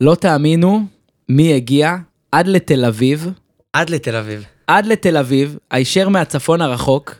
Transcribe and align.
לא 0.00 0.14
תאמינו 0.14 0.80
מי 1.28 1.54
הגיע 1.54 1.96
עד 2.32 2.48
לתל 2.48 2.84
אביב, 2.84 3.28
עד 3.72 3.90
לתל 3.90 4.16
אביב. 4.16 4.44
עד 4.66 4.86
לתל 4.86 5.16
אביב, 5.16 5.58
הישר 5.70 6.08
מהצפון 6.08 6.60
הרחוק, 6.60 7.14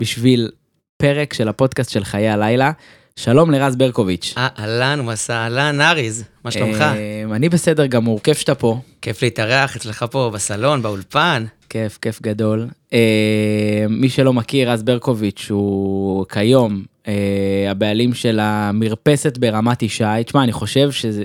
בשביל 0.00 0.50
פרק 0.96 1.32
של 1.32 1.48
הפודקאסט 1.48 1.90
של 1.90 2.04
חיי 2.04 2.28
הלילה. 2.28 2.72
שלום 3.16 3.50
לרז 3.50 3.76
ברקוביץ'. 3.76 4.34
אה, 4.36 4.48
אהלן, 4.58 5.00
מסע, 5.00 5.34
אהלן, 5.34 5.80
אריז, 5.80 6.24
מה 6.44 6.50
שלומך? 6.50 6.80
אה, 6.80 7.24
אני 7.34 7.48
בסדר 7.48 7.86
גמור, 7.86 8.20
כיף 8.22 8.38
שאתה 8.38 8.54
פה. 8.54 8.80
כיף 9.02 9.22
להתארח 9.22 9.76
אצלך 9.76 10.04
פה 10.10 10.30
בסלון, 10.34 10.82
באולפן. 10.82 11.44
כיף, 11.68 11.98
כיף 12.02 12.22
גדול. 12.22 12.66
אה, 12.92 13.86
מי 13.88 14.08
שלא 14.08 14.32
מכיר, 14.32 14.70
רז 14.70 14.82
ברקוביץ' 14.82 15.46
הוא 15.50 16.26
כיום 16.26 16.82
אה, 17.08 17.66
הבעלים 17.70 18.14
של 18.14 18.38
המרפסת 18.42 19.38
ברמת 19.38 19.82
ישי. 19.82 20.04
תשמע, 20.26 20.42
אני 20.42 20.52
חושב 20.52 20.90
שזה... 20.90 21.24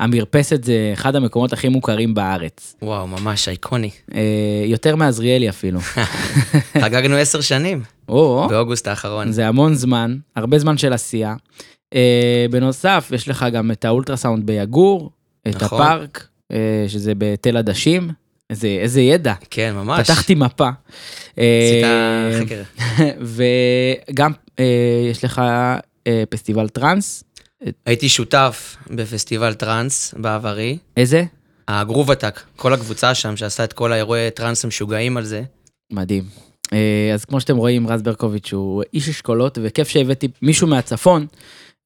המרפסת 0.00 0.64
זה 0.64 0.90
אחד 0.92 1.16
המקומות 1.16 1.52
הכי 1.52 1.68
מוכרים 1.68 2.14
בארץ. 2.14 2.76
וואו, 2.82 3.06
ממש 3.06 3.48
אייקוני. 3.48 3.90
אה, 4.14 4.20
יותר 4.64 4.96
מעזריאלי 4.96 5.48
אפילו. 5.48 5.80
חגגנו 6.82 7.16
עשר 7.16 7.40
שנים, 7.40 7.82
או, 8.08 8.46
באוגוסט 8.50 8.88
האחרון. 8.88 9.32
זה 9.32 9.48
המון 9.48 9.74
זמן, 9.74 10.16
הרבה 10.36 10.58
זמן 10.58 10.78
של 10.78 10.92
עשייה. 10.92 11.34
אה, 11.94 12.46
בנוסף, 12.50 13.10
יש 13.14 13.28
לך 13.28 13.46
גם 13.52 13.70
את 13.70 13.84
האולטרסאונד 13.84 14.46
ביגור, 14.46 15.10
את 15.48 15.62
נכון. 15.62 15.80
הפארק, 15.80 16.26
אה, 16.52 16.84
שזה 16.88 17.12
בתל 17.18 17.56
עדשים. 17.56 18.10
איזה, 18.50 18.68
איזה 18.68 19.00
ידע, 19.00 19.34
כן, 19.50 19.74
ממש. 19.74 20.10
פתחתי 20.10 20.34
מפה. 20.34 20.68
עשית 21.30 21.84
חקר. 22.40 22.62
וגם 24.10 24.32
יש 25.10 25.24
לך 25.24 25.42
פסטיבל 26.30 26.68
טראנס, 26.68 27.24
הייתי 27.86 28.08
שותף 28.08 28.76
בפסטיבל 28.90 29.54
טראנס 29.54 30.14
בעברי. 30.16 30.78
איזה? 30.96 31.24
הגרוב 31.68 32.10
עתק, 32.10 32.40
כל 32.56 32.72
הקבוצה 32.72 33.14
שם 33.14 33.36
שעשה 33.36 33.64
את 33.64 33.72
כל 33.72 33.92
האירועי 33.92 34.30
טראנס 34.30 34.64
המשוגעים 34.64 35.16
על 35.16 35.24
זה. 35.24 35.42
מדהים. 35.92 36.24
אה, 36.72 37.10
אז 37.14 37.24
כמו 37.24 37.40
שאתם 37.40 37.56
רואים, 37.56 37.88
רז 37.88 38.02
ברקוביץ' 38.02 38.52
הוא 38.52 38.82
איש 38.94 39.08
אשכולות, 39.08 39.58
וכיף 39.62 39.88
שהבאתי 39.88 40.28
מישהו 40.42 40.66
מהצפון, 40.66 41.26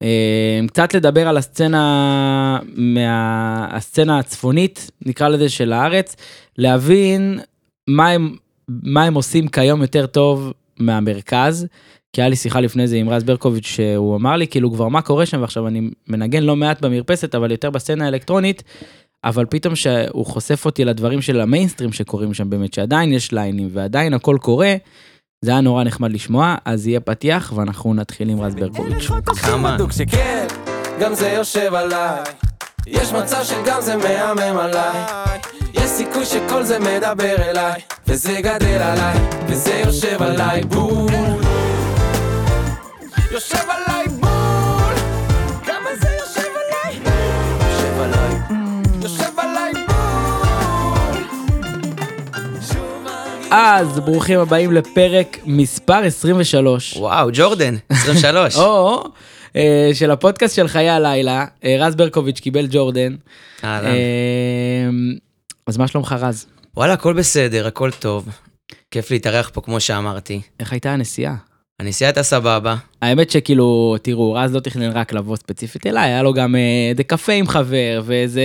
אה, 0.03 0.61
קצת 0.67 0.95
לדבר 0.95 1.29
על 1.29 1.37
הסצנה, 1.37 2.59
מה... 2.75 3.67
הסצנה 3.71 4.19
הצפונית, 4.19 4.91
נקרא 5.07 5.29
לזה, 5.29 5.49
של 5.49 5.73
הארץ, 5.73 6.17
להבין 6.59 7.41
מה 7.89 8.09
הם, 8.09 8.37
מה 8.69 9.05
הם 9.05 9.15
עושים 9.15 9.49
כיום 9.49 9.83
יותר 9.83 10.07
טוב 10.07 10.53
מהמרכז. 10.79 11.67
כי 12.13 12.21
היה 12.23 12.29
לי 12.29 12.37
שיחה 12.37 12.61
לפני 12.61 12.87
זה 12.87 12.97
עם 12.97 13.09
רז 13.09 13.25
ברקוביץ', 13.25 13.67
שהוא 13.67 14.17
אמר 14.17 14.37
לי, 14.37 14.47
כאילו, 14.47 14.73
כבר 14.73 14.89
מה 14.89 15.03
קורה 15.03 15.27
שם, 15.27 15.41
ועכשיו 15.41 15.69
אני 15.69 15.91
מנגן 16.09 16.43
לא 16.43 16.57
מעט 16.57 16.81
במרפסת, 16.81 17.35
אבל 17.35 17.51
יותר 17.51 17.71
בסצנה 17.71 18.05
האלקטרונית, 18.05 18.63
אבל 19.25 19.47
פתאום 19.47 19.77
שהוא 19.77 20.27
חושף 20.27 20.67
אותי 20.67 20.85
לדברים 20.85 21.23
של 21.23 21.41
המיינסטרים 21.41 21.93
שקורים 21.93 22.35
שם 22.35 22.51
באמת, 22.51 22.75
שעדיין 22.75 23.13
יש 23.13 23.33
ליינים 23.33 23.69
ועדיין 23.73 24.15
הכל 24.15 24.37
קורה, 24.41 24.75
זה 25.45 25.51
היה 25.51 25.61
נורא 25.61 25.85
נחמד 25.85 26.13
לשמוע, 26.13 26.55
אז 26.65 26.87
יהיה 26.87 27.01
פתיח 27.01 27.53
ואנחנו 27.57 27.95
נתחיל 27.95 28.29
עם 28.29 28.41
רז 28.41 28.55
ברקוביץ'. 28.55 29.09
כמה? 29.43 29.77
גם 31.01 31.15
זה 31.15 31.29
יושב 31.29 31.75
עליי. 31.75 32.23
יש 32.87 33.13
מצב 33.13 33.45
שגם 33.45 33.81
זה 33.81 33.97
מהמם 33.97 34.59
עליי. 34.59 35.07
יש 35.75 35.91
סיכוי 35.91 36.27
שכל 36.27 36.63
זה 36.63 36.79
מדבר 36.79 37.51
אליי, 37.51 37.81
וזה 38.07 38.41
גדל 38.41 38.83
עליי, 38.83 39.19
וזה 39.49 39.83
יושב 39.85 40.23
עליי 40.23 40.65
בול. 40.65 41.52
יושב 43.33 43.59
עליי 43.69 44.09
בול. 44.09 44.95
כמה 45.65 45.91
זה 46.01 46.09
יושב 46.21 46.49
עליי? 46.63 47.01
יושב 47.61 48.01
עליי. 48.01 48.35
יושב 49.03 49.39
עליי 49.39 49.73
בול. 49.87 51.25
אז 53.51 53.99
ברוכים 54.01 54.39
הבאים 54.39 54.73
לפרק 54.73 55.39
מספר 55.47 56.05
23. 56.05 56.97
וואו, 56.97 57.29
ג'ורדן, 57.33 57.77
23. 57.91 58.57
או, 58.59 59.05
אה, 59.57 59.91
של 59.95 60.11
הפודקאסט 60.11 60.57
של 60.57 60.69
חיי 60.69 60.91
הלילה, 60.91 61.45
אה, 61.65 61.77
רז 61.79 61.95
ברקוביץ' 61.95 62.41
קיבל 62.41 62.67
ג'ורדן. 62.71 63.15
אהלן. 63.65 63.87
אה, 63.87 63.93
אז 65.67 65.77
מה 65.77 65.89
שלומך 65.89 66.17
רז? 66.21 66.47
וואלה, 66.77 66.93
הכל 66.93 67.13
בסדר, 67.13 67.67
הכל 67.67 67.91
טוב. 67.91 68.29
כיף 68.91 69.11
להתארח 69.11 69.51
פה, 69.53 69.61
כמו 69.61 69.81
שאמרתי. 69.81 70.41
איך 70.61 70.73
הייתה 70.73 70.93
הנסיעה? 70.93 71.52
הנסיעה 71.83 72.09
הייתה 72.09 72.23
סבבה. 72.23 72.77
האמת 73.03 73.31
שכאילו, 73.31 73.97
תראו, 74.03 74.33
רז 74.33 74.55
לא 74.55 74.61
תכנן 74.61 74.91
רק 74.91 75.13
לבוא 75.13 75.37
ספציפית 75.37 75.87
אליי, 75.87 76.05
היה 76.05 76.23
לו 76.23 76.35
גם 76.35 76.57
אה, 76.57 76.61
איזה 76.91 77.05
קפה 77.05 77.33
עם 77.33 77.47
חבר, 77.47 78.03
ואיזה... 78.05 78.43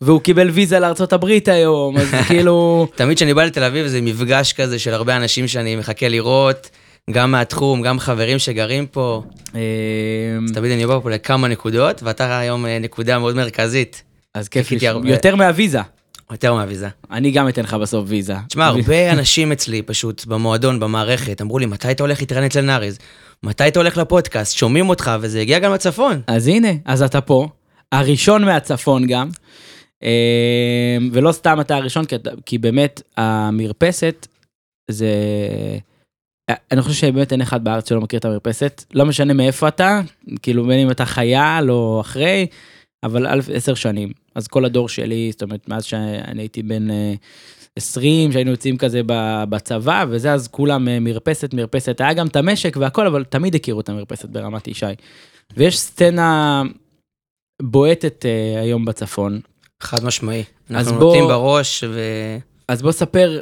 והוא 0.00 0.20
קיבל 0.20 0.50
ויזה 0.50 0.78
הברית 1.12 1.48
היום, 1.48 1.96
אז 1.98 2.10
כאילו... 2.28 2.86
תמיד 2.94 3.16
כשאני 3.16 3.34
בא 3.34 3.44
לתל 3.44 3.64
אביב 3.64 3.86
זה 3.86 4.00
מפגש 4.00 4.52
כזה 4.52 4.78
של 4.78 4.94
הרבה 4.94 5.16
אנשים 5.16 5.48
שאני 5.48 5.76
מחכה 5.76 6.08
לראות, 6.08 6.70
גם 7.10 7.30
מהתחום, 7.30 7.82
גם 7.82 7.98
חברים 7.98 8.38
שגרים 8.38 8.86
פה. 8.86 9.22
אה, 9.54 9.60
אז 10.44 10.52
תמיד 10.52 10.72
אני 10.72 10.86
בא 10.86 10.98
פה 11.02 11.10
לכמה 11.10 11.48
נקודות, 11.48 12.02
ואתה 12.02 12.38
היום 12.38 12.66
אה, 12.66 12.78
נקודה 12.78 13.18
מאוד 13.18 13.36
מרכזית. 13.36 14.02
אז 14.34 14.48
כיף. 14.48 14.72
יותר 15.04 15.36
מהוויזה. 15.36 15.80
יותר 16.32 16.54
מהוויזה. 16.54 16.88
אני 17.10 17.30
גם 17.30 17.48
אתן 17.48 17.62
לך 17.62 17.74
בסוף 17.74 18.04
ויזה. 18.08 18.34
תשמע, 18.48 18.66
הרבה 18.66 19.12
אנשים 19.12 19.52
אצלי 19.52 19.82
פשוט 19.82 20.26
במועדון, 20.26 20.80
במערכת, 20.80 21.40
אמרו 21.40 21.58
לי, 21.58 21.66
מתי 21.66 21.90
אתה 21.90 22.02
הולך 22.02 22.20
להתראיין 22.20 22.46
אצל 22.46 22.60
נאריז? 22.60 22.98
מתי 23.42 23.68
אתה 23.68 23.78
הולך 23.78 23.96
לפודקאסט? 23.96 24.56
שומעים 24.56 24.88
אותך, 24.88 25.10
וזה 25.20 25.40
הגיע 25.40 25.58
גם 25.58 25.72
לצפון. 25.72 26.20
אז 26.26 26.46
הנה, 26.46 26.68
אז 26.84 27.02
אתה 27.02 27.20
פה, 27.20 27.48
הראשון 27.92 28.44
מהצפון 28.44 29.06
גם, 29.06 29.30
אה, 30.02 30.96
ולא 31.12 31.32
סתם 31.32 31.60
אתה 31.60 31.76
הראשון, 31.76 32.04
כי, 32.46 32.58
באמת 32.58 33.02
המרפסת 33.16 34.26
זה... 34.90 35.08
אני 36.72 36.82
חושב 36.82 36.94
שבאמת 36.94 37.32
אין 37.32 37.40
אחד 37.40 37.64
בארץ 37.64 37.88
שלא 37.88 38.00
מכיר 38.00 38.18
את 38.18 38.24
המרפסת, 38.24 38.84
לא 38.94 39.06
משנה 39.06 39.34
מאיפה 39.34 39.68
אתה, 39.68 40.00
כאילו 40.42 40.66
בין 40.66 40.78
אם 40.78 40.90
אתה 40.90 41.04
חייל 41.04 41.70
או 41.70 42.00
אחרי, 42.00 42.46
אבל 43.04 43.26
אלף 43.26 43.48
עשר 43.52 43.74
שנים. 43.74 44.21
אז 44.34 44.48
כל 44.48 44.64
הדור 44.64 44.88
שלי, 44.88 45.28
זאת 45.32 45.42
אומרת, 45.42 45.68
מאז 45.68 45.84
שאני 45.84 46.42
הייתי 46.42 46.62
בן 46.62 46.90
אה, 46.90 47.14
20, 47.76 48.32
שהיינו 48.32 48.50
יוצאים 48.50 48.76
כזה 48.76 49.00
בצבא, 49.48 50.04
וזה, 50.08 50.32
אז 50.32 50.48
כולם 50.48 50.88
אה, 50.88 51.00
מרפסת, 51.00 51.54
מרפסת. 51.54 52.00
היה 52.00 52.12
גם 52.12 52.26
את 52.26 52.36
המשק 52.36 52.76
והכל, 52.80 53.06
אבל 53.06 53.24
תמיד 53.24 53.54
הכירו 53.54 53.80
את 53.80 53.88
המרפסת 53.88 54.28
ברמת 54.28 54.68
ישי. 54.68 54.86
ויש 55.56 55.78
סצנה 55.78 56.62
בועטת 57.62 58.26
אה, 58.26 58.60
היום 58.60 58.84
בצפון. 58.84 59.40
חד 59.82 60.04
משמעי. 60.04 60.44
אנחנו 60.70 60.98
נותנים 60.98 61.24
בראש, 61.24 61.84
ו... 61.88 62.00
אז 62.68 62.82
בוא 62.82 62.92
ספר 62.92 63.40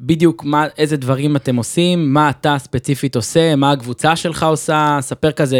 בדיוק 0.00 0.44
מה, 0.44 0.66
איזה 0.78 0.96
דברים 0.96 1.36
אתם 1.36 1.56
עושים, 1.56 2.12
מה 2.14 2.30
אתה 2.30 2.56
ספציפית 2.58 3.16
עושה, 3.16 3.56
מה 3.56 3.72
הקבוצה 3.72 4.16
שלך 4.16 4.42
עושה, 4.42 4.98
ספר 5.00 5.32
כזה 5.32 5.58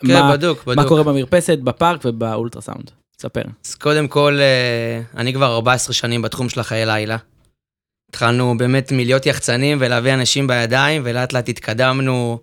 כן, 0.00 0.12
מה, 0.12 0.32
בדוק, 0.32 0.66
מה 0.66 0.74
בדוק. 0.74 0.88
קורה 0.88 1.02
במרפסת, 1.02 1.58
בפארק 1.58 2.00
ובאולטרסאונד. 2.04 2.90
ספר. 3.20 3.42
אז 3.66 3.74
קודם 3.74 4.08
כל, 4.08 4.38
אה, 4.40 5.00
אני 5.16 5.32
כבר 5.34 5.54
14 5.54 5.94
שנים 5.94 6.22
בתחום 6.22 6.48
של 6.48 6.60
החיי 6.60 6.86
לילה. 6.86 7.16
התחלנו 8.08 8.58
באמת 8.58 8.92
מלהיות 8.92 9.26
יחצנים 9.26 9.78
ולהביא 9.80 10.14
אנשים 10.14 10.46
בידיים, 10.46 11.02
ולאט 11.04 11.32
לאט 11.32 11.48
התקדמנו 11.48 12.38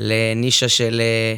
לנישה 0.00 0.68
של 0.68 1.00
אה, 1.00 1.34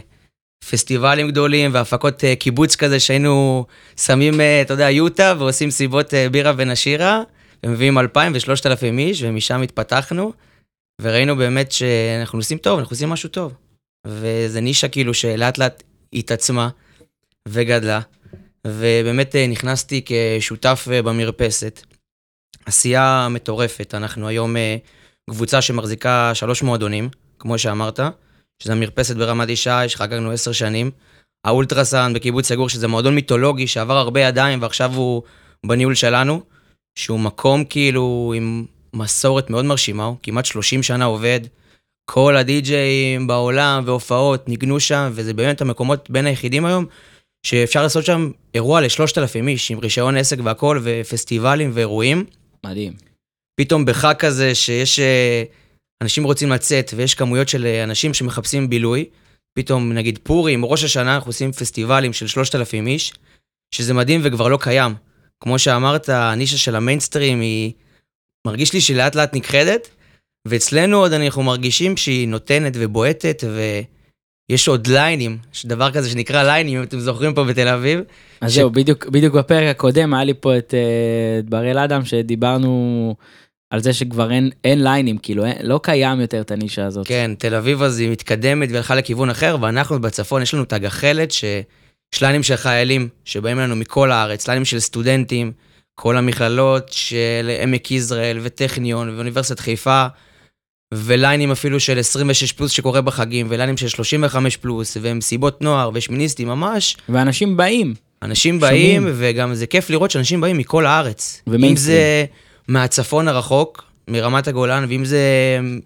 פסטיבלים 0.70 1.28
גדולים 1.28 1.70
והפקות 1.74 2.24
אה, 2.24 2.36
קיבוץ 2.36 2.76
כזה 2.76 3.00
שהיינו 3.00 3.66
שמים, 3.96 4.40
אתה 4.62 4.74
יודע, 4.74 4.90
יוטה 4.90 5.34
ועושים 5.38 5.70
סיבות 5.70 6.14
בירה 6.30 6.52
ונשירה, 6.56 7.22
ומביאים 7.66 7.98
2,000 7.98 8.32
ו-3,000 8.34 8.98
איש, 8.98 9.22
ומשם 9.22 9.62
התפתחנו, 9.62 10.32
וראינו 11.02 11.36
באמת 11.36 11.72
שאנחנו 11.72 12.38
עושים 12.38 12.58
טוב, 12.58 12.78
אנחנו 12.78 12.94
עושים 12.94 13.08
משהו 13.08 13.28
טוב. 13.28 13.52
וזה 14.06 14.60
נישה 14.60 14.88
כאילו 14.88 15.14
שלאט 15.14 15.58
לאט 15.58 15.82
התעצמה 16.12 16.68
וגדלה. 17.48 18.00
ובאמת 18.66 19.36
אה, 19.36 19.46
נכנסתי 19.46 20.02
כשותף 20.06 20.88
אה, 20.92 21.02
במרפסת. 21.02 21.82
עשייה 22.66 23.28
מטורפת, 23.30 23.94
אנחנו 23.94 24.28
היום 24.28 24.56
אה, 24.56 24.76
קבוצה 25.30 25.62
שמחזיקה 25.62 26.30
שלוש 26.34 26.62
מועדונים, 26.62 27.08
כמו 27.38 27.58
שאמרת, 27.58 28.00
שזה 28.62 28.72
המרפסת 28.72 29.16
ברמת 29.16 29.48
ישי, 29.48 29.70
שחגגנו 29.88 30.30
עשר 30.30 30.52
שנים. 30.52 30.90
האולטרסאנד 31.44 32.16
בקיבוץ 32.16 32.48
סגור, 32.48 32.68
שזה 32.68 32.88
מועדון 32.88 33.14
מיתולוגי 33.14 33.66
שעבר 33.66 33.96
הרבה 33.96 34.20
ידיים 34.20 34.62
ועכשיו 34.62 34.94
הוא 34.94 35.22
בניהול 35.66 35.94
שלנו, 35.94 36.40
שהוא 36.98 37.20
מקום 37.20 37.64
כאילו 37.64 38.34
עם 38.36 38.64
מסורת 38.94 39.50
מאוד 39.50 39.64
מרשימה, 39.64 40.04
הוא 40.04 40.16
כמעט 40.22 40.44
30 40.44 40.82
שנה 40.82 41.04
עובד. 41.04 41.40
כל 42.10 42.36
הדי-ג'אים 42.36 43.26
בעולם 43.26 43.82
והופעות 43.86 44.48
ניגנו 44.48 44.80
שם, 44.80 45.10
וזה 45.12 45.34
באמת 45.34 45.60
המקומות 45.60 46.10
בין 46.10 46.26
היחידים 46.26 46.64
היום 46.64 46.86
שאפשר 47.46 47.82
לעשות 47.82 48.04
שם 48.04 48.30
אירוע 48.54 48.80
לשלושת 48.80 49.18
אלפים 49.18 49.48
איש, 49.48 49.70
עם 49.70 49.78
רישיון 49.78 50.16
עסק 50.16 50.36
והכל, 50.44 50.80
ופסטיבלים 50.82 51.70
ואירועים. 51.74 52.24
מדהים. 52.66 52.92
פתאום 53.60 53.84
בחג 53.84 54.14
כזה 54.18 54.54
שיש 54.54 54.98
אה, 55.00 55.42
אנשים 56.02 56.24
רוצים 56.24 56.50
לצאת, 56.50 56.90
ויש 56.96 57.14
כמויות 57.14 57.48
של 57.48 57.66
אה, 57.66 57.84
אנשים 57.84 58.14
שמחפשים 58.14 58.70
בילוי, 58.70 59.04
פתאום 59.58 59.92
נגיד 59.92 60.18
פורים, 60.22 60.64
ראש 60.64 60.84
השנה, 60.84 61.14
אנחנו 61.14 61.28
עושים 61.28 61.52
פסטיבלים 61.52 62.12
של 62.12 62.26
שלושת 62.26 62.54
אלפים 62.54 62.86
איש, 62.86 63.12
שזה 63.74 63.94
מדהים 63.94 64.20
וכבר 64.24 64.48
לא 64.48 64.58
קיים. 64.60 64.94
כמו 65.40 65.58
שאמרת, 65.58 66.08
הנישה 66.08 66.58
של 66.58 66.76
המיינסטרים 66.76 67.40
היא, 67.40 67.72
מרגיש 68.46 68.72
לי 68.72 68.80
שהיא 68.80 68.96
לאט 68.96 69.34
נכחדת, 69.34 69.88
ואצלנו 70.48 70.98
עוד 70.98 71.12
אנחנו 71.12 71.42
מרגישים 71.42 71.96
שהיא 71.96 72.28
נותנת 72.28 72.72
ובועטת, 72.76 73.44
ויש 74.50 74.68
עוד 74.68 74.86
ליינים, 74.86 75.38
יש 75.54 75.66
דבר 75.66 75.90
כזה 75.90 76.10
שנקרא 76.10 76.42
ליינים, 76.42 76.78
אם 76.78 76.82
אתם 76.82 76.98
זוכרים 77.00 77.34
פה 77.34 77.44
בתל 77.44 77.68
אביב. 77.68 78.00
אז 78.40 78.52
ש- 78.52 78.54
זהו, 78.54 78.70
בדיוק, 78.70 79.06
בדיוק 79.06 79.34
בפרק 79.34 79.68
הקודם 79.76 80.14
היה 80.14 80.24
לי 80.24 80.34
פה 80.40 80.58
את, 80.58 80.74
אה, 80.74 81.38
את 81.38 81.50
בראל 81.50 81.78
אדם 81.78 82.04
שדיברנו 82.04 83.14
על 83.70 83.80
זה 83.82 83.92
שכבר 83.92 84.30
אין, 84.32 84.50
אין 84.64 84.84
ליינים, 84.84 85.18
כאילו 85.18 85.44
אין, 85.44 85.54
לא 85.62 85.80
קיים 85.82 86.20
יותר 86.20 86.40
את 86.40 86.50
הנישה 86.50 86.86
הזאת. 86.86 87.06
כן, 87.06 87.30
תל 87.38 87.54
אביב 87.54 87.82
אז 87.82 87.98
היא 87.98 88.10
מתקדמת 88.10 88.68
והלכה 88.72 88.94
לכיוון 88.94 89.30
אחר, 89.30 89.56
ואנחנו 89.60 90.00
בצפון, 90.00 90.42
יש 90.42 90.54
לנו 90.54 90.62
את 90.62 90.72
הגחלת, 90.72 91.30
שיש 91.30 92.22
ליינים 92.22 92.42
של 92.42 92.56
חיילים 92.56 93.08
שבאים 93.24 93.58
אלינו 93.58 93.76
מכל 93.76 94.12
הארץ, 94.12 94.48
ליינים 94.48 94.64
של 94.64 94.80
סטודנטים, 94.80 95.52
כל 95.94 96.16
המכללות 96.16 96.88
של 96.92 97.50
עמק 97.62 97.90
יזרעאל 97.90 98.38
וטכניון 98.42 99.14
ואוניברסיטת 99.14 99.60
חיפה, 99.60 100.06
וליינים 100.94 101.50
אפילו 101.50 101.80
של 101.80 101.98
26 101.98 102.52
פלוס 102.52 102.72
שקורה 102.72 103.00
בחגים, 103.00 103.46
וליינים 103.50 103.76
של 103.76 103.88
35 103.88 104.56
פלוס, 104.56 104.96
ומסיבות 105.00 105.62
נוער 105.62 105.90
ושמיניסטים, 105.94 106.48
ממש. 106.48 106.96
ואנשים 107.08 107.56
באים, 107.56 107.94
אנשים 108.22 108.60
שומעים. 108.60 109.02
באים, 109.02 109.14
וגם 109.16 109.54
זה 109.54 109.66
כיף 109.66 109.90
לראות 109.90 110.10
שאנשים 110.10 110.40
באים 110.40 110.58
מכל 110.58 110.86
הארץ. 110.86 111.42
אם 111.48 111.52
ומיינסטרים. 111.54 111.96
זה 111.96 112.24
מהצפון 112.68 113.28
הרחוק, 113.28 113.84
מרמת 114.08 114.48
הגולן, 114.48 114.84
ואם 114.88 115.04
זה 115.04 115.20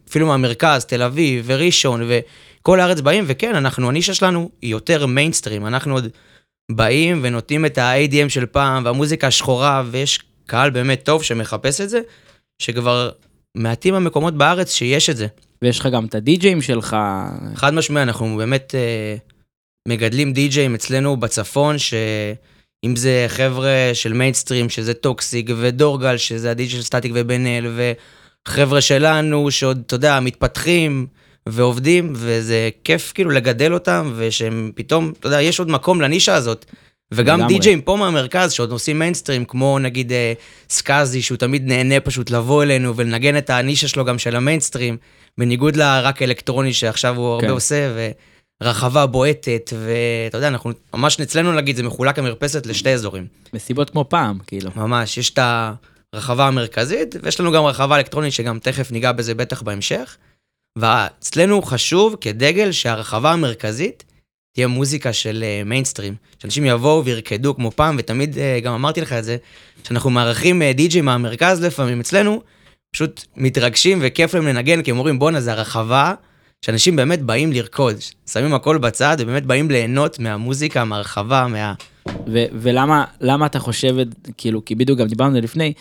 אפילו 0.09 0.27
מהמרכז, 0.27 0.85
תל 0.85 1.03
אביב 1.03 1.45
וראשון, 1.49 2.09
וכל 2.09 2.81
הארץ 2.81 3.01
באים, 3.01 3.25
וכן, 3.27 3.55
אנחנו, 3.55 3.89
הנישה 3.89 4.15
שלנו 4.15 4.51
היא 4.63 4.71
יותר 4.71 5.07
מיינסטרים. 5.07 5.67
אנחנו 5.67 5.95
עוד 5.95 6.09
באים 6.71 7.21
ונותנים 7.23 7.67
את 7.67 7.79
ה- 7.79 7.99
EDM 7.99 8.29
של 8.29 8.47
פעם, 8.47 8.85
והמוזיקה 8.85 9.27
השחורה, 9.27 9.83
ויש 9.91 10.21
קהל 10.47 10.71
באמת 10.71 11.03
טוב 11.05 11.23
שמחפש 11.23 11.81
את 11.81 11.91
זה, 11.91 12.01
שכבר 12.59 13.11
מעטים 13.55 13.95
המקומות 13.95 14.35
בארץ 14.35 14.73
שיש 14.73 15.11
את 15.11 15.17
זה. 15.17 15.27
ויש 15.63 15.79
לך 15.79 15.87
גם 15.87 16.05
את 16.05 16.15
הדי-ג'אים 16.15 16.63
שלך, 16.63 16.97
חד 17.55 17.75
משמעי, 17.75 18.03
אנחנו 18.03 18.37
באמת 18.37 18.75
אה, 18.75 19.17
מגדלים 19.89 20.33
די-ג'אים 20.33 20.75
אצלנו 20.75 21.17
בצפון, 21.17 21.79
שאם 21.79 22.97
זה 22.97 23.25
חבר'ה 23.29 23.91
של 23.95 24.13
מיינסטרים, 24.13 24.69
שזה 24.69 24.95
Toxic, 24.95 25.51
ודורגל, 25.57 26.17
שזה 26.17 26.51
הדי-ג'י 26.51 26.77
של 26.77 26.83
סטטיק 26.83 27.13
ובן 27.15 27.47
אל, 27.47 27.67
וחבר'ה 28.49 28.81
שלנו 28.81 29.51
שעוד, 29.51 29.83
אתה 29.87 29.95
יודע, 29.95 30.21
מתפתחים 30.21 31.07
ועובדים, 31.49 32.13
וזה 32.17 32.71
כיף 32.85 33.13
כאילו 33.15 33.31
לגדל 33.31 33.75
אותם, 33.75 34.13
ושהם 34.17 34.73
פתאום, 34.75 35.13
אתה 35.21 35.27
יודע, 35.27 35.43
יש 35.43 35.59
עוד 35.59 35.71
מקום 35.71 36.01
לנישה 36.01 36.35
הזאת. 36.35 36.67
וגם. 37.15 37.47
די-ג'אים 37.49 37.81
פה 37.81 37.97
מהמרכז 37.97 38.53
שעוד 38.53 38.73
עושים 38.73 38.99
מיינסטרים, 38.99 39.45
כמו 39.45 39.79
נגיד 39.79 40.13
אה, 40.13 40.33
סקאזי, 40.71 41.23
שהוא 41.23 41.39
תמיד 41.39 41.67
נהנה 41.67 42.01
פשוט 42.01 42.31
לבוא 42.31 42.63
אלינו 42.63 42.97
ולנגן 42.97 43.39
את 43.39 43.51
הנישה 43.51 43.89
שלו 43.89 44.05
גם 44.05 44.19
של 44.19 44.37
המיינסטרים, 44.37 44.97
בניגוד 45.39 45.77
לרק 45.77 46.23
אלקטרוני 46.23 46.73
שעכשיו 46.73 47.17
הוא 47.17 47.27
הרבה 47.27 47.47
כן. 47.47 47.51
עושה, 47.53 47.93
ורחבה 48.63 49.07
בועטת, 49.07 49.73
ואתה 49.77 50.39
יודע, 50.39 50.49
אנחנו, 50.49 50.71
ממש 50.95 51.21
אצלנו 51.21 51.53
נגיד, 51.53 51.77
זה 51.77 51.83
מחולק 51.83 52.19
המרפסת 52.19 52.67
לשתי 52.67 52.91
אזורים. 52.91 53.27
מסיבות 53.53 53.91
כמו 53.91 54.05
פעם, 54.09 54.39
כאילו. 54.47 54.71
ממש, 54.77 55.19
יש 55.19 55.31
את 55.31 55.39
הרחבה 56.13 56.47
המרכזית, 56.47 57.17
ויש 57.23 57.41
לנו 57.41 57.53
גם 57.53 57.65
רחבה 57.65 57.97
אלקטרונית, 57.97 58.33
שגם 58.33 58.59
תכף 58.59 58.93
ניגע 58.93 59.13
בזה 59.13 59.35
בטח 59.35 59.63
בהמשך. 59.63 60.17
ואצלנו 60.79 61.63
חשוב 61.63 62.17
כדגל 62.21 62.73
שהרחבה 62.73 63.33
המרכזית 63.33 64.05
תהיה 64.53 64.67
מוזיקה 64.67 65.13
של 65.13 65.45
אה, 65.47 65.63
מיינסטרים. 65.65 66.15
שאנשים 66.39 66.65
יבואו 66.65 67.05
וירקדו 67.05 67.55
כמו 67.55 67.71
פעם, 67.71 67.97
ותמיד, 67.99 68.39
אה, 68.39 68.61
גם 68.61 68.75
אמרתי 68.75 69.01
לך 69.01 69.13
את 69.13 69.25
זה, 69.25 69.37
שאנחנו 69.85 70.11
מארחים 70.11 70.63
אה, 70.63 70.73
די.ג'י 70.73 71.01
מהמרכז 71.01 71.65
לפעמים 71.65 72.01
אצלנו, 72.01 72.43
פשוט 72.93 73.25
מתרגשים 73.37 73.99
וכיף 74.03 74.35
להם 74.35 74.47
לנגן, 74.47 74.83
כי 74.83 74.91
הם 74.91 74.99
אומרים, 74.99 75.19
בואנה, 75.19 75.41
זה 75.41 75.53
הרחבה, 75.53 76.15
שאנשים 76.65 76.97
באמת 76.97 77.23
באים 77.23 77.53
לרקוד. 77.53 77.97
שמים 78.33 78.55
הכל 78.55 78.79
בצד, 78.79 79.17
ובאמת 79.21 79.47
באים 79.47 79.71
ליהנות 79.71 80.19
מהמוזיקה, 80.19 80.85
מהרחבה, 80.85 81.47
מה... 81.49 81.75
ו- 82.09 82.47
ולמה 82.53 83.05
למה 83.21 83.47
אתה 83.47 83.59
חושב, 83.59 83.97
כאילו, 84.37 84.65
כי 84.65 84.75
בדיוק 84.75 84.99
גם 84.99 85.07
דיברנו 85.07 85.29
על 85.29 85.35
זה 85.35 85.41
לפני, 85.41 85.73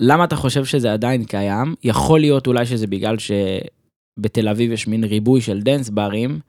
למה 0.00 0.24
אתה 0.24 0.36
חושב 0.36 0.64
שזה 0.64 0.92
עדיין 0.92 1.24
קיים? 1.24 1.74
יכול 1.84 2.20
להיות 2.20 2.46
אולי 2.46 2.66
שזה 2.66 2.86
בגלל 2.86 3.16
שבתל 3.18 4.48
אביב 4.48 4.72
יש 4.72 4.86
מין 4.86 5.04
ריבוי 5.04 5.40
של 5.40 5.60
dance 5.60 5.88
ברים, 5.88 6.40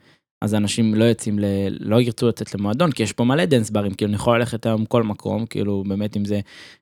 אז 0.41 0.55
אנשים 0.55 0.95
לא 0.95 1.03
יוצאים, 1.03 1.39
ל... 1.39 1.45
לא 1.79 2.01
ירצו 2.01 2.27
לצאת 2.27 2.55
למועדון, 2.55 2.91
כי 2.91 3.03
יש 3.03 3.13
פה 3.13 3.23
מלא 3.23 3.45
dance 3.45 3.69
ברים, 3.69 3.93
כאילו, 3.93 4.09
אני 4.09 4.15
יכול 4.15 4.39
ללכת 4.39 4.65
היום 4.65 4.85
כל 4.85 5.03
מקום, 5.03 5.45
כאילו, 5.45 5.83
באמת, 5.87 6.17
אם 6.17 6.25
זה 6.25 6.39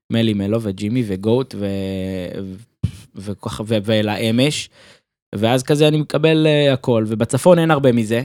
מלימלו 0.10 0.62
וג'ימי 0.62 1.04
וגוט 1.08 1.56
ו... 1.58 1.66
וככה, 3.16 3.64
ו... 3.68 3.78
ולאמש, 3.86 4.70
ואז 5.36 5.64
כזה 5.64 5.88
אני 5.88 5.98
מקבל 5.98 6.48
uh, 6.48 6.74
הכל, 6.74 7.06
ובצפון 7.08 7.60
אין 7.60 7.72
הרבה 7.72 7.92
מזה. 7.92 8.24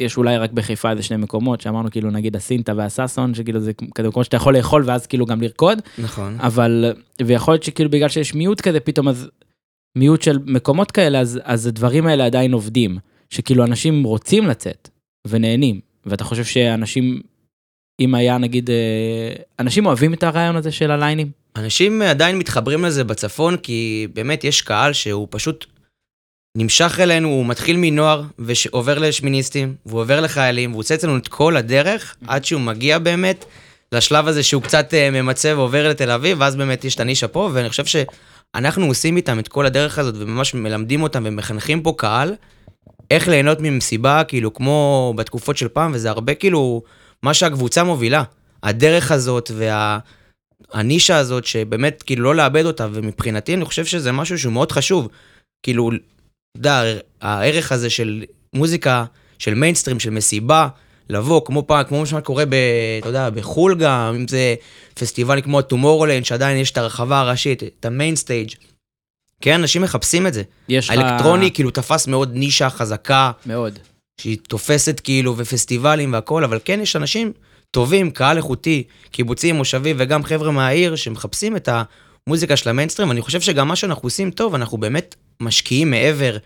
יש 0.00 0.16
אולי 0.16 0.38
רק 0.38 0.52
בחיפה 0.52 0.90
איזה 0.90 1.02
שני 1.02 1.16
מקומות 1.16 1.60
שאמרנו 1.60 1.90
כאילו 1.90 2.10
נגיד 2.10 2.36
הסינטה 2.36 2.72
והששון 2.76 3.34
שכאילו 3.34 3.60
זה 3.60 3.72
כזה 3.94 4.08
מקומות 4.08 4.24
שאתה 4.24 4.36
יכול 4.36 4.56
לאכול 4.56 4.82
ואז 4.86 5.06
כאילו 5.06 5.26
גם 5.26 5.40
לרקוד 5.40 5.78
נכון. 5.98 6.36
אבל 6.40 6.94
ויכול 7.26 7.54
להיות 7.54 7.62
שכאילו 7.62 7.90
בגלל 7.90 8.08
שיש 8.08 8.34
מיעוט 8.34 8.60
כזה 8.60 8.80
פתאום 8.80 9.08
אז 9.08 9.28
מיעוט 9.98 10.22
של 10.22 10.38
מקומות 10.46 10.90
כאלה 10.90 11.20
אז 11.20 11.40
אז 11.44 11.66
הדברים 11.66 12.06
האלה 12.06 12.26
עדיין 12.26 12.52
עובדים 12.52 12.98
שכאילו 13.30 13.64
אנשים 13.64 14.04
רוצים 14.04 14.46
לצאת 14.46 14.88
ונהנים 15.26 15.80
ואתה 16.06 16.24
חושב 16.24 16.44
שאנשים 16.44 17.20
אם 18.00 18.14
היה 18.14 18.38
נגיד 18.38 18.70
אה, 18.70 19.32
אנשים 19.58 19.86
אוהבים 19.86 20.14
את 20.14 20.22
הרעיון 20.22 20.56
הזה 20.56 20.72
של 20.72 20.90
הליינים? 20.90 21.30
אנשים 21.56 22.02
עדיין 22.02 22.38
מתחברים 22.38 22.84
לזה 22.84 23.04
בצפון, 23.04 23.56
כי 23.56 24.06
באמת 24.14 24.44
יש 24.44 24.62
קהל 24.62 24.92
שהוא 24.92 25.28
פשוט 25.30 25.66
נמשך 26.56 26.98
אלינו, 27.00 27.28
הוא 27.28 27.46
מתחיל 27.46 27.76
מנוער 27.78 28.22
ועובר 28.38 28.98
לשמיניסטים, 28.98 29.74
והוא 29.86 30.00
עובר 30.00 30.20
לחיילים, 30.20 30.70
והוא 30.70 30.80
עושה 30.80 30.94
אצלנו 30.94 31.16
את 31.16 31.28
כל 31.28 31.56
הדרך, 31.56 32.16
עד 32.26 32.44
שהוא 32.44 32.60
מגיע 32.60 32.98
באמת 32.98 33.44
לשלב 33.92 34.28
הזה 34.28 34.42
שהוא 34.42 34.62
קצת 34.62 34.94
אה, 34.94 35.10
ממצה 35.10 35.52
ועובר 35.56 35.88
לתל 35.88 36.10
אביב, 36.10 36.40
ואז 36.40 36.56
באמת 36.56 36.84
יש 36.84 36.94
את 36.94 37.00
הנישה 37.00 37.28
פה, 37.28 37.50
ואני 37.52 37.68
חושב 37.68 37.84
שאנחנו 37.84 38.86
עושים 38.86 39.16
איתם 39.16 39.38
את 39.38 39.48
כל 39.48 39.66
הדרך 39.66 39.98
הזאת, 39.98 40.14
וממש 40.18 40.54
מלמדים 40.54 41.02
אותם 41.02 41.22
ומחנכים 41.26 41.82
פה 41.82 41.94
קהל, 41.96 42.34
איך 43.10 43.28
ליהנות 43.28 43.58
ממסיבה, 43.60 44.24
כאילו, 44.24 44.54
כמו 44.54 45.12
בתקופות 45.16 45.56
של 45.56 45.68
פעם, 45.68 45.90
וזה 45.94 46.10
הרבה 46.10 46.34
כאילו 46.34 46.82
מה 47.22 47.34
שהקבוצה 47.34 47.84
מובילה. 47.84 48.22
הדרך 48.62 49.12
הזאת 49.12 49.50
וה... 49.54 49.98
הנישה 50.72 51.16
הזאת, 51.16 51.44
שבאמת, 51.44 52.02
כאילו, 52.02 52.24
לא 52.24 52.34
לאבד 52.34 52.64
אותה, 52.64 52.86
ומבחינתי 52.92 53.54
אני 53.54 53.64
חושב 53.64 53.84
שזה 53.84 54.12
משהו 54.12 54.38
שהוא 54.38 54.52
מאוד 54.52 54.72
חשוב. 54.72 55.08
כאילו, 55.62 55.90
אתה 56.60 56.84
הערך 57.20 57.72
הזה 57.72 57.90
של 57.90 58.24
מוזיקה, 58.54 59.04
של 59.38 59.54
מיינסטרים, 59.54 60.00
של 60.00 60.10
מסיבה, 60.10 60.68
לבוא, 61.08 61.40
כמו 61.44 61.66
פעם, 61.66 61.84
כמו 61.84 62.00
מה 62.00 62.06
שקורה, 62.06 62.46
ב, 62.46 62.54
אתה 63.00 63.08
יודע, 63.08 63.30
בחו"ל 63.30 63.74
גם, 63.78 64.14
אם 64.16 64.28
זה 64.28 64.54
פסטיבלים 64.94 65.42
כמו 65.42 65.62
Tomorrowland, 65.62 66.24
שעדיין 66.24 66.58
יש 66.58 66.70
את 66.70 66.78
הרחבה 66.78 67.20
הראשית, 67.20 67.62
את 67.62 67.84
ה 67.84 67.90
main 67.90 68.16
stage. 68.16 68.50
כן, 69.40 69.54
אנשים 69.54 69.82
מחפשים 69.82 70.26
את 70.26 70.34
זה. 70.34 70.42
יש 70.68 70.90
לך 70.90 70.96
האלקטרוני 70.96 71.50
כאילו 71.50 71.70
תפס 71.70 72.06
מאוד 72.06 72.34
נישה 72.34 72.70
חזקה, 72.70 73.30
מאוד 73.46 73.78
שהיא 74.20 74.38
תופסת 74.48 75.00
כאילו, 75.04 75.34
ופסטיבלים 75.36 76.12
והכל, 76.12 76.44
אבל 76.44 76.58
כן 76.64 76.80
יש 76.80 76.96
אנשים 76.96 77.32
טובים, 77.70 78.10
קהל 78.10 78.36
איכותי, 78.36 78.82
קיבוצים, 79.10 79.56
מושבים, 79.56 79.96
וגם 79.98 80.24
חבר'ה 80.24 80.50
מהעיר 80.50 80.96
שמחפשים 80.96 81.56
את 81.56 81.68
המוזיקה 82.26 82.56
של 82.56 82.70
המיינסטרים. 82.70 83.10
אני 83.10 83.20
חושב 83.20 83.40
שגם 83.40 83.68
מה 83.68 83.76
שאנחנו 83.76 84.06
עושים 84.06 84.30
טוב, 84.30 84.54
אנחנו 84.54 84.78
באמת 84.78 85.14
משקיעים 85.40 85.90
מעבר 85.90 86.36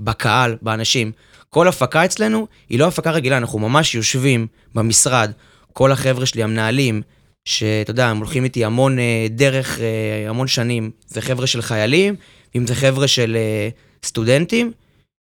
בקהל, 0.00 0.56
באנשים. 0.62 1.12
כל 1.50 1.68
הפקה 1.68 2.04
אצלנו 2.04 2.46
היא 2.68 2.78
לא 2.78 2.86
הפקה 2.88 3.10
רגילה, 3.10 3.36
אנחנו 3.36 3.58
ממש 3.58 3.94
יושבים 3.94 4.46
במשרד, 4.74 5.32
כל 5.72 5.92
החבר'ה 5.92 6.26
שלי, 6.26 6.42
המנהלים, 6.42 7.02
שאתה 7.44 7.90
יודע, 7.90 8.06
הם 8.06 8.16
הולכים 8.16 8.44
איתי 8.44 8.64
המון 8.64 8.98
אה, 8.98 9.26
דרך, 9.30 9.80
אה, 9.80 10.30
המון 10.30 10.48
שנים, 10.48 10.90
זה 11.06 11.20
חבר'ה 11.20 11.46
של 11.46 11.62
חיילים, 11.62 12.14
אם 12.56 12.66
זה 12.66 12.74
חבר'ה 12.74 13.08
של 13.08 13.36
אה, 13.36 13.68
סטודנטים, 14.04 14.72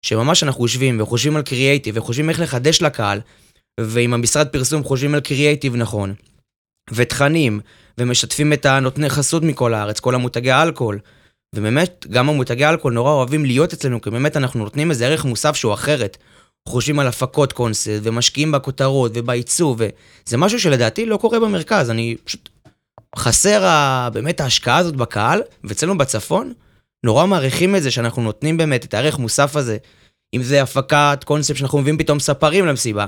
שממש 0.06 0.44
אנחנו 0.44 0.64
יושבים 0.64 1.02
וחושבים 1.02 1.36
על 1.36 1.42
קריאייטיב 1.42 1.98
וחושבים 1.98 2.30
איך 2.30 2.40
לחדש 2.40 2.82
לקהל, 2.82 3.20
ועם 3.80 4.14
המשרד 4.14 4.48
פרסום 4.48 4.84
חושבים 4.84 5.14
על 5.14 5.20
קריאייטיב 5.20 5.76
נכון, 5.76 6.14
ותכנים, 6.92 7.60
ומשתפים 7.98 8.54
את 8.54 8.66
הנותני 8.66 9.10
חסות 9.10 9.44
מכל 9.44 9.74
הארץ, 9.74 10.00
כל 10.00 10.16
המותגי 10.16 10.52
האלכוהול. 10.52 11.00
ובאמת, 11.56 12.06
גם 12.10 12.30
המותגי 12.30 12.66
האלכוהול 12.66 12.94
נורא 12.94 13.12
אוהבים 13.12 13.46
להיות 13.46 13.74
אצלנו, 13.74 14.02
כי 14.02 14.10
באמת 14.10 14.38
אנחנו 14.38 14.64
נותנים 14.64 14.92
איזה 14.92 15.06
ערך 15.06 15.26
מוסף 15.26 15.56
שהוא 15.56 15.74
אחרת. 15.74 16.18
חושבים 16.70 17.00
על 17.00 17.08
הפקות 17.08 17.54
קונספט, 17.54 18.00
ומשקיעים 18.04 18.52
בכותרות 18.52 19.12
ובעיצוב, 19.16 19.82
וזה 19.82 20.38
משהו 20.38 20.60
שלדעתי 20.60 21.06
לא 21.06 21.18
קורה 21.18 21.40
במרכז, 21.40 21.90
אני 21.90 22.16
פשוט... 22.24 22.50
חסר 23.18 23.66
ה... 23.66 24.10
באמת 24.14 24.40
ההשקעה 24.40 24.78
הזאת 24.78 24.96
בקהל, 24.96 25.42
ואצלנו 25.64 25.98
בצפון, 25.98 26.54
נורא 27.06 27.26
מעריכים 27.26 27.76
את 27.76 27.84
זה 27.84 27.92
שאנחנו 27.92 28.22
נותנים 28.22 28.58
באמת 28.58 28.86
את 28.86 28.94
הערך 28.94 29.20
מוסף 29.20 29.56
הזה. 29.56 29.78
אם 30.34 30.44
זה 30.44 30.62
הפקת 30.62 31.20
קונספט 31.26 31.58
שאנחנו 31.58 31.80
מביאים 31.80 31.98
פתאום 31.98 32.20
ספרים 32.20 32.66
למסיבה, 32.66 33.06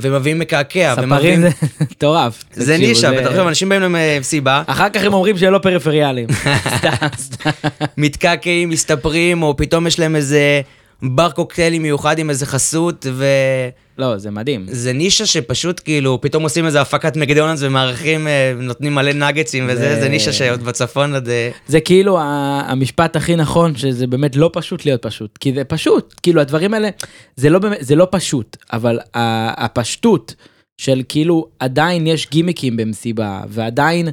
ומביאים 0.00 0.38
מקעקע. 0.38 0.92
ספרים 0.92 1.12
ומביאים- 1.12 1.40
זה 1.40 1.48
מטורף. 1.80 2.44
זה 2.52 2.78
נישה, 2.78 3.10
ואתה 3.16 3.28
חושב, 3.30 3.40
אנשים 3.46 3.68
באים 3.68 3.82
למסיבה, 3.82 4.62
אחר 4.66 4.88
כך 4.90 5.02
הם 5.04 5.14
אומרים 5.14 5.38
שהם 5.38 5.52
לא 5.52 5.58
פריפריאליים. 5.58 6.28
סתם, 6.78 6.90
סתם. 7.16 7.50
מתקעקעים, 7.96 8.68
מסתפרים, 8.70 9.42
או 9.42 9.56
פתאום 9.56 9.86
יש 9.86 9.98
להם 9.98 10.16
איזה 10.16 10.60
בר 11.02 11.30
קוקטיילים 11.30 11.82
מיוחד 11.82 12.18
עם 12.18 12.30
איזה 12.30 12.46
חסות, 12.46 13.06
וזה 13.12 13.68
לא, 13.98 14.18
זה 14.18 14.30
מדהים. 14.30 14.66
נישה 14.94 15.26
שפשוט 15.26 15.80
כאילו, 15.84 16.20
פתאום 16.20 16.42
עושים 16.42 16.66
איזה 16.66 16.80
הפקת 16.80 17.16
מקדונלדס 17.16 17.62
ומארחים, 17.62 18.28
אה, 18.28 18.52
נותנים 18.56 18.94
מלא 18.94 19.12
נגטסים 19.12 19.64
וזה, 19.68 19.74
זה- 19.94 20.00
זה 20.00 20.08
נישה 20.08 20.32
שעוד 20.32 20.62
בצפון 20.62 21.14
עד... 21.14 21.28
אה, 21.28 21.50
זה 21.66 21.80
כאילו 21.80 22.18
המשפט 22.20 23.16
הכי 23.16 23.36
נכון, 23.36 23.76
שזה 23.76 24.06
באמת 24.06 24.36
לא 24.36 24.50
פשוט 24.52 24.84
להיות 24.86 25.02
פשוט. 25.06 25.38
כי 25.38 25.52
זה 25.54 25.64
פשוט, 25.64 26.14
כאילו 26.22 26.40
הדברים 26.40 26.74
האלה, 26.74 26.88
זה 27.36 27.50
לא 27.50 27.58
באמת, 27.58 27.78
זה 27.80 27.94
לא 27.94 28.06
פשוט, 28.10 28.56
אבל 28.72 28.98
הפשטות 29.14 30.34
של 30.80 31.02
כאילו 31.08 31.46
עדיין 31.58 32.06
יש 32.06 32.30
גימיקים 32.30 32.76
במסיבה, 32.76 33.40
ועדיין 33.48 34.08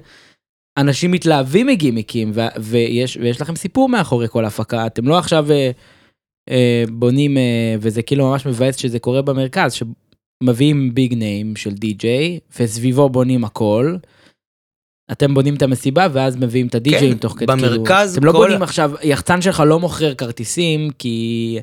אנשים 0.78 1.12
מתלהבים 1.12 1.68
מגימיקים, 1.68 2.32
ו- 2.34 2.42
ויש, 2.60 3.18
ויש 3.22 3.42
לכם 3.42 3.56
סיפור 3.56 3.90
מאחורי 3.90 4.28
כל 4.30 4.46
הפקה, 4.46 4.86
אתם 4.88 5.08
לא 5.08 5.18
עכשיו 5.18 5.52
אה, 5.52 5.72
בונים, 6.92 7.38
אה, 7.38 7.44
וזה 7.80 8.02
כאילו 8.02 8.30
ממש 8.30 8.46
מבאס 8.46 8.76
שזה 8.76 9.00
קורה 9.00 9.22
במרכז, 9.22 9.74
שמביאים 10.44 10.94
ביג 10.94 11.14
ניים 11.14 11.56
של 11.56 11.72
די-ג'יי, 11.74 12.40
וסביבו 12.60 13.10
בונים 13.10 13.44
הכל. 13.44 13.96
אתם 15.12 15.34
בונים 15.34 15.56
את 15.56 15.62
המסיבה 15.62 16.08
ואז 16.14 16.36
מביאים 16.36 16.68
את 16.68 16.76
הדי-ג'אים 16.76 17.12
כן, 17.14 17.18
תוך 17.18 17.34
כדי, 17.38 17.46
במרכז 17.46 18.14
כאילו, 18.14 18.18
אתם 18.18 18.26
לא 18.26 18.32
כל- 18.32 18.38
בונים 18.38 18.64
עכשיו, 18.64 18.92
יחצן 19.04 19.42
שלך 19.42 19.64
לא 19.66 19.80
מוכר 19.80 20.14
כרטיסים 20.14 20.90
כי 21.00 21.58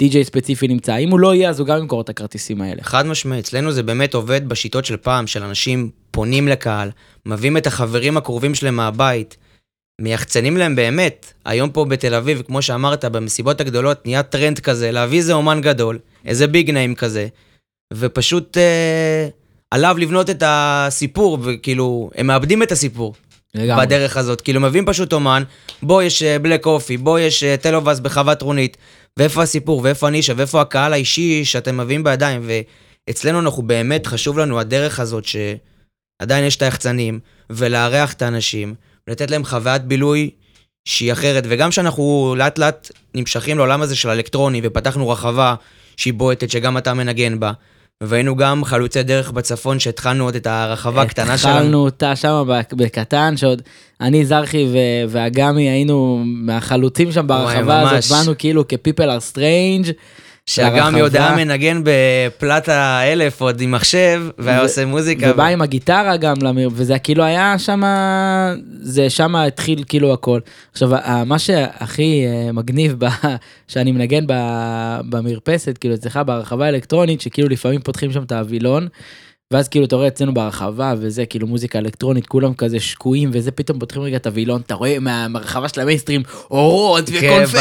די-ג'יי 0.00 0.24
ספציפי 0.24 0.68
נמצא, 0.68 0.96
אם 0.96 1.10
הוא 1.10 1.20
לא 1.20 1.34
יהיה 1.34 1.50
אז 1.50 1.60
הוא 1.60 1.66
גם 1.68 1.78
ימכור 1.78 2.00
את 2.00 2.08
הכרטיסים 2.08 2.60
האלה. 2.60 2.82
חד 2.82 3.06
משמעי, 3.06 3.38
אצלנו 3.38 3.72
זה 3.72 3.82
באמת 3.82 4.14
עובד 4.14 4.48
בשיטות 4.48 4.84
של 4.84 4.96
פעם, 4.96 5.26
של 5.26 5.42
אנשים 5.42 5.90
פונים 6.10 6.48
לקהל, 6.48 6.90
מביאים 7.26 7.56
את 7.56 7.66
החברים 7.66 8.16
הקרובים 8.16 8.54
שלהם 8.54 8.76
מהבית, 8.76 9.36
מייחצנים 10.00 10.56
להם 10.56 10.76
באמת. 10.76 11.32
היום 11.44 11.70
פה 11.70 11.84
בתל 11.84 12.14
אביב, 12.14 12.42
כמו 12.46 12.62
שאמרת, 12.62 13.04
במסיבות 13.04 13.60
הגדולות 13.60 14.06
נהיה 14.06 14.22
טרנד 14.22 14.58
כזה, 14.58 14.90
להביא 14.90 15.18
איזה 15.18 15.32
אומן 15.32 15.60
גדול, 15.60 15.98
איזה 16.26 16.46
big 16.46 16.70
name 16.70 16.94
כזה, 16.94 17.26
ופשוט 17.94 18.58
אה, 18.58 19.28
עליו 19.70 19.96
לבנות 19.98 20.30
את 20.30 20.42
הסיפור, 20.46 21.38
וכאילו, 21.42 22.10
הם 22.14 22.26
מאבדים 22.26 22.62
את 22.62 22.72
הסיפור. 22.72 23.14
לגמרי. 23.54 23.86
בדרך 23.86 24.16
הזאת. 24.16 24.40
כאילו, 24.40 24.60
מביאים 24.60 24.86
פשוט 24.86 25.12
אומן, 25.12 25.42
בוא 25.82 26.02
יש 26.02 26.22
בלק 26.22 26.66
אופי, 26.66 26.96
בוא 26.96 27.18
יש 27.18 27.44
אה, 27.44 27.56
טלובאס 27.56 28.00
בחוות 28.00 28.42
רונית, 28.42 28.76
ואיפה 29.18 29.42
הסיפור, 29.42 29.80
ואיפה 29.84 30.06
הנישה, 30.06 30.32
ואיפה 30.36 30.60
הקהל 30.60 30.92
האישי 30.92 31.44
שאתם 31.44 31.76
מביאים 31.76 32.04
בידיים, 32.04 32.48
ואצלנו 33.08 33.40
אנחנו 33.40 33.62
באמת, 33.62 34.06
חשוב 34.06 34.38
לנו 34.38 34.60
הדרך 34.60 35.00
הזאת 35.00 35.24
שעדיין 35.24 36.44
יש 36.44 36.56
את 36.56 36.62
היחצנים, 36.62 37.20
ולארח 37.50 38.12
את 38.12 38.22
האנשים, 38.22 38.74
ולתת 39.08 39.30
להם 39.30 39.44
חוויית 39.44 39.82
בילוי 39.84 40.30
שהיא 40.84 41.12
אחרת, 41.12 41.44
וגם 41.48 41.70
שאנחנו 41.70 42.34
לאט 42.38 42.58
לאט 42.58 42.90
נמשכים 43.14 43.58
לעולם 43.58 43.82
הזה 43.82 43.96
של 43.96 44.08
אלקטרוני, 44.08 44.60
ופתחנו 44.64 45.08
רחבה 45.08 45.54
שהיא 45.96 46.14
בועטת, 46.14 46.50
שגם 46.50 46.78
אתה 46.78 46.94
מנגן 46.94 47.40
בה. 47.40 47.52
והיינו 48.02 48.36
גם 48.36 48.64
חלוצי 48.64 49.02
דרך 49.02 49.30
בצפון, 49.30 49.78
שהתחלנו 49.78 50.24
עוד 50.24 50.34
את 50.34 50.46
הרחבה 50.46 51.02
הקטנה 51.02 51.38
שלנו. 51.38 51.54
התחלנו 51.54 51.78
אותה 51.84 52.16
שם 52.16 52.44
בקטן, 52.72 53.36
שעוד 53.36 53.62
אני, 54.00 54.26
זרחי 54.26 54.66
ו- 54.72 55.08
ואגמי 55.08 55.68
היינו 55.70 56.22
מהחלוצים 56.26 57.12
שם 57.12 57.26
ברחבה. 57.26 57.90
הזאת, 57.90 58.10
באנו 58.10 58.38
כאילו 58.38 58.68
כ-people 58.68 59.02
are 59.02 59.34
strange. 59.34 59.92
שאגם. 60.48 60.96
יודע 60.96 61.34
מנגן 61.36 61.82
בפלטה 61.84 63.00
אלף 63.02 63.40
עוד 63.40 63.60
עם 63.60 63.70
מחשב, 63.70 64.22
והיה 64.38 64.58
ו- 64.60 64.62
עושה 64.62 64.86
מוזיקה. 64.86 65.30
ובא 65.30 65.46
עם 65.46 65.62
הגיטרה 65.62 66.16
גם 66.16 66.36
למיר, 66.42 66.70
וזה 66.72 66.98
כאילו 66.98 67.24
היה 67.24 67.58
שם, 67.58 67.82
זה 68.80 69.10
שם 69.10 69.36
התחיל 69.36 69.84
כאילו 69.88 70.12
הכל. 70.12 70.40
עכשיו, 70.72 70.90
מה 71.26 71.38
שהכי 71.38 72.24
אה, 72.26 72.52
מגניב 72.52 72.94
ב, 72.98 73.08
שאני 73.68 73.92
מנגן 73.92 74.24
ב, 74.26 74.32
במרפסת, 75.08 75.78
כאילו 75.78 75.94
אצלך 75.94 76.20
ברחבה 76.26 76.66
האלקטרונית, 76.66 77.20
שכאילו 77.20 77.48
לפעמים 77.48 77.80
פותחים 77.80 78.12
שם 78.12 78.22
את 78.22 78.32
הווילון, 78.32 78.88
ואז 79.52 79.68
כאילו 79.68 79.84
אתה 79.84 79.96
רואה 79.96 80.08
אצלנו 80.08 80.34
ברחבה, 80.34 80.94
וזה 80.98 81.26
כאילו 81.26 81.46
מוזיקה 81.46 81.78
אלקטרונית, 81.78 82.26
כולם 82.26 82.54
כזה 82.54 82.80
שקועים, 82.80 83.30
וזה 83.32 83.50
פתאום 83.50 83.78
פותחים 83.78 84.02
רגע 84.02 84.16
את 84.16 84.26
הווילון, 84.26 84.60
אתה 84.60 84.74
רואה 84.74 84.98
מה- 84.98 85.28
מהרחבה 85.28 85.68
של 85.68 85.80
המיינסטרים, 85.80 86.22
אורות 86.50 87.10
כן, 87.10 87.16
וקונפטי. 87.46 87.58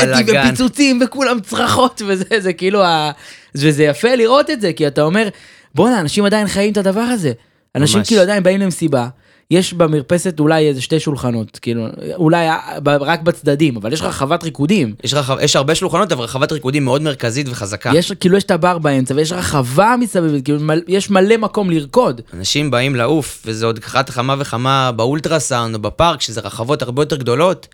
ופיצוצים 0.47 0.99
וכולם 1.05 1.39
צרחות, 1.39 2.01
וזה 2.07 2.23
זה 2.39 2.53
כאילו, 2.53 2.83
ה... 2.83 3.11
וזה 3.55 3.83
יפה 3.83 4.15
לראות 4.15 4.49
את 4.49 4.61
זה, 4.61 4.73
כי 4.73 4.87
אתה 4.87 5.01
אומר, 5.01 5.27
בואנה, 5.75 5.99
אנשים 5.99 6.25
עדיין 6.25 6.47
חיים 6.47 6.71
את 6.71 6.77
הדבר 6.77 6.99
הזה. 7.01 7.31
אנשים 7.75 7.97
ממש. 7.99 8.07
כאילו 8.07 8.21
עדיין 8.21 8.43
באים 8.43 8.59
למסיבה, 8.61 9.07
יש 9.51 9.73
במרפסת 9.73 10.39
אולי 10.39 10.67
איזה 10.67 10.81
שתי 10.81 10.99
שולחנות, 10.99 11.59
כאילו, 11.61 11.85
אולי 12.15 12.47
ב- 12.83 12.89
רק 12.89 13.21
בצדדים, 13.21 13.77
אבל 13.77 13.93
יש 13.93 14.01
רחבת 14.01 14.43
ריקודים. 14.43 14.95
יש, 15.03 15.13
רחב, 15.13 15.37
יש 15.41 15.55
הרבה 15.55 15.75
שולחנות, 15.75 16.11
אבל 16.11 16.23
רחבת 16.23 16.51
ריקודים 16.51 16.85
מאוד 16.85 17.01
מרכזית 17.01 17.47
וחזקה. 17.49 17.91
יש 17.95 18.11
כאילו 18.11 18.37
יש 18.37 18.43
את 18.43 18.51
הבר 18.51 18.77
באמצע 18.77 19.13
ויש 19.15 19.31
רחבה 19.31 19.95
מסביב, 19.99 20.41
כאילו 20.43 20.59
מל- 20.59 20.81
יש 20.87 21.09
מלא 21.09 21.37
מקום 21.37 21.69
לרקוד. 21.69 22.21
אנשים 22.33 22.71
באים 22.71 22.95
לעוף, 22.95 23.43
וזה 23.45 23.65
עוד 23.65 23.79
אחת 23.83 24.09
כמה 24.09 24.35
וכמה 24.39 24.91
באולטרסאונד 24.95 25.75
או 25.75 25.79
בפארק, 25.79 26.21
שזה 26.21 26.41
רחבות 26.41 26.81
הרבה 26.81 27.01
יותר 27.01 27.15
גדולות, 27.15 27.67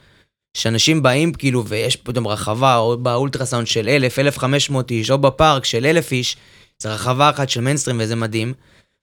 שאנשים 0.57 1.03
באים 1.03 1.33
כאילו, 1.33 1.65
ויש 1.65 1.95
פתאום 1.95 2.27
רחבה, 2.27 2.77
או 2.77 2.97
באולטרסאונד 2.97 3.67
של 3.67 3.89
1,000, 3.89 4.19
1,500 4.19 4.91
איש, 4.91 5.11
או 5.11 5.17
בפארק 5.17 5.65
של 5.65 5.85
1,000 5.85 6.11
איש, 6.11 6.37
זה 6.79 6.93
רחבה 6.93 7.29
אחת 7.29 7.49
של 7.49 7.61
מיינסטרים 7.61 7.97
וזה 7.99 8.15
מדהים. 8.15 8.53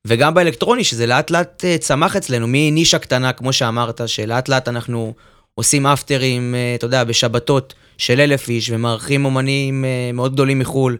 וגם 0.06 0.34
באלקטרוני, 0.34 0.84
שזה 0.84 1.06
לאט 1.06 1.30
לאט 1.30 1.64
אה, 1.64 1.78
צמח 1.78 2.16
אצלנו, 2.16 2.46
מנישה 2.48 2.98
קטנה, 2.98 3.32
כמו 3.32 3.52
שאמרת, 3.52 4.00
שלאט 4.06 4.48
לאט 4.48 4.68
אנחנו 4.68 5.14
עושים 5.54 5.86
אפטרים, 5.86 6.54
אה, 6.54 6.74
אתה 6.74 6.86
יודע, 6.86 7.04
בשבתות 7.04 7.74
של 7.98 8.20
אלף 8.20 8.48
איש, 8.48 8.70
ומארחים 8.70 9.24
אומנים 9.24 9.84
אה, 9.84 10.10
מאוד 10.12 10.32
גדולים 10.32 10.58
מחו"ל, 10.58 10.96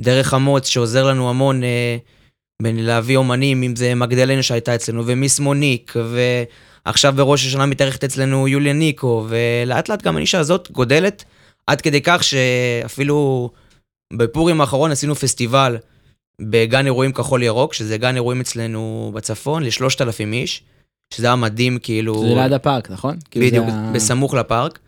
דרך 0.00 0.34
המוץ, 0.34 0.68
שעוזר 0.68 1.06
לנו 1.06 1.30
המון 1.30 1.62
בין 2.62 2.84
להביא 2.84 3.16
אומנים, 3.16 3.62
אם 3.62 3.76
זה 3.76 3.94
מגדלנה 3.94 4.42
שהייתה 4.42 4.74
אצלנו, 4.74 5.02
ומיס 5.06 5.40
מוניק, 5.40 5.94
ועכשיו 6.86 7.12
בראש 7.16 7.46
השנה 7.46 7.66
מתארחת 7.66 8.04
אצלנו 8.04 8.48
יוליה 8.48 8.72
ניקו, 8.72 9.26
ולאט 9.28 9.88
לאט 9.88 10.02
גם 10.02 10.16
הנישה 10.16 10.38
הזאת 10.38 10.70
גודלת, 10.70 11.24
עד 11.66 11.80
כדי 11.80 12.00
כך 12.02 12.24
שאפילו 12.24 13.50
בפורים 14.12 14.60
האחרון 14.60 14.90
עשינו 14.90 15.14
פסטיבל 15.14 15.76
בגן 16.40 16.86
אירועים 16.86 17.12
כחול 17.12 17.42
ירוק, 17.42 17.74
שזה 17.74 17.98
גן 17.98 18.14
אירועים 18.14 18.40
אצלנו 18.40 19.10
בצפון, 19.14 19.62
לשלושת 19.62 20.00
אלפים 20.00 20.32
איש, 20.32 20.62
שזה 21.14 21.26
היה 21.26 21.36
מדהים, 21.36 21.78
כאילו... 21.82 22.22
זה 22.28 22.34
ליד 22.34 22.52
הפארק, 22.52 22.90
נכון? 22.90 23.16
כאילו 23.30 23.46
זה 23.46 23.50
בדיוק, 23.52 23.66
ה- 23.68 23.90
בסמוך 23.94 24.34
לפארק. 24.34 24.78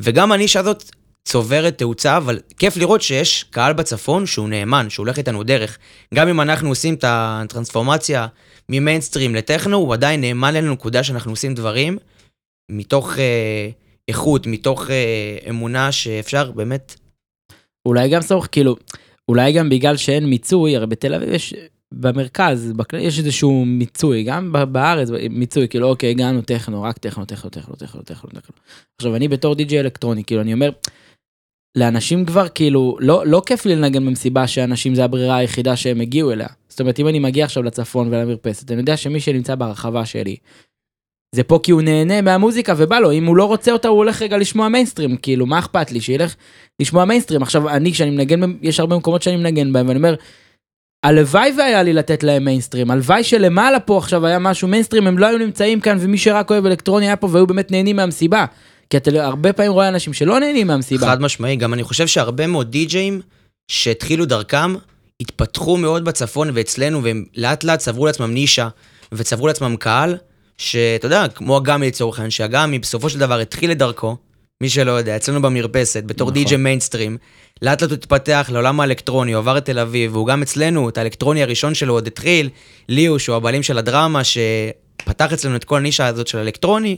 וגם 0.00 0.32
הנישה 0.32 0.60
הזאת 0.60 0.90
צוברת 1.24 1.78
תאוצה, 1.78 2.16
אבל 2.16 2.38
כיף 2.58 2.76
לראות 2.76 3.02
שיש 3.02 3.44
קהל 3.50 3.72
בצפון 3.72 4.26
שהוא 4.26 4.48
נאמן, 4.48 4.90
שהוא 4.90 5.04
הולך 5.04 5.18
איתנו 5.18 5.42
דרך. 5.42 5.78
גם 6.14 6.28
אם 6.28 6.40
אנחנו 6.40 6.68
עושים 6.68 6.94
את 6.94 7.04
הטרנספורמציה 7.08 8.26
ממיינסטרים 8.68 9.34
לטכנו, 9.34 9.76
הוא 9.76 9.92
עדיין 9.94 10.20
נאמן 10.20 10.56
אלינו 10.56 10.72
נקודה 10.72 11.02
שאנחנו 11.04 11.30
עושים 11.32 11.54
דברים 11.54 11.98
מתוך 12.70 13.18
אה, 13.18 13.68
איכות, 14.08 14.46
מתוך 14.46 14.90
אה, 14.90 15.38
אמונה 15.48 15.92
שאפשר 15.92 16.50
באמת... 16.50 16.94
אולי 17.86 18.08
גם 18.08 18.22
סמוך, 18.22 18.46
כאילו, 18.52 18.76
אולי 19.28 19.52
גם 19.52 19.68
בגלל 19.68 19.96
שאין 19.96 20.26
מיצוי, 20.26 20.76
הרי 20.76 20.86
בתל 20.86 21.14
אביב 21.14 21.28
יש, 21.28 21.54
במרכז, 21.92 22.72
בכלל, 22.72 23.00
יש 23.00 23.18
איזשהו 23.18 23.64
מיצוי, 23.64 24.22
גם 24.22 24.52
בארץ 24.72 25.08
מיצוי, 25.30 25.68
כאילו 25.68 25.88
אוקיי, 25.88 26.10
הגענו 26.10 26.42
טכנו, 26.42 26.82
רק 26.82 26.98
טכנו, 26.98 27.24
טכנו, 27.24 27.50
טכנו, 27.50 27.74
טכנו, 27.76 28.02
טכנו, 28.02 28.30
טכנו. 28.30 28.56
עכשיו 29.00 29.16
אני 29.16 29.28
בתור 29.28 29.54
די.ג'יי 29.54 29.80
אלקטרוני, 29.80 30.24
כאילו 30.24 30.40
אני 30.40 30.52
אומר, 30.52 30.70
לאנשים 31.76 32.24
כבר 32.24 32.48
כאילו, 32.48 32.96
לא, 33.00 33.26
לא 33.26 33.42
כיף 33.46 33.66
לי 33.66 33.76
לנגן 33.76 34.06
במסיבה 34.06 34.46
שאנשים 34.46 34.94
זה 34.94 35.04
הברירה 35.04 35.36
היחידה 35.36 35.76
שהם 35.76 36.00
הגיעו 36.00 36.32
אליה. 36.32 36.48
זאת 36.68 36.80
אומרת, 36.80 37.00
אם 37.00 37.08
אני 37.08 37.18
מגיע 37.18 37.44
עכשיו 37.44 37.62
לצפון 37.62 38.08
ולמרפסת, 38.08 38.70
אני 38.70 38.80
יודע 38.80 38.96
שמי 38.96 39.20
שנמצא 39.20 39.54
ברחבה 39.54 40.06
שלי, 40.06 40.36
זה 41.34 41.42
פה 41.42 41.60
כי 41.62 41.72
הוא 41.72 41.82
נהנה 41.82 42.20
מהמוזיקה 42.20 42.74
ובא 42.76 42.98
לו, 42.98 43.12
אם 43.12 43.26
הוא 43.26 43.36
לא 43.36 43.44
רוצה 43.44 43.72
אותה 43.72 43.88
הוא 43.88 43.98
הולך 43.98 44.22
רגע 44.22 44.38
לשמוע 44.38 44.68
מיינסטרים, 44.68 45.16
כאילו 45.16 45.46
מה 45.46 45.58
אכפת 45.58 45.92
לי, 45.92 46.00
שילך 46.00 46.34
לשמוע 46.80 47.04
מיינסטרים. 47.04 47.42
עכשיו 47.42 47.68
אני 47.68 47.92
כשאני 47.92 48.10
מנגן, 48.10 48.40
יש 48.62 48.80
הרבה 48.80 48.96
מקומות 48.96 49.22
שאני 49.22 49.36
מנגן 49.36 49.72
בהם 49.72 49.88
ואני 49.88 49.98
אומר, 49.98 50.14
הלוואי 51.04 51.52
והיה 51.58 51.82
לי 51.82 51.92
לתת 51.92 52.22
להם 52.22 52.44
מיינסטרים, 52.44 52.90
הלוואי 52.90 53.24
שלמעלה 53.24 53.80
פה 53.80 53.98
עכשיו 53.98 54.26
היה 54.26 54.38
משהו 54.38 54.68
מיינסטרים, 54.68 55.06
הם 55.06 55.18
לא 55.18 55.26
היו 55.26 55.38
נמצאים 55.38 55.80
כאן 55.80 55.96
ומי 56.00 56.18
שרק 56.18 56.50
אוהב 56.50 56.66
אלקטרוני 56.66 57.06
היה 57.06 57.16
פה 57.16 57.28
והיו 57.30 57.46
באמת 57.46 57.70
נהנים 57.70 57.96
מהמסיבה. 57.96 58.44
כי 58.90 58.96
אתה 58.96 59.24
הרבה 59.24 59.52
פעמים 59.52 59.72
רואה 59.72 59.88
אנשים 59.88 60.12
שלא 60.12 60.40
נהנים 60.40 60.66
מהמסיבה. 60.66 61.06
חד 61.06 61.20
משמעי, 61.20 61.56
גם 61.56 61.74
אני 61.74 61.82
חושב 61.82 62.06
שהרבה 62.06 62.46
מאוד 62.46 62.70
די-ג'אים 62.70 63.20
שהתחילו 63.70 64.26
דרכם, 64.26 64.74
התפתחו 65.20 65.76
מאוד 65.76 66.04
בצפון 66.04 66.50
ואצלנו, 66.54 67.02
והם 67.02 67.24
לאט 67.36 67.64
לאט 67.64 67.78
צברו 67.78 68.06
לעצמם 68.06 68.30
נישה, 68.30 68.68
וצברו 69.12 69.46
לעצמם 69.46 69.76
קהל, 69.76 70.16
שאתה 70.58 71.06
יודע, 71.06 71.28
כמו 71.28 71.58
אגמי 71.58 71.86
לצורך 71.86 72.18
העניין, 72.18 72.30
שאגמי 72.30 72.78
בסופו 72.78 73.10
של 73.10 73.18
דבר 73.18 73.38
התחיל 73.38 73.72
את 73.72 73.78
דרכו, 73.78 74.16
מי 74.62 74.68
שלא 74.68 74.90
יודע, 74.90 75.16
אצלנו 75.16 75.42
במרפסת, 75.42 76.04
בתור 76.04 76.30
נכון. 76.30 76.62
מיינסטרים, 76.62 77.18
לאט 77.62 77.82
לאט 77.82 77.90
הוא 77.90 77.96
התפתח 77.96 78.50
לעולם 78.52 78.80
האלקטרוני, 78.80 79.32
הוא 79.32 79.38
עבר 79.38 79.58
את 79.58 79.64
תל 79.64 79.78
אביב, 79.78 80.14
והוא 80.14 80.26
גם 80.26 80.42
אצלנו, 80.42 80.88
את 80.88 80.98
האלקטרוני 80.98 81.42
הראשון 81.42 81.74
שלו 81.74 81.94
עוד 81.94 82.06
התחיל, 82.06 82.50
ליאו, 82.88 83.18
שהוא 83.18 83.36
הבעלים 83.36 83.62
של 83.62 83.78
הדרמה, 83.78 84.22
שפתח 84.24 85.32
אצלנו 85.32 85.56
את 85.56 85.64
כל 85.64 85.76
הנישה 85.76 86.06
הזאת 86.06 86.26
של 86.26 86.38
האלקטרוני, 86.38 86.96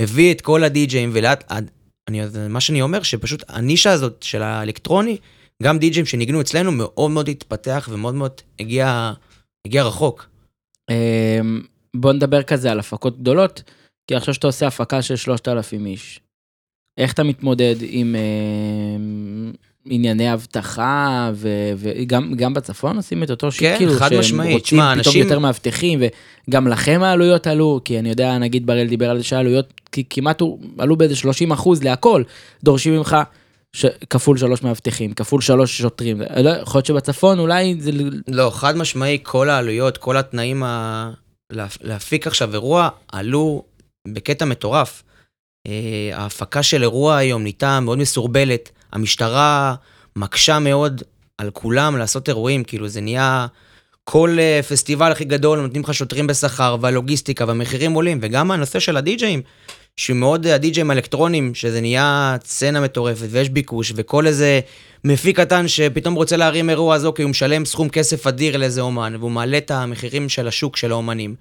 הביא 0.00 0.32
את 0.32 0.40
כל 0.40 0.64
הדי.ג'אים, 0.64 1.10
ולאט, 1.12 1.52
אני, 2.08 2.20
מה 2.48 2.60
שאני 2.60 2.82
אומר, 2.82 3.02
שפשוט 3.02 3.44
הנישה 3.48 3.90
הזאת 3.92 4.22
של 4.22 4.42
האלקטרוני, 4.42 5.16
גם 5.62 5.78
די.ג'אים 5.78 6.06
שניגנו 6.06 6.40
אצלנו, 6.40 6.72
מאוד 6.72 7.10
מאוד 7.10 7.28
התפתח 7.28 7.88
ומאוד 7.92 8.14
מאוד 8.14 8.32
הגיע, 8.60 9.12
הגיע 9.66 9.82
רחוק. 9.84 10.26
בוא 12.00 12.12
נדבר 12.12 12.42
כזה 12.42 12.70
על 12.72 12.78
הפקות 12.78 13.18
גדולות, 13.20 13.62
כי 14.06 14.14
עכשיו 14.14 14.34
שאתה 14.34 14.46
עושה 14.46 14.66
הפקה 14.66 15.02
של 15.02 15.16
3,000 15.16 15.86
איש, 15.86 16.20
איך 16.98 17.12
אתה 17.12 17.22
מתמודד 17.22 17.74
עם 17.80 18.14
אמ, 18.96 19.52
ענייני 19.84 20.32
אבטחה, 20.34 21.30
וגם 21.76 22.34
גם 22.36 22.54
בצפון 22.54 22.96
עושים 22.96 23.22
את 23.22 23.30
אותו 23.30 23.52
שיט, 23.52 23.60
כן, 23.68 23.74
כאילו, 23.78 23.92
חד 23.92 24.10
משמעית. 24.18 24.52
רוצים 24.52 24.78
שמע, 24.78 24.84
פתאום 24.90 24.98
אנשים- 24.98 25.22
יותר 25.22 25.38
מאבטחים, 25.38 26.00
וגם 26.48 26.68
לכם 26.68 27.00
העלויות 27.02 27.46
עלו, 27.46 27.80
כי 27.84 27.98
אני 27.98 28.08
יודע, 28.08 28.38
נגיד 28.38 28.66
בראל 28.66 28.86
דיבר 28.86 29.10
על 29.10 29.18
זה 29.18 29.24
שהעלויות 29.24 29.80
כמעט 30.10 30.40
הוא- 30.40 30.58
עלו 30.78 30.96
באיזה 30.96 31.16
30 31.16 31.52
אחוז 31.52 31.82
להכל, 31.82 32.22
דורשים 32.64 32.96
ממך. 32.96 33.16
ש... 33.76 33.86
כפול 34.10 34.36
שלוש 34.38 34.62
מאבטחים, 34.62 35.12
כפול 35.12 35.40
שלוש 35.40 35.78
שוטרים, 35.78 36.20
לא, 36.42 36.50
יכול 36.50 36.78
להיות 36.78 36.86
שבצפון 36.86 37.38
אולי 37.38 37.76
זה 37.80 37.90
לא, 38.28 38.50
חד 38.54 38.76
משמעי, 38.76 39.18
כל 39.22 39.50
העלויות, 39.50 39.96
כל 39.98 40.16
התנאים 40.16 40.62
ה... 40.62 41.10
להפ- 41.52 41.78
להפיק 41.82 42.26
עכשיו 42.26 42.52
אירוע, 42.54 42.88
עלו 43.12 43.64
בקטע 44.08 44.44
מטורף. 44.44 45.02
אה, 45.66 46.10
ההפקה 46.12 46.62
של 46.62 46.82
אירוע 46.82 47.16
היום 47.16 47.42
נהייתה 47.42 47.80
מאוד 47.80 47.98
מסורבלת, 47.98 48.70
המשטרה 48.92 49.74
מקשה 50.16 50.58
מאוד 50.58 51.02
על 51.38 51.50
כולם 51.50 51.96
לעשות 51.96 52.28
אירועים, 52.28 52.64
כאילו 52.64 52.88
זה 52.88 53.00
נהיה... 53.00 53.46
כל 54.04 54.36
אה, 54.38 54.60
פסטיבל 54.68 55.12
הכי 55.12 55.24
גדול 55.24 55.60
נותנים 55.60 55.82
לך 55.82 55.94
שוטרים 55.94 56.26
בשכר, 56.26 56.76
והלוגיסטיקה, 56.80 57.44
והמחירים 57.48 57.92
עולים, 57.92 58.18
וגם 58.22 58.50
הנושא 58.50 58.78
של 58.78 58.96
הדי-ג'אים, 58.96 59.42
שמאוד 59.98 60.46
אה, 60.46 60.54
הדי-ג'אים 60.54 60.90
האלקטרונים, 60.90 61.54
שזה 61.54 61.80
נהיה 61.80 62.36
סצנה 62.44 62.80
מטורפת, 62.80 63.26
ויש 63.30 63.48
ביקוש, 63.48 63.92
וכל 63.96 64.26
איזה 64.26 64.60
מפיק 65.04 65.40
קטן 65.40 65.68
שפתאום 65.68 66.14
רוצה 66.14 66.36
להרים 66.36 66.70
אירוע 66.70 66.94
אז 66.94 67.06
אוקיי, 67.06 67.22
הוא 67.22 67.30
משלם 67.30 67.64
סכום 67.64 67.88
כסף 67.88 68.26
אדיר 68.26 68.56
לאיזה 68.56 68.80
אומן, 68.80 69.16
והוא 69.18 69.30
מעלה 69.30 69.58
את 69.58 69.70
המחירים 69.70 70.28
של 70.28 70.48
השוק 70.48 70.76
של 70.76 70.92
האומנים. 70.92 71.34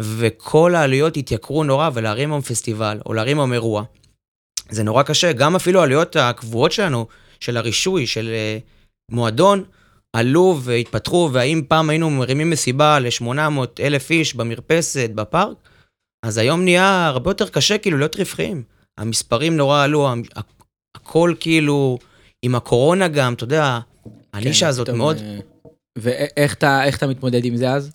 וכל 0.00 0.74
העלויות 0.74 1.16
התייקרו 1.16 1.64
נורא, 1.64 1.90
ולהרים 1.94 2.32
היום 2.32 2.42
פסטיבל, 2.42 3.00
או 3.06 3.12
להרים 3.12 3.38
היום 3.38 3.52
אירוע, 3.52 3.82
זה 4.70 4.82
נורא 4.82 5.02
קשה. 5.02 5.32
גם 5.32 5.56
אפילו 5.56 5.80
העלויות 5.80 6.16
הקבועות 6.16 6.72
שלנו, 6.72 7.06
של 7.40 7.56
הרישוי, 7.56 8.06
של 8.06 8.28
אה, 8.28 8.58
מועדון, 9.10 9.64
עלו 10.12 10.58
והתפתחו, 10.62 11.30
והאם 11.32 11.62
פעם 11.68 11.90
היינו 11.90 12.10
מרימים 12.10 12.50
מסיבה 12.50 12.98
ל-800 12.98 13.80
אלף 13.80 14.10
איש 14.10 14.34
במרפסת, 14.34 15.10
בפארק, 15.14 15.56
אז 16.22 16.38
היום 16.38 16.64
נהיה 16.64 17.06
הרבה 17.06 17.30
יותר 17.30 17.48
קשה 17.48 17.78
כאילו 17.78 17.98
להיות 17.98 18.16
רווחיים. 18.16 18.62
המספרים 18.98 19.56
נורא 19.56 19.84
עלו, 19.84 20.08
הכל 20.94 21.34
כאילו, 21.40 21.98
עם 22.42 22.54
הקורונה 22.54 23.08
גם, 23.08 23.34
אתה 23.34 23.44
יודע, 23.44 23.78
הנישה 24.32 24.66
כן, 24.66 24.68
הזאת 24.68 24.88
מאוד... 24.88 25.16
אה, 25.16 25.38
ואיך 25.98 26.54
אתה, 26.54 26.88
אתה 26.88 27.06
מתמודד 27.06 27.44
עם 27.44 27.56
זה 27.56 27.70
אז? 27.70 27.90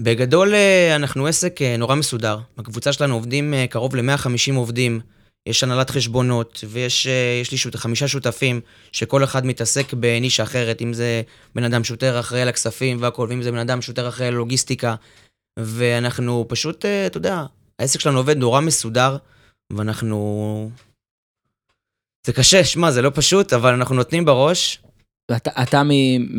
בגדול 0.00 0.54
אה, 0.54 0.96
אנחנו 0.96 1.26
עסק 1.26 1.62
אה, 1.62 1.76
נורא 1.76 1.94
מסודר. 1.94 2.38
בקבוצה 2.58 2.92
שלנו 2.92 3.14
עובדים 3.14 3.54
קרוב 3.70 3.96
ל-150 3.96 4.54
עובדים, 4.56 5.00
יש 5.48 5.62
הנהלת 5.64 5.90
חשבונות, 5.90 6.64
ויש 6.68 7.06
יש 7.40 7.52
לי 7.52 7.58
שות, 7.58 7.76
חמישה 7.76 8.08
שותפים, 8.08 8.60
שכל 8.92 9.24
אחד 9.24 9.46
מתעסק 9.46 9.94
בנישה 9.94 10.42
אחרת, 10.42 10.82
אם 10.82 10.92
זה 10.92 11.22
בן 11.54 11.64
אדם 11.64 11.84
שוטר 11.84 12.20
אחראי 12.20 12.42
על 12.42 12.48
הכספים 12.48 13.02
והכל, 13.02 13.26
ואם 13.30 13.42
זה 13.42 13.52
בן 13.52 13.58
אדם 13.58 13.82
שוטר 13.82 14.08
אחראי 14.08 14.28
על 14.28 14.34
לוגיסטיקה. 14.34 14.94
ואנחנו 15.64 16.44
פשוט, 16.48 16.84
אה, 16.84 17.06
אתה 17.06 17.16
יודע, 17.16 17.44
העסק 17.78 18.00
שלנו 18.00 18.18
עובד 18.18 18.36
נורא 18.36 18.60
מסודר, 18.60 19.16
ואנחנו... 19.72 20.70
זה 22.26 22.32
קשה, 22.32 22.64
שמע, 22.64 22.90
זה 22.90 23.02
לא 23.02 23.10
פשוט, 23.14 23.52
אבל 23.52 23.74
אנחנו 23.74 23.94
נותנים 23.94 24.24
בראש. 24.24 24.82
אתה, 25.36 25.62
אתה 25.62 25.82
מ, 25.82 25.90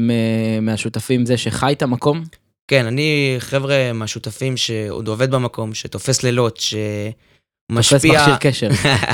מ, 0.07 0.65
מהשותפים 0.65 1.25
זה 1.25 1.37
שחי 1.37 1.73
את 1.73 1.81
המקום? 1.81 2.23
כן, 2.67 2.85
אני 2.85 3.35
חבר'ה 3.39 3.93
מהשותפים 3.93 4.57
שעוד 4.57 5.07
עובד 5.07 5.31
במקום, 5.31 5.73
שתופס 5.73 6.23
לילות, 6.23 6.53
תופס 6.55 6.69
שמשפיע, 7.71 8.21
מכשיר 8.21 8.35
קשר. 8.35 8.69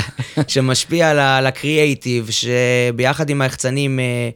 שמשפיע 0.48 1.10
על 1.38 1.46
הקריאייטיב, 1.46 2.28
שביחד 2.30 3.30
עם 3.30 3.40
היחצנים, 3.40 4.00
אה, 4.00 4.30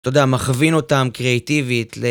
אתה 0.00 0.08
יודע, 0.08 0.26
מכווין 0.26 0.74
אותם 0.74 1.08
קריאייטיבית, 1.12 1.96
ל- 1.96 2.04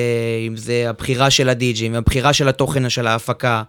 אם 0.48 0.58
זה 0.58 0.90
הבחירה 0.90 1.30
של 1.30 1.50
הדי-ג'ים, 1.50 1.96
הבחירה 1.96 2.34
של 2.34 2.48
התוכן 2.48 2.90
של 2.90 3.08
ההפקה, 3.08 3.64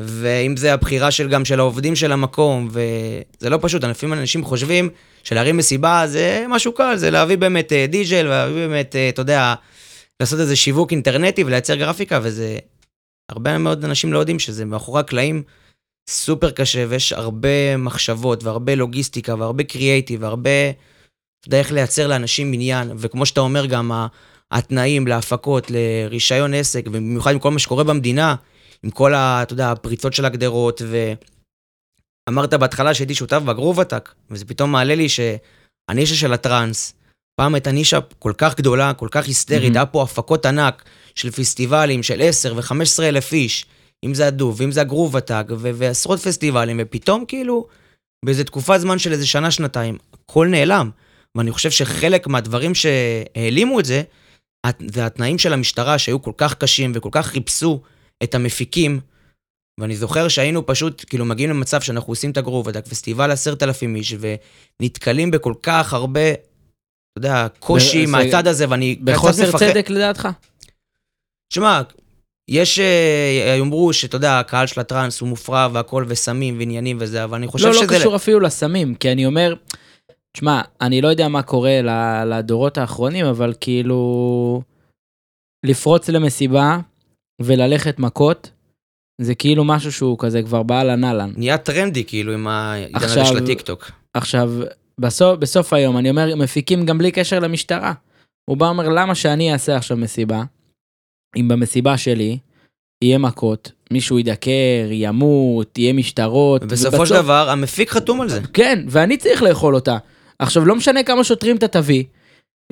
ואם 0.00 0.56
זה 0.56 0.72
הבחירה 0.74 1.10
של 1.10 1.28
גם 1.28 1.44
של 1.44 1.60
העובדים 1.60 1.96
של 1.96 2.12
המקום, 2.12 2.68
וזה 2.70 3.50
לא 3.50 3.58
פשוט, 3.62 3.84
לפעמים 3.84 4.18
אנשים 4.18 4.44
חושבים 4.44 4.88
שלהרים 5.24 5.56
מסיבה 5.56 6.02
זה 6.06 6.44
משהו 6.48 6.72
קל, 6.72 6.96
זה 6.96 7.10
להביא 7.10 7.36
באמת 7.36 7.72
אה, 7.72 7.86
די-ג'ל, 7.86 8.26
ולהביא 8.26 8.66
באמת, 8.66 8.96
אה, 8.96 9.08
אתה 9.08 9.22
יודע, 9.22 9.54
לעשות 10.20 10.40
איזה 10.40 10.56
שיווק 10.56 10.90
אינטרנטי 10.90 11.44
ולייצר 11.44 11.74
גרפיקה, 11.74 12.20
וזה... 12.22 12.58
הרבה 13.30 13.58
מאוד 13.58 13.84
אנשים 13.84 14.12
לא 14.12 14.18
יודעים 14.18 14.38
שזה 14.38 14.64
מאחורי 14.64 15.00
הקלעים 15.00 15.42
סופר 16.08 16.50
קשה, 16.50 16.84
ויש 16.88 17.12
הרבה 17.12 17.76
מחשבות, 17.76 18.44
והרבה 18.44 18.74
לוגיסטיקה, 18.74 19.34
והרבה 19.34 19.64
קריאייטיב, 19.64 20.22
והרבה... 20.22 20.50
אתה 21.46 21.54
יודע 21.54 21.58
איך 21.58 21.72
לייצר 21.72 22.06
לאנשים 22.06 22.52
עניין, 22.52 22.90
וכמו 22.96 23.26
שאתה 23.26 23.40
אומר, 23.40 23.66
גם 23.66 24.06
התנאים 24.50 25.06
להפקות, 25.06 25.70
לרישיון 25.70 26.54
עסק, 26.54 26.84
ובמיוחד 26.86 27.32
עם 27.32 27.38
כל 27.38 27.50
מה 27.50 27.58
שקורה 27.58 27.84
במדינה, 27.84 28.34
עם 28.82 28.90
כל 28.90 29.14
ה... 29.14 29.42
אתה 29.42 29.52
יודע, 29.52 29.70
הפריצות 29.70 30.12
של 30.12 30.24
הגדרות, 30.24 30.82
ו... 30.84 31.12
אמרת 32.28 32.54
בהתחלה 32.54 32.94
שהייתי 32.94 33.14
שותף 33.14 33.38
בגרוב 33.38 33.80
עתק, 33.80 34.14
וזה 34.30 34.44
פתאום 34.44 34.72
מעלה 34.72 34.94
לי 34.94 35.06
שהנישה 35.08 36.14
של 36.14 36.32
הטראנס, 36.32 36.94
פעם 37.40 37.54
הייתה 37.54 37.72
נישה 37.72 37.98
כל 38.18 38.32
כך 38.38 38.56
גדולה, 38.56 38.94
כל 38.94 39.08
כך 39.10 39.26
היסטרית, 39.26 39.62
מהמם. 39.62 39.76
היה 39.76 39.86
פה 39.86 40.02
הפקות 40.02 40.46
ענק 40.46 40.84
של 41.14 41.30
פסטיבלים 41.30 42.02
של 42.02 42.22
10 42.22 42.56
ו-15 42.56 43.02
אלף 43.02 43.32
איש, 43.32 43.66
אם 44.04 44.14
זה 44.14 44.26
הדוב, 44.26 44.62
אם 44.62 44.72
זה 44.72 44.80
הגרוב 44.80 45.16
עתק, 45.16 45.46
ו- 45.50 45.70
ועשרות 45.74 46.20
פסטיבלים, 46.20 46.80
ופתאום 46.82 47.24
כאילו, 47.28 47.66
באיזה 48.24 48.44
תקופת 48.44 48.80
זמן 48.80 48.98
של 48.98 49.12
איזה 49.12 49.26
שנה-שנתיים, 49.26 49.98
הכל 50.12 50.46
נעלם. 50.46 50.90
ואני 51.36 51.50
חושב 51.50 51.70
שחלק 51.70 52.26
מהדברים 52.26 52.72
שהעלימו 52.74 53.80
את 53.80 53.84
זה, 53.84 54.02
זה 54.86 55.06
התנאים 55.06 55.38
של 55.38 55.52
המשטרה 55.52 55.98
שהיו 55.98 56.22
כל 56.22 56.32
כך 56.36 56.54
קשים 56.54 56.92
וכל 56.94 57.08
כך 57.12 57.26
חיפשו 57.26 57.80
את 58.22 58.34
המפיקים. 58.34 59.00
ואני 59.80 59.96
זוכר 59.96 60.28
שהיינו 60.28 60.66
פשוט, 60.66 61.04
כאילו, 61.08 61.24
מגיעים 61.24 61.50
למצב 61.50 61.80
שאנחנו 61.80 62.12
עושים 62.12 62.30
את 62.30 62.36
הגרוב, 62.36 62.68
את 62.68 62.76
הפסטיבל 62.76 63.30
עשרת 63.30 63.62
אלפים 63.62 63.96
איש, 63.96 64.14
ונתקלים 64.80 65.30
בכל 65.30 65.54
כך 65.62 65.92
הרבה, 65.92 66.30
אתה 66.30 66.38
יודע, 67.18 67.46
קושי 67.58 68.06
ב- 68.06 68.08
מהצד 68.08 68.46
הזה, 68.46 68.66
ואני 68.68 68.96
בחוסר 69.04 69.48
מפחד. 69.48 69.58
צדק 69.58 69.90
לדעתך? 69.90 70.28
שמע, 71.52 71.82
יש, 72.48 72.78
אה, 72.78 73.56
יאמרו 73.58 73.92
שאתה 73.92 74.16
יודע, 74.16 74.38
הקהל 74.38 74.66
של 74.66 74.80
הטראנס 74.80 75.20
הוא 75.20 75.28
מופרע 75.28 75.68
והכל, 75.72 76.04
וסמים 76.08 76.58
ועניינים 76.58 76.96
וזה, 77.00 77.24
אבל 77.24 77.36
אני 77.36 77.46
חושב 77.46 77.66
לא, 77.66 77.72
שזה... 77.72 77.84
לא 77.84 77.98
קשור 77.98 78.16
אפילו 78.16 78.40
לסמים, 78.40 78.94
כי 78.94 79.12
אני 79.12 79.26
אומר, 79.26 79.54
תשמע, 80.36 80.60
אני 80.80 81.00
לא 81.00 81.08
יודע 81.08 81.28
מה 81.28 81.42
קורה 81.42 81.80
לדורות 82.26 82.78
האחרונים, 82.78 83.26
אבל 83.26 83.54
כאילו, 83.60 84.62
לפרוץ 85.66 86.08
למסיבה 86.08 86.78
וללכת 87.42 87.98
מכות, 87.98 88.50
זה 89.20 89.34
כאילו 89.34 89.64
משהו 89.64 89.92
שהוא 89.92 90.18
כזה 90.18 90.42
כבר 90.42 90.62
באהלן 90.62 91.04
אהלן. 91.04 91.32
נהיה 91.36 91.58
טרנדי, 91.58 92.04
כאילו, 92.04 92.32
עם 92.32 92.46
העידן 92.46 92.98
הזה 93.02 93.24
של 93.24 93.36
הטיקטוק. 93.36 93.90
עכשיו, 94.14 94.52
בסוף, 95.00 95.38
בסוף 95.38 95.72
היום, 95.72 95.98
אני 95.98 96.10
אומר, 96.10 96.36
מפיקים 96.36 96.86
גם 96.86 96.98
בלי 96.98 97.10
קשר 97.12 97.38
למשטרה. 97.38 97.92
הוא 98.50 98.56
בא 98.56 98.64
ואומר, 98.64 98.88
למה 98.88 99.14
שאני 99.14 99.52
אעשה 99.52 99.76
עכשיו 99.76 99.96
מסיבה, 99.96 100.42
אם 101.36 101.48
במסיבה 101.48 101.98
שלי 101.98 102.38
יהיה 103.04 103.18
מכות, 103.18 103.72
מישהו 103.90 104.18
ידקר, 104.18 104.88
ימות, 104.90 105.78
יהיה 105.78 105.92
משטרות. 105.92 106.62
ובסופו 106.62 106.96
ובסוף- 106.96 107.08
של 107.08 107.14
דבר, 107.14 107.50
המפיק 107.50 107.90
חתום 107.90 108.20
על 108.20 108.28
זה. 108.28 108.40
כן, 108.52 108.84
ואני 108.88 109.16
צריך 109.16 109.42
לאכול 109.42 109.74
אותה. 109.74 109.98
עכשיו, 110.38 110.64
לא 110.64 110.76
משנה 110.76 111.02
כמה 111.02 111.24
שוטרים 111.24 111.56
אתה 111.56 111.68
תביא, 111.68 112.04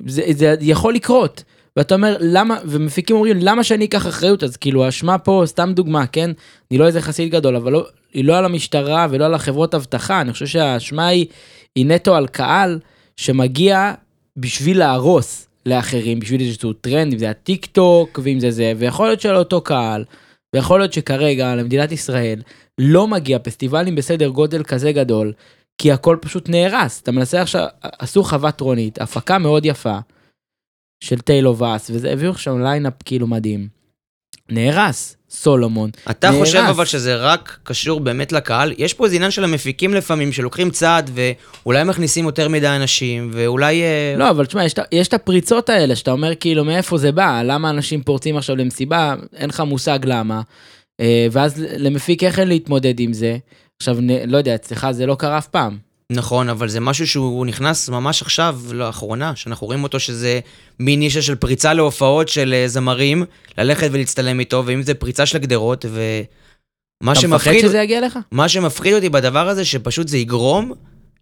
זה, 0.07 0.23
זה 0.29 0.57
יכול 0.61 0.95
לקרות. 0.95 1.45
ואתה 1.77 1.95
אומר, 1.95 2.17
למה, 2.21 2.59
ומפיקים 2.65 3.17
אומרים, 3.17 3.37
למה 3.41 3.65
שאני 3.65 3.85
אקח 3.85 4.07
אחריות? 4.07 4.43
אז 4.43 4.57
כאילו, 4.57 4.85
האשמה 4.85 5.19
פה, 5.19 5.43
סתם 5.47 5.73
דוגמה, 5.75 6.07
כן? 6.07 6.31
אני 6.71 6.79
לא 6.79 6.87
איזה 6.87 7.01
חסיד 7.01 7.31
גדול, 7.31 7.57
אבל 7.57 7.73
לא, 7.73 7.87
היא 8.15 8.25
לא 8.25 8.39
על 8.39 8.45
המשטרה 8.45 9.07
ולא 9.11 9.25
על 9.25 9.35
החברות 9.35 9.75
אבטחה, 9.75 10.21
אני 10.21 10.33
חושב 10.33 10.47
שהאשמה 10.47 11.07
היא, 11.07 11.27
היא 11.77 11.87
נטו 11.87 12.15
על 12.15 12.27
קהל 12.27 12.79
שמגיע 13.17 13.93
בשביל 14.37 14.79
להרוס 14.79 15.49
לאחרים, 15.67 16.21
בשביל 16.21 16.41
איזשהו 16.41 16.73
טרנד, 16.73 17.13
אם 17.13 17.19
זה 17.19 17.31
הטיק 17.31 17.67
טוק, 17.67 18.21
ואם 18.23 18.41
זה 18.41 18.51
זה, 18.51 18.73
ויכול 18.77 19.07
להיות 19.07 19.21
שלאותו 19.21 19.61
קהל, 19.61 20.05
ויכול 20.55 20.81
להיות 20.81 20.93
שכרגע 20.93 21.55
למדינת 21.55 21.93
ישראל 21.93 22.43
לא 22.79 23.09
מגיע 23.09 23.39
פסטיבלים 23.39 23.95
בסדר 23.95 24.29
גודל 24.29 24.63
כזה 24.63 24.93
גדול, 24.93 25.33
כי 25.79 25.93
הכל 25.93 26.17
פשוט 26.21 26.49
נהרס. 26.49 27.01
אתה 27.01 27.13
מנסה 27.13 27.43
עכשיו, 27.43 27.67
עשו 27.83 28.25
חוות 28.25 28.61
רונית, 28.61 29.01
הפקה 29.01 29.39
מאוד 29.39 29.67
יפה, 29.67 29.99
של 31.05 31.19
Tale 31.19 31.59
Of 31.59 31.72
Us, 31.72 31.91
וזה, 31.91 32.13
הביאו 32.13 32.31
עכשיו 32.31 32.59
lineup 32.59 32.93
כאילו 33.05 33.27
מדהים. 33.27 33.69
נהרס, 34.49 35.17
סולומון. 35.31 35.91
אתה 36.11 36.31
נהרס. 36.31 36.41
חושב 36.41 36.65
אבל 36.71 36.85
שזה 36.85 37.17
רק 37.17 37.59
קשור 37.63 38.01
באמת 38.01 38.33
לקהל? 38.33 38.73
יש 38.79 38.95
פה 38.95 39.05
איזה 39.05 39.17
עניין 39.17 39.31
של 39.31 39.45
המפיקים 39.45 39.95
לפעמים, 39.95 40.33
שלוקחים 40.33 40.71
צעד 40.71 41.11
ואולי 41.15 41.85
מכניסים 41.85 42.25
יותר 42.25 42.49
מדי 42.49 42.69
אנשים, 42.69 43.31
ואולי... 43.33 43.83
אה, 43.83 44.15
לא, 44.19 44.31
אבל 44.31 44.47
תשמע, 44.47 44.65
יש, 44.65 44.75
יש 44.93 45.09
את 45.09 45.15
הפריצות 45.15 45.69
האלה, 45.69 45.97
שאתה 45.97 46.11
אומר 46.11 46.35
כאילו 46.35 46.65
מאיפה 46.65 46.99
זה 46.99 47.13
בא, 47.13 47.43
למה 47.43 47.71
אנשים 47.71 48.03
פורצים 48.03 48.37
עכשיו 48.37 48.57
למסיבה, 48.57 49.15
אין 49.37 49.49
לך 49.49 49.61
מושג 49.61 49.99
למה. 50.05 50.43
אה, 51.01 51.27
ואז 51.33 51.65
למפיק 51.79 52.25
איך 52.25 52.39
אין 52.39 52.49
להתמודד 52.49 53.01
עם 53.01 53.13
זה. 53.13 53.37
עכשיו, 53.79 53.97
לא 54.27 54.37
יודע, 54.37 54.55
אצלך 54.55 54.91
זה 54.91 55.07
לא 55.07 55.15
קרה 55.15 55.39
אף 55.39 55.47
פעם. 55.47 55.79
נכון, 56.13 56.49
אבל 56.49 56.69
זה 56.69 56.81
משהו 56.81 57.07
שהוא 57.07 57.47
נכנס 57.47 57.89
ממש 57.89 58.23
עכשיו, 58.23 58.61
לאחרונה, 58.73 59.37
שאנחנו 59.37 59.67
רואים 59.67 59.83
אותו 59.83 60.01
שזה 60.01 60.41
מין 60.81 60.99
נישה 60.99 61.23
של 61.23 61.35
פריצה 61.35 61.75
להופעות 61.75 62.29
של 62.29 62.55
אה, 62.57 62.69
זמרים, 62.69 63.25
ללכת 63.59 63.89
ולהצטלם 63.93 64.41
איתו, 64.41 64.63
ואם 64.67 64.83
זה 64.83 64.95
פריצה 64.95 65.27
של 65.27 65.37
הגדרות, 65.37 65.85
ומה 65.89 67.13
אתה 67.13 67.21
מפחד 67.21 67.21
שמפחיד, 67.21 67.61
שזה 67.61 67.79
יגיע 67.79 68.01
לך? 68.01 68.19
מה 68.31 68.49
שמפחיד 68.49 68.95
אותי 68.95 69.09
בדבר 69.09 69.49
הזה, 69.49 69.65
שפשוט 69.65 70.09
זה 70.09 70.19
יגרום 70.19 70.73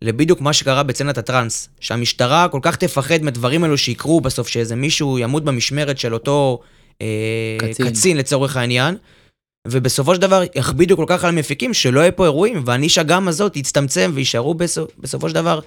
לבדיוק 0.02 0.40
מה 0.40 0.52
שקרה 0.52 0.82
בצנת 0.82 1.18
הטראנס. 1.18 1.68
שהמשטרה 1.80 2.48
כל 2.48 2.60
כך 2.62 2.76
תפחד 2.76 3.22
מדברים 3.22 3.64
האלו 3.64 3.78
שיקרו 3.78 4.20
בסוף, 4.20 4.48
שאיזה 4.48 4.76
מישהו 4.76 5.18
ימות 5.18 5.44
במשמרת 5.44 5.98
של 5.98 6.14
אותו 6.14 6.60
אה, 7.02 7.06
קצין. 7.58 7.88
קצין 7.88 8.16
לצורך 8.16 8.56
העניין. 8.56 8.96
ובסופו 9.68 10.14
של 10.14 10.20
דבר 10.20 10.42
יכבידו 10.54 10.96
כל 10.96 11.04
כך 11.08 11.24
על 11.24 11.30
המפיקים 11.30 11.74
שלא 11.74 12.00
יהיה 12.00 12.12
פה 12.12 12.24
אירועים, 12.24 12.62
והנישה 12.66 13.02
גם 13.02 13.28
הזאת 13.28 13.52
תצטמצם 13.54 14.10
ויישארו 14.14 14.54
בסופ, 14.54 14.90
בסופו 14.98 15.28
של 15.28 15.34
דבר 15.34 15.60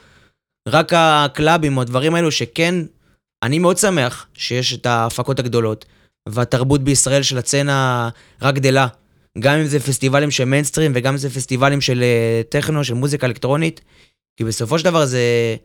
רק 0.67 0.93
הקלאבים 0.95 1.77
או 1.77 1.81
הדברים 1.81 2.15
האלו 2.15 2.31
שכן, 2.31 2.75
אני 3.43 3.59
מאוד 3.59 3.77
שמח 3.77 4.27
שיש 4.33 4.73
את 4.73 4.85
ההפקות 4.85 5.39
הגדולות, 5.39 5.85
והתרבות 6.29 6.83
בישראל 6.83 7.23
של 7.23 7.37
הצצנה 7.37 8.09
רק 8.41 8.55
גדלה. 8.55 8.87
גם 9.39 9.55
אם 9.55 9.65
זה 9.65 9.79
פסטיבלים 9.79 10.31
של 10.31 10.45
מיינסטרים 10.45 10.91
וגם 10.95 11.13
אם 11.13 11.17
זה 11.17 11.29
פסטיבלים 11.29 11.81
של 11.81 12.03
אה, 12.03 12.41
טכנו, 12.49 12.83
של 12.83 12.93
מוזיקה 12.93 13.27
אלקטרונית, 13.27 13.81
כי 14.37 14.43
בסופו 14.43 14.79
של 14.79 14.85
דבר 14.85 15.05
זה 15.05 15.55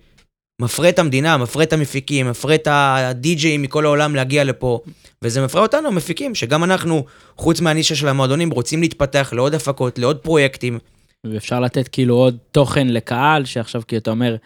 מפרה 0.61 0.89
את 0.89 0.99
המדינה, 0.99 1.37
מפרה 1.37 1.63
את 1.63 1.73
המפיקים, 1.73 2.31
מפרה 2.31 2.55
את 2.55 2.69
הדי-ג'אים 2.71 3.63
מכל 3.63 3.85
העולם 3.85 4.15
להגיע 4.15 4.45
לפה, 4.45 4.81
וזה 5.25 5.45
מפרה 5.45 5.63
אותנו, 5.63 5.89
המפיקים, 5.89 6.35
שגם 6.35 6.65
אנחנו, 6.65 7.05
חוץ 7.37 7.61
מהנישה 7.61 7.95
של 7.95 8.09
המועדונים, 8.09 8.51
רוצים 8.51 8.81
להתפתח 8.81 9.33
לעוד 9.33 9.55
הפקות, 9.55 9.99
לעוד 9.99 10.19
פרויקטים. 10.19 10.79
ואפשר 11.27 11.61
לתת 11.61 11.89
כאילו 11.89 12.15
עוד 12.15 12.37
תוכן 12.53 12.89
לקהל, 12.89 13.45
שעכשיו 13.45 13.83
כאילו 13.89 14.01
אתה 14.01 14.11
אומר, 14.11 14.37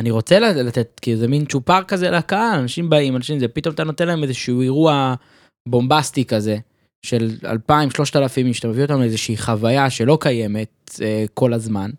אני 0.00 0.10
רוצה 0.10 0.38
לתת, 0.38 1.00
כאילו 1.02 1.18
זה 1.18 1.28
מין 1.28 1.44
צ'ופר 1.44 1.82
כזה 1.82 2.10
לקהל, 2.10 2.58
אנשים 2.58 2.90
באים, 2.90 3.16
אנשים 3.16 3.38
זה, 3.38 3.48
פתאום 3.48 3.74
אתה 3.74 3.84
נותן 3.84 4.08
להם 4.08 4.22
איזשהו 4.22 4.62
אירוע 4.62 5.14
בומבסטי 5.68 6.24
כזה, 6.24 6.56
של 7.06 7.30
2,000-3,000 7.44 7.50
איש, 8.36 8.58
אתה 8.58 8.68
מביא 8.68 8.82
אותם 8.82 9.00
לאיזושהי 9.00 9.36
חוויה 9.36 9.90
שלא 9.90 10.18
קיימת 10.20 11.00
אה, 11.02 11.24
כל 11.34 11.52
הזמן, 11.52 11.90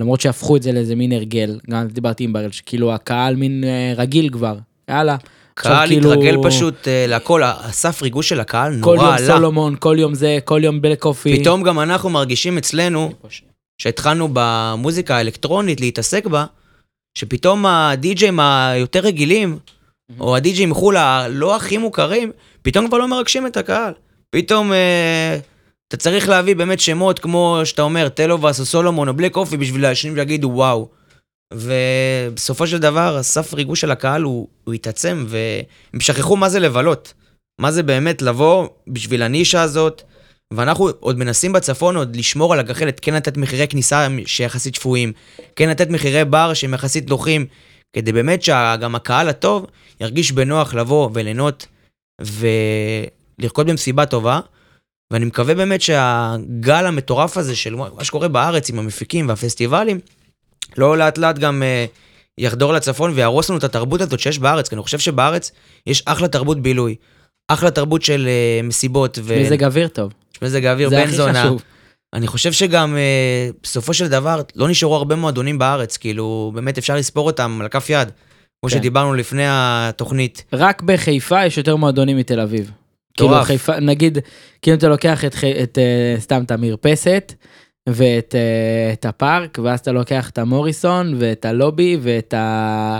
למרות 0.00 0.20
שהפכו 0.20 0.56
את 0.56 0.62
זה 0.62 0.72
לאיזה 0.72 0.94
מין 0.94 1.12
הרגל, 1.12 1.58
גם 1.70 1.86
דיברתי 1.86 2.24
עם 2.24 2.32
בראל, 2.32 2.50
שכאילו 2.50 2.94
הקהל 2.94 3.36
מין 3.36 3.64
אה, 3.64 3.92
רגיל 3.96 4.28
כבר, 4.32 4.56
יאללה. 4.90 5.16
קהל 5.54 5.88
כאילו- 5.88 6.12
התרגל 6.12 6.36
פשוט 6.42 6.88
אה, 6.88 7.04
להכל, 7.08 7.42
הסף 7.44 8.02
ריגוש 8.02 8.28
של 8.28 8.40
הקהל 8.40 8.72
כל 8.80 8.96
נורא 8.96 9.06
יום 9.06 9.14
עלה. 9.16 9.26
סולומון, 9.26 9.76
כל 9.78 9.96
יום 9.98 10.14
זה, 10.14 10.38
כל 10.44 10.60
יום 10.64 10.80
בלק 10.80 11.00
קופי. 11.02 11.40
פתאום 11.40 11.62
גם 11.62 11.80
אנחנו 11.80 12.10
מרגישים 12.10 12.58
אצלנו, 12.58 13.12
שהתחלנו 13.82 14.28
במוזיקה 14.32 15.16
האלקטרונית 15.16 15.80
להתעסק 15.80 16.26
בה, 16.26 16.44
שפתאום 17.18 17.66
הדי-ג'אים 17.66 18.40
היותר 18.40 19.00
רגילים, 19.00 19.58
או 20.20 20.36
הדי-ג'אים 20.36 20.70
מחו"ל 20.70 20.96
הלא 20.96 21.56
הכי 21.56 21.78
מוכרים, 21.78 22.32
פתאום 22.62 22.88
כבר 22.88 22.98
לא 22.98 23.08
מרגשים 23.08 23.46
את 23.46 23.56
הקהל. 23.56 23.92
פתאום 24.30 24.72
אה, 24.72 25.38
אתה 25.88 25.96
צריך 25.96 26.28
להביא 26.28 26.56
באמת 26.56 26.80
שמות 26.80 27.18
כמו 27.18 27.60
שאתה 27.64 27.82
אומר, 27.82 28.08
טלובס 28.08 28.60
או 28.60 28.64
סולומון 28.64 29.08
או 29.08 29.14
בלק 29.14 29.36
אופי 29.36 29.56
בשביל 29.56 29.84
האנשים 29.84 30.16
שיגידו 30.16 30.50
וואו. 30.54 30.88
ובסופו 31.54 32.66
של 32.66 32.78
דבר, 32.78 33.16
הסף 33.16 33.54
ריגוש 33.54 33.80
של 33.80 33.90
הקהל 33.90 34.22
הוא, 34.22 34.48
הוא 34.64 34.74
התעצם, 34.74 35.26
והם 35.28 36.00
שכחו 36.00 36.36
מה 36.36 36.48
זה 36.48 36.60
לבלות. 36.60 37.14
מה 37.60 37.72
זה 37.72 37.82
באמת 37.82 38.22
לבוא 38.22 38.68
בשביל 38.88 39.22
הנישה 39.22 39.62
הזאת, 39.62 40.02
ואנחנו 40.52 40.88
עוד 41.00 41.18
מנסים 41.18 41.52
בצפון 41.52 41.96
עוד 41.96 42.16
לשמור 42.16 42.52
על 42.52 42.58
הגחלת, 42.58 43.00
כן 43.00 43.14
לתת 43.14 43.36
מחירי 43.36 43.68
כניסה 43.68 44.08
שיחסית 44.26 44.74
שפויים, 44.74 45.12
כן 45.56 45.68
לתת 45.68 45.90
מחירי 45.90 46.24
בר 46.24 46.54
שהם 46.54 46.74
יחסית 46.74 47.10
נוחים, 47.10 47.46
כדי 47.92 48.12
באמת 48.12 48.42
שגם 48.42 48.94
הקהל 48.94 49.28
הטוב 49.28 49.66
ירגיש 50.00 50.32
בנוח 50.32 50.74
לבוא 50.74 51.10
וליהנות 51.14 51.66
ולרקוד 53.40 53.70
במסיבה 53.70 54.06
טובה. 54.06 54.40
ואני 55.12 55.24
מקווה 55.24 55.54
באמת 55.54 55.80
שהגל 55.80 56.86
המטורף 56.86 57.36
הזה 57.36 57.56
של 57.56 57.74
מה 57.74 58.04
שקורה 58.04 58.28
בארץ 58.28 58.70
עם 58.70 58.78
המפיקים 58.78 59.28
והפסטיבלים, 59.28 60.00
לא 60.78 60.98
לאט 60.98 61.18
לאט 61.18 61.38
גם 61.38 61.62
אה, 61.62 61.86
יחדור 62.38 62.72
לצפון 62.72 63.12
ויהרוס 63.14 63.50
לנו 63.50 63.58
את 63.58 63.64
התרבות 63.64 64.00
הזאת 64.00 64.20
שיש 64.20 64.38
בארץ, 64.38 64.68
כי 64.68 64.74
אני 64.74 64.82
חושב 64.82 64.98
שבארץ 64.98 65.52
יש 65.86 66.02
אחלה 66.06 66.28
תרבות 66.28 66.62
בילוי, 66.62 66.94
אחלה 67.48 67.70
תרבות 67.70 68.02
של 68.02 68.28
אה, 68.28 68.60
מסיבות. 68.62 69.18
ו... 69.22 69.40
מזג 69.40 69.64
אוויר 69.64 69.88
טוב. 69.88 70.12
מזג 70.42 70.64
האוויר 70.64 70.88
זה 70.88 70.96
בן 70.96 71.10
זונה. 71.10 71.50
אני 72.12 72.26
חושב 72.26 72.52
שגם 72.52 72.96
אה, 72.96 73.50
בסופו 73.62 73.94
של 73.94 74.08
דבר 74.08 74.42
לא 74.56 74.68
נשארו 74.68 74.96
הרבה 74.96 75.16
מועדונים 75.16 75.58
בארץ, 75.58 75.96
כאילו 75.96 76.52
באמת 76.54 76.78
אפשר 76.78 76.96
לספור 76.96 77.26
אותם 77.26 77.58
על 77.60 77.68
כף 77.68 77.90
יד, 77.90 78.08
כמו 78.60 78.70
כן. 78.70 78.76
שדיברנו 78.76 79.14
לפני 79.14 79.44
התוכנית. 79.46 80.44
רק 80.52 80.82
בחיפה 80.82 81.46
יש 81.46 81.58
יותר 81.58 81.76
מועדונים 81.76 82.16
מתל 82.16 82.40
אביב. 82.40 82.70
כאילו. 83.26 83.44
חיפה, 83.44 83.80
נגיד, 83.80 84.18
כאילו 84.62 84.76
אתה 84.76 84.88
לוקח 84.88 85.24
את, 85.24 85.34
את 85.62 85.78
אה, 85.78 86.20
סתם 86.20 86.42
את 86.46 86.50
המרפסת 86.50 87.34
ואת 87.88 88.34
אה, 88.34 88.92
את 88.92 89.04
הפארק, 89.04 89.58
ואז 89.62 89.80
אתה 89.80 89.92
לוקח 89.92 90.30
את 90.30 90.38
המוריסון 90.38 91.14
ואת 91.18 91.44
הלובי 91.44 91.98
ואת 92.02 92.34
ה... 92.34 92.98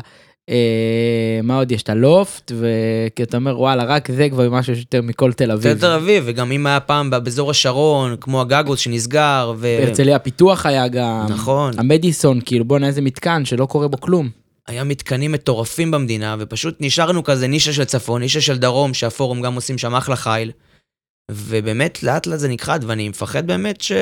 אה, 0.51 1.41
מה 1.43 1.57
עוד 1.57 1.73
יש? 1.73 1.83
את 1.83 1.89
הלופט, 1.89 2.53
וכי 2.55 3.23
אתה 3.23 3.37
אומר 3.37 3.61
וואלה, 3.61 3.85
רק 3.85 4.11
זה 4.11 4.29
כבר 4.29 4.51
משהו 4.51 4.73
יותר 4.75 5.03
מכל 5.03 5.33
תל 5.33 5.51
אביב. 5.51 5.79
תל 5.79 5.87
אביב, 5.87 6.25
וגם 6.27 6.53
אם 6.53 6.67
היה 6.67 6.81
פעם 6.81 7.11
באזור 7.11 7.51
השרון, 7.51 8.17
כמו 8.21 8.41
הגגוס 8.41 8.81
שנסגר, 8.81 9.53
ו... 9.57 9.79
הרצליה 9.83 10.19
פיתוח 10.19 10.67
היה 10.67 10.89
גם. 10.89 11.27
נכון. 11.29 11.73
המדיסון, 11.79 12.41
כאילו 12.45 12.65
בואנה 12.65 12.87
איזה 12.87 13.01
מתקן 13.01 13.45
שלא 13.45 13.67
קורה 13.67 13.89
בו 13.89 14.01
כלום. 14.01 14.29
היה 14.69 14.85
מתקנים 14.85 15.33
מטורפים 15.33 15.91
במדינה, 15.91 16.37
ופשוט 16.39 16.77
נשארנו 16.81 17.25
כזה 17.25 17.47
נישה 17.47 17.73
של 17.73 17.85
צפון, 17.85 18.23
נישה 18.23 18.41
של 18.41 18.59
דרום, 18.59 18.95
שהפורום 18.95 19.43
גם 19.43 19.55
עושים 19.55 19.79
שם 19.79 19.95
אחלה 19.95 20.17
חיל. 20.17 20.53
ובאמת, 21.31 22.03
לאט 22.03 22.27
לאט 22.27 22.39
זה 22.39 22.49
נכחד, 22.49 22.81
ואני 22.83 23.09
מפחד 23.09 23.47
באמת 23.47 23.81
ש... 23.81 23.93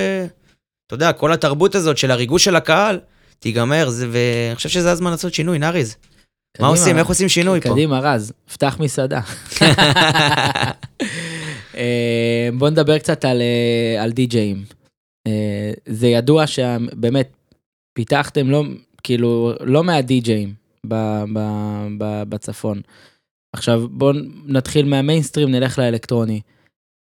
אתה 0.87 0.95
יודע, 0.95 1.13
כל 1.13 1.33
התרבות 1.33 1.75
הזאת 1.75 1.99
של 1.99 2.11
הריגוש 2.11 2.45
של 2.45 2.57
הקהל, 2.57 3.01
תיגמר, 3.39 3.89
זה... 3.89 4.09
ואני 4.11 4.57
חושב 4.57 4.69
שזה 4.69 4.93
הזמן 4.93 5.11
לעשות 5.11 5.35
שינוי, 5.35 5.59
נאריז. 5.59 5.97
מה. 6.61 6.69
עושים? 6.69 6.99
איך 6.99 7.07
עושים 7.07 7.29
שינוי 7.29 7.61
פה? 7.61 7.69
קדימה, 7.69 8.01
רז, 8.01 8.33
פתח 8.53 8.77
מסעדה. 8.81 9.21
אה, 11.77 12.49
בוא 12.59 12.71
נדבר 12.71 12.99
קצת 12.99 13.25
על, 13.25 13.43
אה, 13.43 14.03
על 14.03 14.13
די-ג'אים. 14.13 14.65
אה, 15.27 15.73
זה 15.87 16.07
ידוע 16.07 16.47
שבאמת 16.47 17.37
פיתחתם 17.93 18.51
לא, 18.51 18.65
כאילו, 19.07 19.53
לא 19.61 19.83
די-ג'אים 20.01 20.55
ב- 20.89 21.25
בצפון. 22.29 22.81
עכשיו 23.53 23.89
בוא 23.91 24.13
נתחיל 24.47 24.87
מהמיינסטרים, 24.87 25.51
נלך 25.51 25.79
לאלקטרוני. 25.79 26.41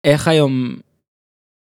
איך 0.04 0.28
היום, 0.28 0.76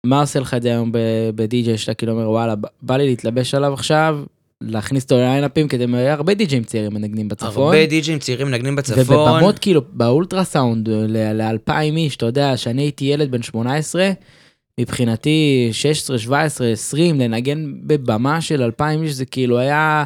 מה 0.05 0.21
עושה 0.21 0.39
לך 0.39 0.53
את 0.53 0.61
זה 0.61 0.69
היום 0.69 0.91
בדי-ג'יי 1.35 1.77
שאתה 1.77 1.93
כאילו 1.93 2.11
אומר 2.11 2.29
וואלה, 2.29 2.53
בא 2.81 2.97
לי 2.97 3.05
להתלבש 3.05 3.53
עליו 3.53 3.73
עכשיו, 3.73 4.19
להכניס 4.61 5.03
אותו 5.03 5.15
לליינאפים 5.15 5.67
כדי, 5.67 5.85
הרבה 6.09 6.33
די-ג'אים 6.33 6.63
צעירים 6.63 6.93
מנגנים 6.93 7.27
בצפון. 7.27 7.63
הרבה 7.63 7.85
די-ג'ים 7.85 8.19
צעירים 8.19 8.47
מנגנים 8.47 8.75
בצפון. 8.75 9.03
ובבמות 9.03 9.59
כאילו 9.59 9.81
באולטרסאונד 9.91 10.89
לאלפיים 11.33 11.97
איש, 11.97 12.15
אתה 12.15 12.25
יודע, 12.25 12.57
שאני 12.57 12.81
הייתי 12.81 13.05
ילד 13.05 13.31
בן 13.31 13.41
18, 13.41 14.11
מבחינתי 14.79 15.69
16, 15.71 16.19
17, 16.19 16.71
20, 16.71 17.19
לנגן 17.19 17.73
בבמה 17.83 18.41
של 18.41 18.61
אלפיים 18.63 19.03
איש 19.03 19.11
זה 19.11 19.25
כאילו 19.25 19.57
היה 19.57 20.03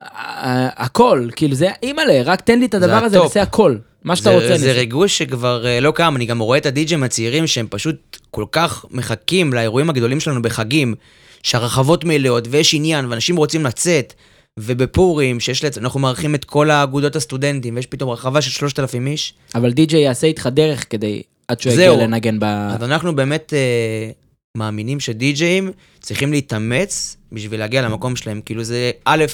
הכל, 0.00 1.28
כאילו 1.36 1.54
זה 1.54 1.68
אימא'לה, 1.82 2.22
רק 2.24 2.40
תן 2.40 2.58
לי 2.58 2.66
את 2.66 2.74
הדבר 2.74 3.04
הזה. 3.04 3.18
נעשה 3.18 3.42
הכל, 3.42 3.76
מה 4.04 4.16
שאתה 4.16 4.30
רוצה. 4.30 4.56
זה. 4.56 4.72
ריגוש 4.72 5.18
שכבר 5.18 5.66
אה, 5.66 5.80
לא 5.80 5.90
קם, 5.90 6.16
אני 6.16 6.26
גם 6.26 6.38
רואה 6.38 6.58
את 6.58 6.66
הדי-ג'ים 6.66 7.02
הצעירים 7.02 7.46
שהם 7.46 7.66
פשוט 7.70 8.18
כל 8.30 8.44
כך 8.52 8.84
מחכים 8.90 9.52
לאירועים 9.52 9.90
הגדולים 9.90 10.20
שלנו 10.20 10.42
בחגים, 10.42 10.94
שהרחבות 11.42 12.04
מלאות 12.04 12.48
ויש 12.50 12.74
עניין 12.74 13.04
ואנשים 13.06 13.36
רוצים 13.36 13.66
לצאת, 13.66 14.14
ובפורים, 14.58 15.40
שיש 15.40 15.64
לצ... 15.64 15.78
אנחנו 15.78 16.00
מארחים 16.00 16.34
את 16.34 16.44
כל 16.44 16.70
האגודות 16.70 17.16
הסטודנטים, 17.16 17.76
ויש 17.76 17.86
פתאום 17.86 18.10
רחבה 18.10 18.42
של 18.42 18.50
3,000 18.50 19.06
איש, 19.06 19.34
אבל 19.54 19.72
די.ג'יי 19.72 20.00
יעשה 20.00 20.26
איתך 20.26 20.48
דרך 20.52 20.86
כדי, 20.90 21.22
עד 21.48 21.60
שהוא. 21.60 21.72
יגיע 21.72 21.96
לנגן 21.96 22.38
ב... 22.38 22.44
אז 22.44 22.82
אנחנו 22.82 23.16
באמת 23.16 23.52
אה, 23.56 24.10
מאמינים 24.56 25.00
שדי-ג'אים 25.00 25.70
צריכים 26.00 26.32
להתאמץ 26.32 27.16
בשביל 27.32 27.60
להגיע 27.60 27.82
למקום 27.82 28.16
שלהם. 28.16 28.40
כאילו 28.44 28.64
זה, 28.64 28.90
א', 29.04 29.24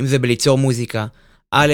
אם 0.00 0.06
זה 0.06 0.18
בליצור 0.18 0.58
מוזיקה, 0.58 1.06
א', 1.50 1.72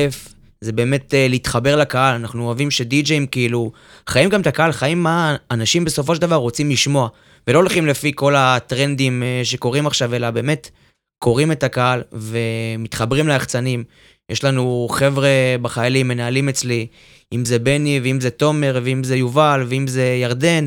זה 0.60 0.72
באמת 0.72 1.10
uh, 1.10 1.30
להתחבר 1.30 1.76
לקהל, 1.76 2.14
אנחנו 2.14 2.46
אוהבים 2.46 2.70
שדי-ג'אים 2.70 3.26
כאילו 3.26 3.72
חיים 4.08 4.28
גם 4.28 4.40
את 4.40 4.46
הקהל, 4.46 4.72
חיים 4.72 5.02
מה 5.02 5.36
אנשים 5.50 5.84
בסופו 5.84 6.14
של 6.14 6.20
דבר 6.20 6.36
רוצים 6.36 6.70
לשמוע, 6.70 7.08
ולא 7.46 7.58
הולכים 7.58 7.86
לפי 7.86 8.12
כל 8.14 8.34
הטרנדים 8.36 9.22
uh, 9.22 9.44
שקורים 9.44 9.86
עכשיו, 9.86 10.14
אלא 10.14 10.30
באמת 10.30 10.70
קוראים 11.18 11.52
את 11.52 11.62
הקהל 11.62 12.02
ומתחברים 12.12 13.28
ליחצנים. 13.28 13.84
יש 14.28 14.44
לנו 14.44 14.88
חבר'ה 14.90 15.28
בחיילים, 15.62 16.08
מנהלים 16.08 16.48
אצלי, 16.48 16.86
אם 17.32 17.44
זה 17.44 17.58
בני, 17.58 18.00
ואם 18.02 18.20
זה 18.20 18.30
תומר, 18.30 18.80
ואם 18.82 19.04
זה 19.04 19.16
יובל, 19.16 19.64
ואם 19.68 19.86
זה 19.86 20.04
ירדן, 20.22 20.66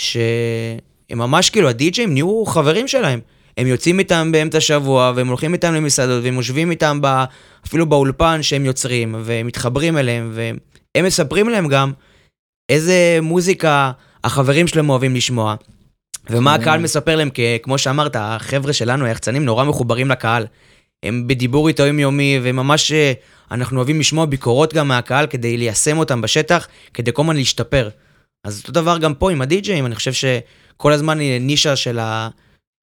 שהם 0.00 1.18
ממש 1.18 1.50
כאילו, 1.50 1.68
הדי-ג'אים 1.68 2.12
נהיו 2.12 2.44
חברים 2.46 2.88
שלהם. 2.88 3.20
הם 3.56 3.66
יוצאים 3.66 3.98
איתם 3.98 4.32
באמצע 4.32 4.58
השבוע, 4.58 5.12
והם 5.16 5.28
הולכים 5.28 5.52
איתם 5.52 5.74
למסעדות, 5.74 6.24
והם 6.24 6.34
יושבים 6.34 6.70
איתם 6.70 6.98
ב, 7.02 7.24
אפילו 7.66 7.86
באולפן 7.86 8.42
שהם 8.42 8.64
יוצרים, 8.64 9.14
ומתחברים 9.24 9.98
אליהם, 9.98 10.32
והם 10.34 11.04
מספרים 11.04 11.48
להם 11.48 11.68
גם 11.68 11.92
איזה 12.68 13.18
מוזיקה 13.22 13.92
החברים 14.24 14.66
שלהם 14.66 14.90
אוהבים 14.90 15.14
לשמוע. 15.14 15.54
ומה 16.30 16.54
הקהל 16.54 16.80
מספר 16.80 17.16
להם, 17.16 17.30
כי 17.30 17.58
כמו 17.62 17.78
שאמרת, 17.78 18.16
החבר'ה 18.18 18.72
שלנו, 18.72 19.04
היחצנים, 19.04 19.44
נורא 19.44 19.64
מחוברים 19.64 20.08
לקהל. 20.08 20.46
הם 21.04 21.26
בדיבור 21.26 21.68
איתו 21.68 21.86
יומיומי, 21.86 22.40
וממש 22.42 22.92
אה, 22.92 23.12
אנחנו 23.50 23.76
אוהבים 23.76 24.00
לשמוע 24.00 24.26
ביקורות 24.26 24.74
גם 24.74 24.88
מהקהל 24.88 25.26
כדי 25.26 25.56
ליישם 25.56 25.98
אותם 25.98 26.20
בשטח, 26.20 26.68
כדי 26.94 27.10
כל 27.14 27.22
הזמן 27.22 27.36
להשתפר. 27.36 27.88
אז 28.44 28.58
אותו 28.60 28.72
דבר 28.72 28.98
גם 28.98 29.14
פה 29.14 29.30
עם 29.30 29.42
הדי-ג'אים, 29.42 29.86
אני 29.86 29.94
חושב 29.94 30.12
שכל 30.12 30.92
הזמן 30.92 31.18
נישה 31.40 31.76
של 31.76 31.98
ה... 31.98 32.28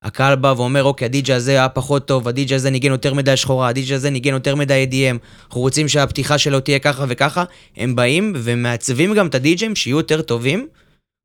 הקהל 0.03 0.35
בא 0.35 0.53
ואומר, 0.57 0.83
אוקיי, 0.83 1.05
הדי-ג'י 1.05 1.33
הזה 1.33 1.51
היה 1.51 1.69
פחות 1.69 2.07
טוב, 2.07 2.27
הדי-ג'י 2.27 2.55
הזה 2.55 2.69
ניגן 2.69 2.91
יותר 2.91 3.13
מדי 3.13 3.37
שחורה, 3.37 3.67
הדי-ג'י 3.67 3.93
הזה 3.93 4.09
ניגן 4.09 4.33
יותר 4.33 4.55
מדי 4.55 4.87
EDM, 4.91 5.17
אנחנו 5.45 5.61
רוצים 5.61 5.87
שהפתיחה 5.87 6.37
שלו 6.37 6.59
תהיה 6.59 6.79
ככה 6.79 7.05
וככה, 7.07 7.43
הם 7.77 7.95
באים 7.95 8.33
ומעצבים 8.35 9.13
גם 9.13 9.27
את 9.27 9.35
הדי-ג'ים 9.35 9.75
שיהיו 9.75 9.97
יותר 9.97 10.21
טובים, 10.21 10.67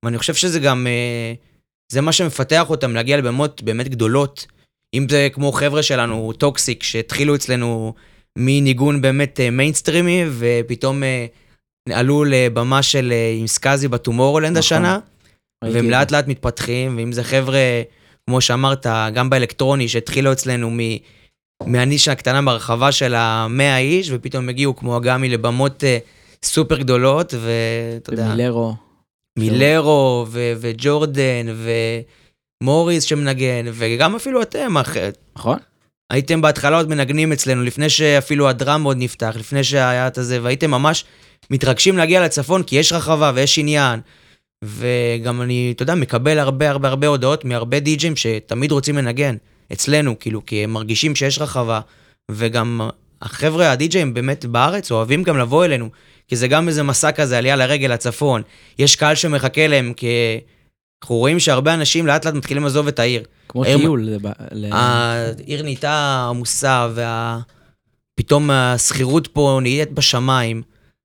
ואני 0.04 0.18
חושב 0.18 0.34
שזה 0.34 0.60
גם, 0.60 0.86
אה, 0.86 1.32
זה 1.92 2.00
מה 2.00 2.12
שמפתח 2.12 2.70
אותם 2.70 2.94
להגיע 2.94 3.16
לבמות 3.16 3.62
באמת 3.62 3.88
גדולות. 3.88 4.46
אם 4.94 5.08
זה 5.08 5.28
כמו 5.32 5.52
חבר'ה 5.52 5.82
שלנו, 5.82 6.32
טוקסיק, 6.32 6.82
שהתחילו 6.82 7.34
אצלנו 7.34 7.94
מניגון 8.38 9.00
באמת 9.00 9.40
מיינסטרימי, 9.52 10.22
אה, 10.22 10.28
ופתאום 10.38 11.02
אה, 11.02 11.26
עלו 11.90 12.24
לבמה 12.24 12.82
של 12.82 13.12
עם 13.40 13.46
סקאזי 13.46 13.88
ב 13.88 13.93
Tomorrowland 13.93 14.50
נכון. 14.50 14.58
השנה, 14.58 14.98
והם 15.64 15.90
לאט 15.90 16.10
לאט 16.10 16.28
מתפתחים, 16.28 16.96
ואם 16.96 17.12
זה 17.12 17.24
חבר'ה... 17.24 17.58
כמו 18.30 18.40
שאמרת, 18.40 18.86
גם 19.14 19.30
באלקטרוני, 19.30 19.88
שהתחילו 19.88 20.32
אצלנו 20.32 20.70
מ... 20.70 20.78
מהנישה 21.66 22.12
הקטנה 22.12 22.42
ברחבה 22.42 22.92
של 22.92 23.14
המאה 23.14 23.78
איש, 23.78 24.10
ופתאום 24.12 24.48
הגיעו 24.48 24.76
כמו 24.76 24.96
אגמי 24.96 25.28
לבמות 25.28 25.82
uh, 25.82 26.46
סופר 26.46 26.78
גדולות, 26.78 27.34
ואתה 27.34 28.12
יודע... 28.12 28.26
ומילרו. 28.26 28.74
מילרו, 29.38 30.26
ו- 30.28 30.52
וג'ורדן, 30.60 31.46
ומוריס 32.62 33.04
שמנגן, 33.04 33.66
וגם 33.72 34.16
אפילו 34.16 34.42
אתם, 34.42 34.78
אחרת. 34.78 35.18
נכון. 35.36 35.58
הייתם 36.12 36.40
בהתחלה 36.40 36.76
עוד 36.76 36.88
מנגנים 36.88 37.32
אצלנו, 37.32 37.62
לפני 37.62 37.88
שאפילו 37.88 38.48
הדראם 38.48 38.82
עוד 38.82 38.96
נפתח, 39.00 39.34
לפני 39.38 39.64
שהיה 39.64 40.06
את 40.06 40.18
הזה, 40.18 40.42
והייתם 40.42 40.70
ממש 40.70 41.04
מתרגשים 41.50 41.96
להגיע 41.96 42.24
לצפון, 42.24 42.62
כי 42.62 42.76
יש 42.76 42.92
רחבה 42.92 43.32
ויש 43.34 43.58
עניין, 43.58 44.00
וגם 44.64 45.42
אני, 45.42 45.72
אתה 45.76 45.82
יודע, 45.82 45.94
מקבל 45.94 46.38
הרבה 46.38 46.70
הרבה 46.70 46.88
הרבה 46.88 47.06
הודעות 47.06 47.44
מהרבה 47.44 47.80
די-ג'ים 47.80 48.16
שתמיד 48.16 48.72
רוצים 48.72 48.96
לנגן 48.96 49.36
אצלנו, 49.72 50.18
כאילו, 50.18 50.46
כי 50.46 50.64
הם 50.64 50.70
מרגישים 50.70 51.14
שיש 51.14 51.38
רחבה, 51.38 51.80
וגם 52.30 52.80
החבר'ה, 53.22 53.72
הדי-ג'ים 53.72 54.14
באמת 54.14 54.44
בארץ 54.44 54.90
אוהבים 54.90 55.22
גם 55.22 55.38
לבוא 55.38 55.64
אלינו, 55.64 55.88
כי 56.28 56.36
זה 56.36 56.48
גם 56.48 56.68
איזה 56.68 56.82
מסע 56.82 57.12
כזה, 57.12 57.38
עלייה 57.38 57.56
לרגל 57.56 57.92
לצפון. 57.92 58.42
יש 58.78 58.96
קהל 58.96 59.14
שמחכה 59.14 59.66
להם, 59.66 59.92
כי 59.92 60.06
אנחנו 61.02 61.16
רואים 61.16 61.40
שהרבה 61.40 61.74
אנשים 61.74 62.06
לאט 62.06 62.26
לאט 62.26 62.34
מתחילים 62.34 62.62
לעזוב 62.62 62.88
את 62.88 62.98
העיר. 62.98 63.22
כמו 63.48 63.64
טיול. 63.64 64.08
העיר 64.72 65.62
נהייתה 65.62 66.26
עמוסה, 66.30 66.88
ופתאום 68.20 68.50
השכירות 68.50 69.26
פה 69.26 69.58
נהיית 69.62 69.92
בשמיים. 69.92 70.62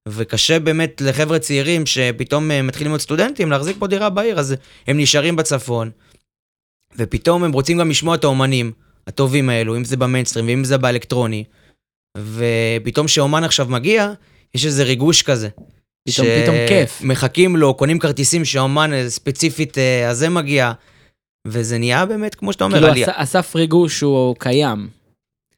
וקשה 0.07 0.59
באמת 0.59 1.01
לחבר'ה 1.05 1.39
צעירים 1.39 1.85
שפתאום 1.85 2.51
אה, 2.51 2.61
מתחילים 2.61 2.91
להיות 2.91 3.01
סטודנטים 3.01 3.51
להחזיק 3.51 3.77
פה 3.79 3.87
דירה 3.87 4.09
בעיר, 4.09 4.39
אז 4.39 4.55
הם 4.87 4.97
נשארים 4.99 5.35
בצפון. 5.35 5.91
ופתאום 6.97 7.43
הם 7.43 7.51
רוצים 7.51 7.77
גם 7.77 7.89
לשמוע 7.89 8.15
את 8.15 8.23
האומנים 8.23 8.71
הטובים 9.07 9.49
האלו, 9.49 9.75
אם 9.75 9.83
זה 9.83 9.97
במיינסטרים 9.97 10.47
ואם 10.47 10.63
זה 10.63 10.77
באלקטרוני. 10.77 11.43
ופתאום 12.17 13.07
כשאומן 13.07 13.43
עכשיו 13.43 13.65
מגיע, 13.69 14.13
יש 14.55 14.65
איזה 14.65 14.83
ריגוש 14.83 15.21
כזה. 15.21 15.49
פתאום, 16.09 16.27
ש... 16.27 16.41
פתאום 16.43 16.55
כיף. 16.67 17.01
מחכים 17.01 17.55
לו, 17.55 17.73
קונים 17.73 17.99
כרטיסים 17.99 18.45
שהאומן 18.45 18.93
אה, 18.93 19.09
ספציפית 19.09 19.77
אה, 19.77 20.09
הזה 20.09 20.29
מגיע, 20.29 20.71
וזה 21.47 21.77
נהיה 21.77 22.05
באמת, 22.05 22.35
כמו 22.35 22.53
שאתה 22.53 22.63
אומר, 22.63 22.75
כאילו 22.75 22.87
עלייה. 22.87 23.07
הסף 23.15 23.55
ריגוש 23.55 24.01
הוא 24.01 24.35
קיים. 24.39 25.00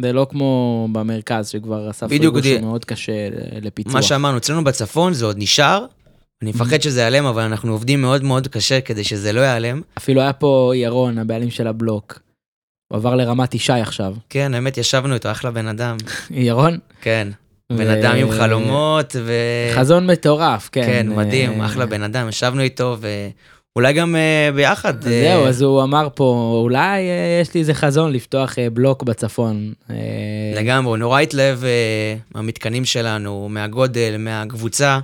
זה 0.01 0.13
לא 0.13 0.27
כמו 0.29 0.87
במרכז, 0.91 1.47
שכבר 1.49 1.89
הסף 1.89 2.07
ריגוש 2.09 2.47
הוא 2.47 2.61
מאוד 2.61 2.85
קשה 2.85 3.29
לפיצוח. 3.61 3.93
מה 3.93 4.01
שאמרנו, 4.01 4.37
אצלנו 4.37 4.63
בצפון 4.63 5.13
זה 5.13 5.25
עוד 5.25 5.37
נשאר, 5.39 5.85
אני 6.41 6.49
מפחד 6.49 6.81
שזה 6.81 6.99
ייעלם, 6.99 7.25
אבל 7.25 7.41
אנחנו 7.41 7.71
עובדים 7.71 8.01
מאוד 8.01 8.23
מאוד 8.23 8.47
קשה 8.47 8.81
כדי 8.81 9.03
שזה 9.03 9.33
לא 9.33 9.41
ייעלם. 9.41 9.81
אפילו 9.97 10.21
היה 10.21 10.33
פה 10.33 10.71
ירון, 10.75 11.17
הבעלים 11.17 11.49
של 11.51 11.67
הבלוק. 11.67 12.19
הוא 12.91 12.97
עבר 12.97 13.15
לרמת 13.15 13.55
ישי 13.55 13.73
עכשיו. 13.73 14.15
כן, 14.29 14.53
האמת, 14.53 14.77
ישבנו 14.77 15.13
איתו, 15.13 15.31
אחלה 15.31 15.51
בן 15.51 15.67
אדם. 15.67 15.97
ירון? 16.31 16.79
כן. 17.01 17.27
בן 17.71 17.89
אדם 17.89 18.15
עם 18.15 18.31
חלומות 18.31 19.15
ו... 19.19 19.33
חזון 19.75 20.07
מטורף, 20.07 20.69
כן. 20.71 20.83
כן, 20.85 21.07
מדהים, 21.09 21.61
אחלה 21.61 21.85
בן 21.85 22.03
אדם, 22.03 22.29
ישבנו 22.29 22.61
איתו, 22.61 22.97
אולי 23.75 23.93
גם 23.93 24.15
uh, 24.15 24.55
ביחד. 24.55 25.01
זהו, 25.01 25.45
אז 25.45 25.61
הוא 25.61 25.83
אמר 25.83 26.07
פה, 26.15 26.59
אולי 26.63 27.01
uh, 27.01 27.41
יש 27.41 27.53
לי 27.53 27.59
איזה 27.59 27.73
חזון 27.73 28.11
לפתוח 28.11 28.55
בלוק 28.73 29.03
בצפון. 29.03 29.73
לגמרי, 30.55 30.89
הוא 30.89 30.97
נורא 30.97 31.19
התלהב 31.19 31.59
מהמתקנים 32.35 32.85
שלנו, 32.85 33.49
מהגודל, 33.49 34.15
מהקבוצה, 34.19 34.99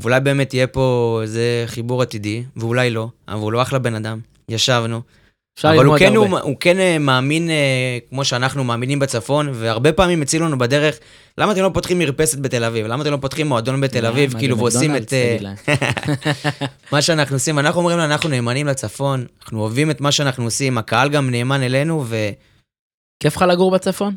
ואולי 0.00 0.20
באמת 0.20 0.54
יהיה 0.54 0.66
פה 0.66 1.18
איזה 1.22 1.64
חיבור 1.66 2.02
עתידי, 2.02 2.42
ואולי 2.56 2.90
לא, 2.90 3.08
אבל 3.28 3.40
הוא 3.40 3.52
לא 3.52 3.62
אחלה 3.62 3.78
בן 3.78 3.94
אדם, 3.94 4.20
ישבנו. 4.48 5.00
אבל 5.64 5.84
הוא 5.84 5.98
כן, 5.98 6.16
הוא, 6.16 6.38
הוא 6.38 6.56
כן 6.60 6.78
אה, 6.78 6.98
מאמין, 6.98 7.50
אה, 7.50 7.98
כמו 8.10 8.24
שאנחנו 8.24 8.64
מאמינים 8.64 8.98
בצפון, 8.98 9.48
והרבה 9.52 9.92
פעמים 9.92 10.22
הציל 10.22 10.42
לנו 10.42 10.58
בדרך, 10.58 10.98
למה 11.38 11.52
אתם 11.52 11.62
לא 11.62 11.70
פותחים 11.74 11.98
מרפסת 11.98 12.38
בתל 12.38 12.64
אביב? 12.64 12.86
למה 12.86 13.02
אתם 13.02 13.10
לא 13.12 13.18
פותחים 13.20 13.46
מועדון 13.46 13.80
בתל 13.80 14.06
אביב, 14.06 14.38
כאילו, 14.38 14.58
ועושים 14.58 14.96
את... 14.96 15.12
אה, 15.12 15.36
מה 16.92 17.02
שאנחנו 17.02 17.36
עושים, 17.36 17.58
אנחנו 17.58 17.80
אומרים 17.80 17.98
לו, 17.98 18.04
אנחנו 18.04 18.28
נאמנים 18.28 18.66
לצפון, 18.66 19.26
אנחנו 19.42 19.60
אוהבים 19.60 19.90
את 19.90 20.00
מה 20.00 20.12
שאנחנו 20.12 20.44
עושים, 20.44 20.78
הקהל 20.78 21.08
גם 21.08 21.30
נאמן 21.30 21.62
אלינו, 21.62 22.04
ו... 22.06 22.16
כיף 23.22 23.36
לך 23.36 23.42
לגור 23.42 23.70
בצפון? 23.70 24.14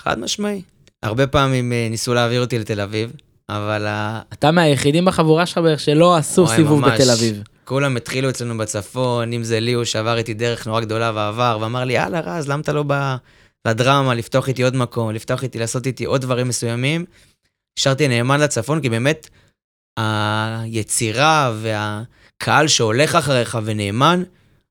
חד 0.00 0.18
משמעי. 0.18 0.62
הרבה 1.02 1.26
פעמים 1.26 1.72
ניסו 1.90 2.14
להעביר 2.14 2.40
אותי 2.40 2.58
לתל 2.58 2.80
אביב, 2.80 3.12
אבל... 3.48 3.86
אתה 4.32 4.50
מהיחידים 4.50 5.04
בחבורה 5.04 5.46
שלך 5.46 5.58
בערך 5.58 5.80
שלא 5.80 6.16
עשו 6.16 6.46
סיבוב 6.46 6.80
בתל 6.84 7.10
אביב. 7.10 7.42
כולם 7.64 7.96
התחילו 7.96 8.30
אצלנו 8.30 8.58
בצפון, 8.58 9.32
אם 9.32 9.44
זה 9.44 9.60
ליהו 9.60 9.86
שעבר 9.86 10.16
איתי 10.16 10.34
דרך 10.34 10.66
נורא 10.66 10.80
גדולה 10.80 11.12
ועבר, 11.14 11.58
ואמר 11.60 11.84
לי, 11.84 11.92
יאללה 11.92 12.20
רז, 12.20 12.48
למה 12.48 12.62
אתה 12.62 12.72
לא 12.72 12.82
בא 12.82 13.16
לדרמה, 13.66 14.14
לפתוח 14.14 14.48
איתי 14.48 14.62
עוד 14.62 14.76
מקום, 14.76 15.10
לפתוח 15.10 15.42
איתי, 15.42 15.58
לעשות 15.58 15.86
איתי 15.86 16.04
עוד 16.04 16.20
דברים 16.20 16.48
מסוימים? 16.48 17.04
נשארתי 17.78 18.08
נאמן 18.08 18.40
לצפון, 18.40 18.80
כי 18.80 18.88
באמת, 18.88 19.28
היצירה 19.96 21.52
והקהל 21.60 22.68
שהולך 22.68 23.14
אחריך 23.14 23.58
ונאמן, 23.64 24.22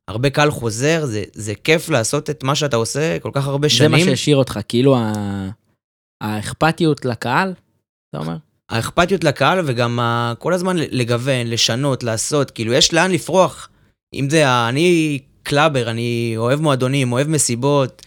הרבה 0.07 0.29
קהל 0.29 0.51
חוזר, 0.51 1.05
זה, 1.05 1.23
זה 1.33 1.55
כיף 1.55 1.89
לעשות 1.89 2.29
את 2.29 2.43
מה 2.43 2.55
שאתה 2.55 2.75
עושה 2.75 3.19
כל 3.19 3.31
כך 3.33 3.47
הרבה 3.47 3.69
שנים. 3.69 3.91
זה 3.91 3.97
מה 3.97 4.11
שהשאיר 4.11 4.37
אותך, 4.37 4.59
כאילו 4.67 4.97
האכפתיות 6.21 7.05
לקהל, 7.05 7.53
אתה 8.09 8.17
אומר? 8.23 8.35
האכפתיות 8.73 9.23
לקהל 9.23 9.59
וגם 9.65 9.99
ה... 9.99 10.33
כל 10.39 10.53
הזמן 10.53 10.75
לגוון, 10.77 11.47
לשנות, 11.47 12.03
לעשות, 12.03 12.51
כאילו 12.51 12.73
יש 12.73 12.93
לאן 12.93 13.11
לפרוח. 13.11 13.69
אם 14.13 14.29
זה, 14.29 14.67
אני 14.69 15.19
קלאבר, 15.43 15.89
אני 15.89 16.33
אוהב 16.37 16.61
מועדונים, 16.61 17.11
אוהב 17.11 17.27
מסיבות, 17.27 18.05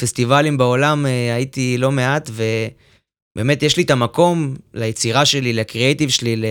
פסטיבלים 0.00 0.58
בעולם 0.58 1.06
אה, 1.06 1.34
הייתי 1.34 1.78
לא 1.78 1.90
מעט, 1.90 2.30
ובאמת 3.36 3.62
יש 3.62 3.76
לי 3.76 3.82
את 3.82 3.90
המקום 3.90 4.54
ליצירה 4.74 5.24
שלי, 5.24 5.52
לקריאייטיב 5.52 6.10
שלי, 6.10 6.42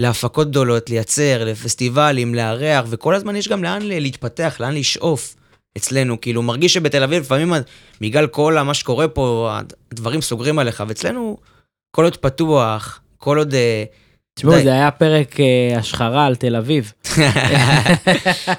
להפקות 0.00 0.50
גדולות, 0.50 0.90
לייצר, 0.90 1.44
לפסטיבלים, 1.44 2.34
לארח, 2.34 2.86
וכל 2.88 3.14
הזמן 3.14 3.36
יש 3.36 3.48
גם 3.48 3.64
לאן 3.64 3.82
להתפתח, 3.82 4.56
לאן 4.60 4.74
לשאוף 4.74 5.36
אצלנו. 5.76 6.20
כאילו, 6.20 6.42
מרגיש 6.42 6.74
שבתל 6.74 7.02
אביב 7.02 7.22
לפעמים, 7.22 7.52
בגלל 8.00 8.26
כל 8.26 8.62
מה 8.62 8.74
שקורה 8.74 9.08
פה, 9.08 9.50
הדברים 9.90 10.20
סוגרים 10.20 10.58
עליך, 10.58 10.82
ואצלנו... 10.88 11.36
כל 11.90 12.04
עוד 12.04 12.16
פתוח, 12.16 13.00
כל 13.18 13.38
עוד 13.38 13.52
uh, 13.52 13.56
תשמעו. 14.38 14.62
זה 14.62 14.72
היה 14.72 14.90
פרק 14.90 15.40
אה, 15.40 15.78
השחרה 15.78 16.26
על 16.26 16.34
תל 16.34 16.56
אביב. 16.56 16.92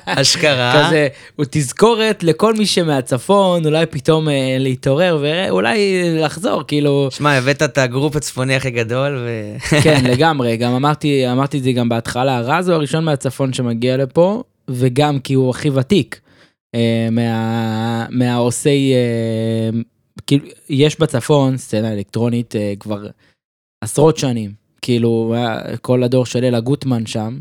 אשכרה. 0.06 0.86
כזה, 0.88 1.08
הוא 1.36 1.46
תזכורת 1.50 2.24
לכל 2.24 2.54
מי 2.54 2.66
שמהצפון, 2.66 3.66
אולי 3.66 3.86
פתאום 3.86 4.30
אה, 4.30 4.56
להתעורר 4.60 5.18
ואולי 5.22 6.02
לחזור, 6.22 6.64
כאילו, 6.68 7.08
שמע, 7.12 7.34
הבאת 7.34 7.64
את 7.64 7.78
הגרופ 7.78 8.16
הצפוני 8.16 8.56
הכי 8.56 8.72
גדול, 8.72 9.18
ו... 9.18 9.56
כן, 9.84 10.06
לגמרי, 10.06 10.58
גם 10.58 10.74
אמרתי, 10.74 11.32
אמרתי 11.32 11.58
את 11.58 11.64
זה 11.64 11.72
גם 11.72 11.90
בהתחלה, 11.90 12.42
רז 12.42 12.68
הוא 12.68 12.76
הראשון 12.76 13.04
מהצפון 13.04 13.54
שמגיע 13.54 13.98
לפה, 13.98 14.44
וגם 14.70 15.20
כי 15.20 15.34
הוא 15.34 15.50
הכי 15.50 15.70
ותיק, 15.70 16.20
אה, 16.76 17.08
מה, 17.12 18.06
מהעושי, 18.10 18.94
אה, 18.94 19.80
כאילו, 20.28 20.46
יש 20.70 21.00
בצפון 21.00 21.58
סצנה 21.58 21.94
אלקטרונית 21.94 22.56
אה, 22.56 22.74
כבר 22.80 23.08
עשרות 23.84 24.18
שנים, 24.18 24.54
כאילו, 24.82 25.34
היה 25.36 25.78
כל 25.78 26.04
הדור 26.04 26.26
של 26.26 26.44
אלה 26.44 26.60
גוטמן 26.60 27.06
שם, 27.06 27.40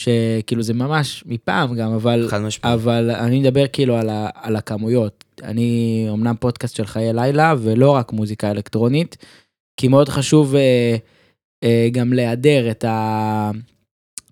שכאילו 0.00 0.62
זה 0.62 0.74
ממש 0.74 1.24
מפעם 1.26 1.74
גם, 1.74 1.92
אבל... 1.92 2.28
אבל 2.74 3.10
אני 3.10 3.40
מדבר 3.40 3.64
כאילו 3.72 3.96
על, 3.96 4.08
ה, 4.08 4.28
על 4.34 4.56
הכמויות. 4.56 5.24
אני 5.42 6.06
אמנם 6.12 6.34
פודקאסט 6.40 6.76
של 6.76 6.86
חיי 6.86 7.12
לילה 7.12 7.54
ולא 7.58 7.90
רק 7.90 8.12
מוזיקה 8.12 8.50
אלקטרונית, 8.50 9.16
כי 9.76 9.88
מאוד 9.88 10.08
חשוב 10.08 10.54
אה, 10.54 10.96
אה, 11.64 11.88
גם 11.92 12.12
להיעדר 12.12 12.70
את, 12.70 12.84
ה, 12.84 13.50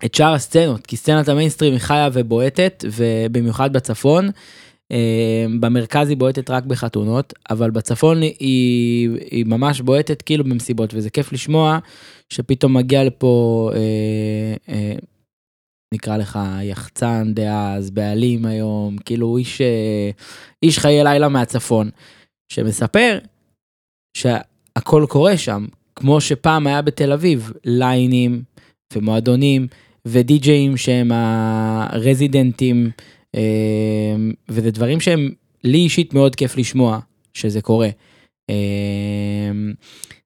את 0.05 0.15
שאר 0.15 0.33
הסצנות, 0.33 0.87
כי 0.87 0.97
סצנת 0.97 1.29
המיינסטרים 1.29 1.73
היא 1.73 1.79
חיה 1.79 2.09
ובועטת, 2.13 2.85
ובמיוחד 2.91 3.73
בצפון. 3.73 4.29
אה, 4.91 5.45
במרכז 5.59 6.09
היא 6.09 6.17
בועטת 6.17 6.49
רק 6.49 6.63
בחתונות, 6.63 7.33
אבל 7.49 7.71
בצפון 7.71 8.21
היא, 8.21 9.09
היא 9.31 9.45
ממש 9.45 9.81
בועטת 9.81 10.21
כאילו 10.21 10.43
במסיבות, 10.43 10.93
וזה 10.93 11.09
כיף 11.09 11.33
לשמוע 11.33 11.79
שפתאום 12.29 12.77
מגיע 12.77 13.03
לפה, 13.03 13.69
אה, 13.73 14.73
אה, 14.73 14.95
נקרא 15.93 16.17
לך 16.17 16.39
יחצן 16.63 17.33
דאז, 17.33 17.89
בעלים 17.89 18.45
היום, 18.45 18.97
כאילו 18.97 19.37
איש, 19.37 19.61
אה, 19.61 20.09
איש 20.63 20.79
חיי 20.79 21.03
לילה 21.03 21.29
מהצפון, 21.29 21.89
שמספר 22.51 23.19
שהכל 24.17 25.05
קורה 25.09 25.37
שם, 25.37 25.65
כמו 25.95 26.21
שפעם 26.21 26.67
היה 26.67 26.81
בתל 26.81 27.11
אביב, 27.11 27.51
ליינים 27.65 28.43
ומועדונים 28.95 29.67
ודי-ג'אים 30.05 30.77
שהם 30.77 31.11
הרזידנטים, 31.11 32.91
וזה 34.49 34.71
דברים 34.71 34.99
שהם 34.99 35.29
לי 35.63 35.77
אישית 35.77 36.13
מאוד 36.13 36.35
כיף 36.35 36.57
לשמוע 36.57 36.99
שזה 37.33 37.61
קורה. 37.61 37.89
אה, 38.49 39.51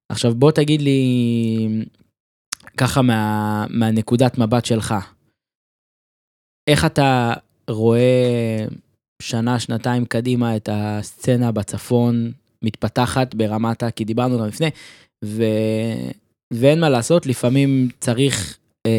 עכשיו 0.09 0.35
בוא 0.35 0.51
תגיד 0.51 0.81
לי 0.81 1.01
ככה 2.77 3.01
מה, 3.01 3.65
מהנקודת 3.69 4.37
מבט 4.37 4.65
שלך. 4.65 4.95
איך 6.69 6.85
אתה 6.85 7.33
רואה 7.69 8.65
שנה, 9.21 9.59
שנתיים 9.59 10.05
קדימה 10.05 10.55
את 10.55 10.69
הסצנה 10.71 11.51
בצפון 11.51 12.31
מתפתחת 12.61 13.35
ברמת 13.35 13.83
ה... 13.83 13.91
כי 13.91 14.05
דיברנו 14.05 14.39
גם 14.39 14.47
לפני, 14.47 14.69
ו... 15.25 15.43
ואין 16.53 16.79
מה 16.79 16.89
לעשות, 16.89 17.25
לפעמים 17.25 17.89
צריך 17.99 18.57
אה, 18.87 18.91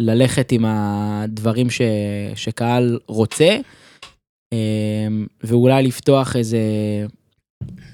ללכת 0.00 0.52
עם 0.52 0.64
הדברים 0.64 1.70
ש... 1.70 1.80
שקהל 2.34 2.98
רוצה, 3.06 3.56
אה, 4.52 5.08
ואולי 5.44 5.82
לפתוח 5.82 6.36
איזה 6.36 6.60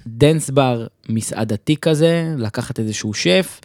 dance 0.07 0.51
bar 0.51 0.87
מסעדתי 1.09 1.77
כזה, 1.77 2.35
לקחת 2.39 2.81
איזשהו 2.81 3.15
שף 3.15 3.61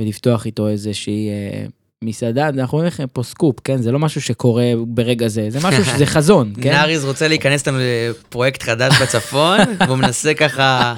ולפתוח 0.00 0.46
איתו 0.46 0.68
איזושהי 0.68 1.28
אה, 1.28 1.66
מסעדה, 2.04 2.48
אנחנו 2.48 2.78
אומרים 2.78 2.86
לכם 2.86 3.06
פה 3.12 3.22
סקופ, 3.22 3.56
כן? 3.64 3.82
זה 3.82 3.92
לא 3.92 3.98
משהו 3.98 4.20
שקורה 4.20 4.72
ברגע 4.86 5.28
זה, 5.28 5.50
זה 5.50 5.58
משהו 5.62 5.84
שזה 5.84 6.06
חזון, 6.14 6.52
כן? 6.62 6.70
נאריז 6.70 7.04
רוצה 7.04 7.28
להיכנס 7.28 7.60
איתנו 7.60 7.78
לפרויקט 7.80 8.62
חדש 8.62 9.02
בצפון, 9.02 9.58
והוא 9.86 9.96
מנסה 9.96 10.34
ככה 10.34 10.94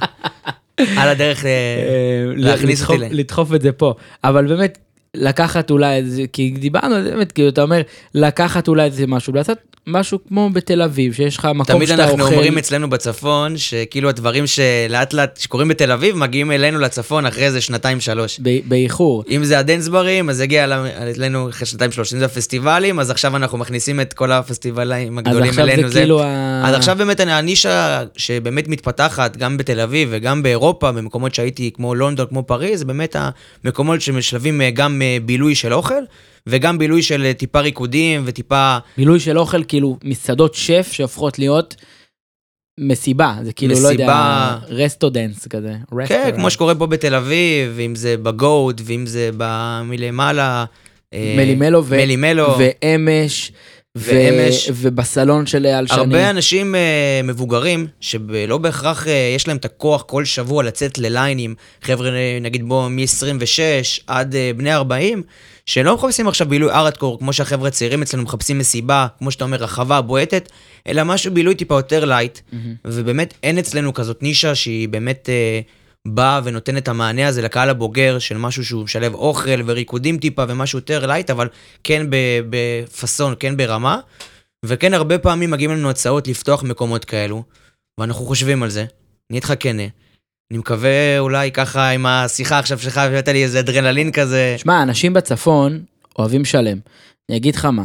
על 0.78 1.08
הדרך... 1.08 1.44
אה, 1.44 1.50
אה, 1.50 2.32
להכניס 2.36 2.82
אותי 2.82 2.98
ל- 2.98 3.06
לדחוף 3.10 3.54
את 3.54 3.62
זה 3.62 3.72
פה, 3.72 3.94
אבל 4.24 4.46
באמת 4.46 4.78
לקחת 5.14 5.70
אולי, 5.70 5.96
איזה- 5.96 6.22
כי 6.32 6.50
דיברנו 6.58 6.94
על 6.94 7.02
זה 7.04 7.10
באמת, 7.10 7.32
כאילו 7.32 7.48
אתה 7.48 7.62
אומר, 7.62 7.80
לקחת 8.14 8.68
אולי 8.68 8.84
איזה 8.84 9.06
משהו, 9.06 9.32
לעשות 9.32 9.58
משהו 9.86 10.18
כמו 10.28 10.50
בתל 10.52 10.82
אביב, 10.82 11.12
שיש 11.12 11.36
לך 11.36 11.48
מקום 11.54 11.76
תמיד 11.76 11.88
שאתה 11.88 12.04
אנחנו 12.04 12.22
אוכל, 12.22 12.34
אומרים 12.34 12.58
אצלנו 12.58 12.90
בצפון, 12.90 13.56
שכאילו 13.56 14.08
הדברים 14.08 14.44
שלאט 14.46 15.12
לאט 15.12 15.36
שקורים 15.40 15.68
בתל 15.68 15.90
אביב, 15.92 16.16
מגיעים 16.16 16.52
אלינו 16.52 16.78
לצפון 16.78 17.26
אחרי 17.26 17.44
איזה 17.44 17.60
שנתיים 17.60 18.00
שלוש. 18.00 18.40
באיחור. 18.68 19.24
אם 19.30 19.44
זה 19.44 19.58
הדנסברים, 19.58 20.30
אז 20.30 20.40
הגיע 20.40 20.64
אלינו- 20.64 21.48
אחרי 21.48 21.66
שנתיים 21.66 21.92
שלוש. 21.92 22.14
אם 22.14 22.18
זה 22.18 22.24
הפסטיבלים, 22.24 23.00
אז 23.00 23.10
עכשיו 23.10 23.36
אנחנו 23.36 23.58
מכניסים 23.58 24.00
את 24.00 24.12
כל 24.12 24.32
הפסטיבלים 24.32 25.18
הגדולים 25.18 25.52
אלינו. 25.58 25.88
זה 25.88 25.98
כאילו 26.00 26.22
ה... 26.22 26.62
אז 26.68 26.74
עכשיו 26.74 26.96
באמת 26.98 27.20
הנישה 27.20 28.02
שבאמת 28.16 28.68
מתפתחת 28.68 29.36
גם 29.36 29.56
בתל 29.56 29.80
אביב 29.80 30.08
וגם 30.12 30.42
באירופה, 30.42 30.92
במקומות 30.92 31.34
שהייתי 31.34 31.70
כמו 31.74 31.94
לונדון, 31.94 32.26
כמו 32.26 32.42
פריז, 32.42 32.78
זה 32.78 32.84
באמת 32.84 33.16
המקומות 33.64 34.00
שמשלבים 34.00 34.60
אה, 34.60 34.70
גם 34.70 35.02
בילוי 35.24 35.54
של 35.54 35.74
אוכל 35.74 36.02
וגם 36.46 36.78
בילוי 36.78 37.02
של 37.02 37.24
אה, 37.24 37.34
טיפה 37.34 37.60
ריקודים 37.60 38.22
וטיפה... 38.24 38.78
בילוי 38.98 39.20
של 39.20 39.38
אוכל, 39.38 39.64
כאילו 39.64 39.98
מסעדות 40.04 40.54
שף 40.54 40.88
שהופכות 40.92 41.38
להיות 41.38 41.76
מסיבה, 42.80 43.36
זה 43.42 43.52
כאילו, 43.52 43.74
לא 43.74 43.88
יודע, 43.88 44.04
מסיבה. 44.04 44.58
resto 44.68 45.10
dance 45.10 45.48
כזה. 45.48 45.72
כן, 45.90 45.96
restaurant. 45.96 46.34
כמו 46.34 46.50
שקורה 46.50 46.74
פה 46.74 46.86
בתל 46.86 47.14
אביב, 47.14 47.78
אם 47.80 47.94
זה 47.94 48.16
בגוט 48.16 48.80
ואם 48.84 49.06
זה 49.06 49.30
מלמעלה. 49.84 50.64
אה, 51.14 51.34
מלימלו 51.36 51.84
ו- 51.86 51.96
מלימלו. 51.96 52.54
ואמש. 52.58 53.52
ואמש. 53.96 54.70
ובסלון 54.74 55.46
של 55.46 55.66
אייל 55.66 55.86
שני. 55.86 55.98
הרבה 55.98 56.30
אנשים 56.30 56.74
אה, 56.74 57.20
מבוגרים, 57.24 57.86
שלא 58.00 58.58
בהכרח 58.58 59.08
אה, 59.08 59.32
יש 59.36 59.48
להם 59.48 59.56
את 59.56 59.64
הכוח 59.64 60.02
כל 60.02 60.24
שבוע 60.24 60.62
לצאת 60.62 60.98
לליינים, 60.98 61.54
חבר'ה 61.82 62.10
נגיד 62.40 62.68
בוא 62.68 62.88
מ-26 62.88 64.02
עד 64.06 64.34
אה, 64.34 64.50
בני 64.56 64.74
40, 64.74 65.22
שלא 65.66 65.94
מחפשים 65.94 66.28
עכשיו 66.28 66.48
בילוי 66.48 66.70
ארדקור, 66.70 67.18
כמו 67.18 67.32
שהחבר'ה 67.32 67.68
הצעירים 67.68 68.02
אצלנו 68.02 68.22
מחפשים 68.22 68.58
מסיבה, 68.58 69.06
כמו 69.18 69.30
שאתה 69.30 69.44
אומר, 69.44 69.56
רחבה, 69.56 70.00
בועטת, 70.00 70.48
אלא 70.88 71.02
משהו 71.04 71.34
בילוי 71.34 71.54
טיפה 71.54 71.74
יותר 71.74 72.04
light, 72.04 72.38
מהמם. 72.52 72.74
ובאמת 72.84 73.34
אין 73.42 73.58
אצלנו 73.58 73.94
כזאת 73.94 74.22
נישה 74.22 74.54
שהיא 74.54 74.88
באמת 74.88 75.28
באה 76.08 76.40
ונותנת 76.44 76.82
את 76.82 76.88
המענה 76.88 77.28
הזה 77.28 77.42
לקהל 77.42 77.70
הבוגר 77.70 78.18
של 78.18 78.36
משהו 78.36 78.64
שהוא 78.64 78.84
משלב 78.84 79.14
אוכל 79.14 79.62
וריקודים 79.66 80.18
טיפה 80.18 80.44
ומשהו 80.48 80.78
יותר 80.78 81.06
light, 81.06 81.30
אבל 81.30 81.48
כן 81.84 82.06
בפאסון, 82.50 83.34
כן 83.40 83.56
ברמה. 83.56 84.00
וכן, 84.64 84.94
הרבה 84.94 85.18
פעמים 85.18 85.50
מגיעים 85.50 85.70
לנו 85.70 85.90
הצעות 85.90 86.28
לפתוח 86.28 86.62
מקומות 86.62 87.04
כאלו, 87.04 87.42
ואנחנו 88.00 88.24
חושבים 88.24 88.62
על 88.62 88.70
זה. 88.70 88.84
אני 89.30 89.38
איתך 89.38 89.52
כנה. 89.60 89.82
אני 90.50 90.58
מקווה 90.58 91.18
אולי 91.18 91.52
ככה 91.52 91.88
עם 91.88 92.06
השיחה 92.06 92.58
עכשיו 92.58 92.78
שלך, 92.78 92.98
הבאת 92.98 93.28
לי 93.28 93.44
איזה 93.44 93.60
אדרנלין 93.60 94.12
כזה. 94.12 94.54
שמע, 94.58 94.82
אנשים 94.82 95.12
בצפון 95.12 95.84
אוהבים 96.18 96.44
שלם. 96.44 96.78
אני 97.28 97.36
אגיד 97.36 97.54
לך 97.54 97.64
מה, 97.64 97.84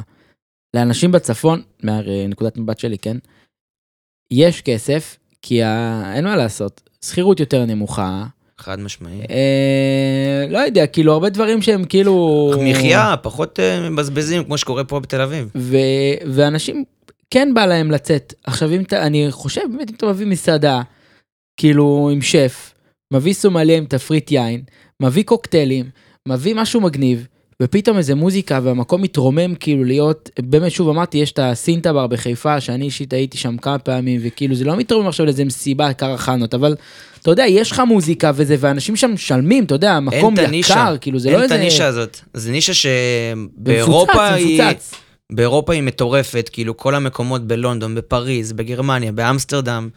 לאנשים 0.75 1.11
בצפון, 1.11 1.61
מהנקודת 1.83 2.57
מבט 2.57 2.79
שלי, 2.79 2.97
כן? 2.97 3.17
יש 4.31 4.61
כסף, 4.61 5.17
כי 5.41 5.63
ה... 5.63 6.03
אין 6.15 6.23
מה 6.23 6.35
לעשות, 6.35 6.88
שכירות 7.05 7.39
יותר 7.39 7.65
נמוכה. 7.65 8.25
חד 8.57 8.79
משמעי. 8.79 9.19
אה, 9.29 10.45
לא 10.49 10.57
יודע, 10.57 10.87
כאילו 10.87 11.13
הרבה 11.13 11.29
דברים 11.29 11.61
שהם 11.61 11.83
כאילו... 11.83 12.51
מחיה, 12.71 13.15
פחות 13.21 13.59
אה, 13.59 13.89
מבזבזים, 13.89 14.43
כמו 14.43 14.57
שקורה 14.57 14.83
פה 14.83 14.99
בתל 14.99 15.21
אביב. 15.21 15.49
ו... 15.55 15.77
ואנשים, 16.33 16.83
כן 17.31 17.53
בא 17.53 17.65
להם 17.65 17.91
לצאת. 17.91 18.33
עכשיו, 18.43 18.71
אם 18.71 18.81
אתה, 18.81 19.05
אני 19.05 19.27
חושב, 19.29 19.61
באמת, 19.71 19.89
אם 19.89 19.95
אתה 19.95 20.05
מביא 20.05 20.27
מסעדה, 20.27 20.81
כאילו 21.57 22.09
עם 22.13 22.21
שף, 22.21 22.73
מביא 23.13 23.33
סומליה 23.33 23.77
עם 23.77 23.85
תפריט 23.85 24.31
יין, 24.31 24.61
מביא 25.01 25.23
קוקטיילים, 25.23 25.89
מביא 26.27 26.55
משהו 26.55 26.81
מגניב, 26.81 27.27
ופתאום 27.63 27.97
איזה 27.97 28.15
מוזיקה 28.15 28.59
והמקום 28.63 29.01
מתרומם 29.01 29.55
כאילו 29.55 29.83
להיות, 29.83 30.29
באמת 30.39 30.71
שוב 30.71 30.89
אמרתי, 30.89 31.17
יש 31.17 31.31
את 31.31 31.39
הסינטה 31.41 31.93
בר 31.93 32.07
בחיפה, 32.07 32.61
שאני 32.61 32.85
אישית 32.85 33.13
הייתי 33.13 33.37
שם 33.37 33.57
כמה 33.57 33.79
פעמים, 33.79 34.21
וכאילו 34.23 34.55
זה 34.55 34.65
לא 34.65 34.75
מתרומם 34.75 35.07
עכשיו 35.07 35.25
לאיזה 35.25 35.45
מסיבה 35.45 35.93
קרחנות, 35.93 36.53
אבל 36.53 36.75
אתה 37.21 37.31
יודע, 37.31 37.45
יש 37.47 37.71
לך 37.71 37.81
מוזיקה 37.87 38.31
וזה, 38.35 38.55
ואנשים 38.59 38.95
שם 38.95 39.11
משלמים, 39.13 39.63
אתה 39.63 39.75
יודע, 39.75 39.95
אין 39.95 40.03
מקום 40.03 40.33
את 40.33 40.39
הנישה. 40.39 40.73
יקר, 40.73 40.95
כאילו 41.01 41.19
זה 41.19 41.29
לא 41.29 41.35
אין 41.35 41.45
את 41.45 41.51
איזה... 41.51 41.61
הנישה 41.61 41.87
הזאת. 41.87 42.19
זו 42.33 42.51
נישה 42.51 42.73
זה 42.73 42.79
שבאירופה 42.79 44.27
היא... 44.27 44.61
מפוצץ. 44.63 44.93
באירופה 45.31 45.73
היא 45.73 45.83
מטורפת, 45.83 46.49
כאילו 46.53 46.77
כל 46.77 46.95
המקומות 46.95 47.47
בלונדון, 47.47 47.95
בפריז, 47.95 48.53
בגרמניה, 48.53 49.11
באמסטרדם, 49.11 49.89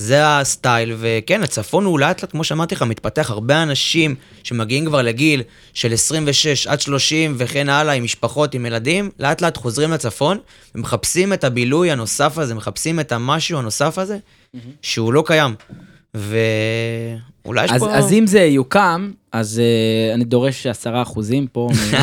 זה 0.00 0.38
הסטייל, 0.38 0.92
וכן, 0.98 1.42
הצפון 1.42 1.84
הוא 1.84 2.00
לאט 2.00 2.22
לאט, 2.22 2.30
כמו 2.30 2.44
שאמרתי 2.44 2.74
לך, 2.74 2.82
מתפתח. 2.82 3.30
הרבה 3.30 3.62
אנשים 3.62 4.14
שמגיעים 4.42 4.86
כבר 4.86 5.02
לגיל 5.02 5.42
של 5.74 5.92
26 5.92 6.66
עד 6.66 6.80
30 6.80 7.34
וכן 7.38 7.68
הלאה, 7.68 7.94
עם 7.94 8.04
משפחות, 8.04 8.54
עם 8.54 8.66
ילדים, 8.66 9.10
לאט 9.18 9.40
לאט 9.42 9.56
חוזרים 9.56 9.90
לצפון, 9.90 10.38
ומחפשים 10.74 11.32
את 11.32 11.44
הבילוי 11.44 11.90
הנוסף 11.90 12.38
הזה, 12.38 12.54
מחפשים 12.54 13.00
את 13.00 13.12
המשהו 13.12 13.58
הנוסף 13.58 13.98
הזה, 13.98 14.18
שהוא 14.82 15.12
לא 15.12 15.22
קיים. 15.26 15.54
ואולי 16.14 17.64
יש 17.64 17.70
אז, 17.72 17.80
פה... 17.80 17.94
אז 17.94 18.12
אם 18.12 18.26
זה 18.26 18.40
יוקם, 18.40 19.10
אז 19.32 19.60
אה, 19.60 20.14
אני 20.14 20.24
דורש 20.24 20.66
10 20.66 21.02
אחוזים 21.02 21.46
פה. 21.52 21.68
מ- 21.72 21.94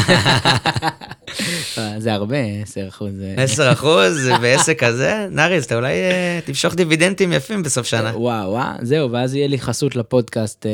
זה 2.02 2.14
הרבה, 2.14 2.36
10 2.64 2.88
אחוז. 2.88 3.12
אה. 3.38 3.44
10 3.44 3.72
אחוז 3.72 4.30
בעסק 4.42 4.84
כזה, 4.84 5.28
נאריס, 5.32 5.66
אתה 5.66 5.76
אולי 5.76 5.94
אה, 5.94 6.40
תמשוך 6.46 6.76
דיבידנדים 6.76 7.34
יפים 7.34 7.64
בסוף 7.64 7.88
שנה. 7.88 8.12
וואו, 8.18 8.52
וואו, 8.52 8.64
זהו, 8.82 9.12
ואז 9.12 9.36
יהיה 9.36 9.48
לי 9.48 9.60
חסות 9.60 9.96
לפודקאסט. 9.96 10.66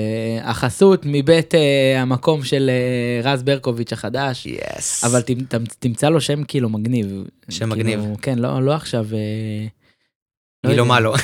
החסות 0.44 1.02
מבית 1.06 1.54
המקום 1.98 2.44
של 2.44 2.72
רז 3.24 3.44
ברקוביץ' 3.44 3.94
החדש. 3.94 4.46
יס. 4.46 5.04
אבל 5.04 5.22
תמ- 5.22 5.44
תמ- 5.50 5.74
תמצא 5.80 6.10
לו 6.10 6.22
שם 6.22 6.44
כאילו 6.44 6.70
מגניב. 6.70 7.08
שם 7.50 7.58
כאילו, 7.60 7.76
מגניב. 7.76 8.16
כן, 8.22 8.40
לא 8.40 8.62
לא 8.62 8.74
עכשיו... 8.74 9.06
לא 10.64 10.70
מי 10.70 10.78
לא. 10.78 10.86
מה 10.86 11.00
לא. 11.00 11.16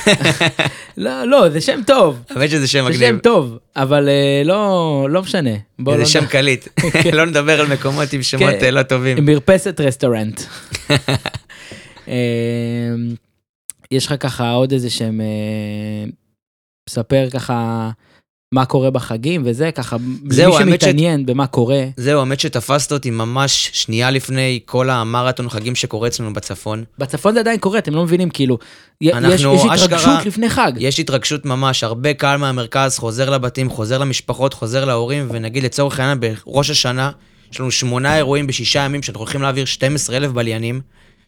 לא, 0.98 1.24
לא, 1.24 1.50
זה 1.50 1.62
שם 1.62 1.80
טוב. 1.88 2.24
האמת 2.30 2.50
שזה 2.50 2.68
שם 2.68 2.84
זה 2.84 2.90
מגניב. 2.90 3.10
שם 3.10 3.20
טוב, 3.20 3.58
אבל 3.76 4.10
אה, 4.10 4.42
לא 4.46 5.08
לא 5.10 5.22
משנה. 5.22 5.50
בוא 5.80 5.96
לא 5.96 6.04
זה 6.04 6.12
שם 6.12 6.26
קליט. 6.26 6.68
לא 7.18 7.26
נדבר 7.26 7.62
על 7.62 7.68
מקומות 7.68 8.14
עם 8.14 8.24
שמות 8.24 8.54
כן. 8.60 8.66
אה, 8.66 8.72
לא 8.72 8.84
טובים. 8.84 9.26
מרפסת 9.26 9.80
restaurant. 9.80 10.42
אה, 12.08 12.14
יש 13.92 14.06
לך 14.06 14.14
ככה 14.20 14.52
עוד 14.52 14.72
איזה 14.72 14.90
שהם... 14.90 15.22
אה, 15.22 16.10
ספר 16.90 17.30
ככה 17.34 17.90
מה 18.52 18.66
קורה 18.66 18.90
בחגים 18.92 19.42
וזה, 19.46 19.72
ככה, 19.72 19.96
למי 20.24 20.44
האמת 20.44 20.54
ש- 20.54 20.58
שמתעניין 20.60 21.26
במה 21.26 21.48
קורה. 21.48 21.84
זהו, 21.98 22.20
האמת 22.20 22.40
שתפסת 22.40 22.92
אותי 22.92 23.10
ממש 23.10 23.70
שנייה 23.74 24.12
לפני 24.12 24.60
כל 24.66 24.90
המרתון 24.90 25.50
חגים 25.50 25.76
שקורה 25.76 26.08
אצלנו 26.08 26.34
בצפון. 26.34 26.84
בצפון 26.98 27.34
זה 27.34 27.40
עדיין 27.40 27.60
קורה, 27.60 27.80
אתם 27.80 27.96
לא 27.96 28.04
מבינים, 28.04 28.30
כאילו, 28.30 28.58
אנחנו 29.04 29.30
יש 29.30 29.42
יש 29.42 29.46
אשכרה- 29.72 29.74
התרגשות 29.98 30.26
לפני 30.26 30.50
חג. 30.50 30.72
יש 30.78 31.00
התרגשות 31.00 31.46
ממש, 31.46 31.84
הרבה 31.84 32.14
קהל 32.14 32.38
מהמרכז 32.38 32.98
חוזר 32.98 33.30
לבתים, 33.30 33.70
חוזר 33.70 33.98
למשפחות, 33.98 34.54
חוזר 34.54 34.86
להורים, 34.86 35.28
ונגיד 35.32 35.64
לצורך 35.64 36.00
העניין 36.00 36.20
בראש 36.46 36.70
השנה, 36.70 37.12
יש 37.54 37.60
לנו 37.60 37.72
שמונה 37.72 38.18
אירועים 38.18 38.48
בשישה 38.48 38.80
ימים 38.80 39.04
שאנחנו 39.04 39.20
הולכים 39.22 39.42
להעביר 39.42 39.66
12,000 39.66 40.34
בליינים, 40.34 40.82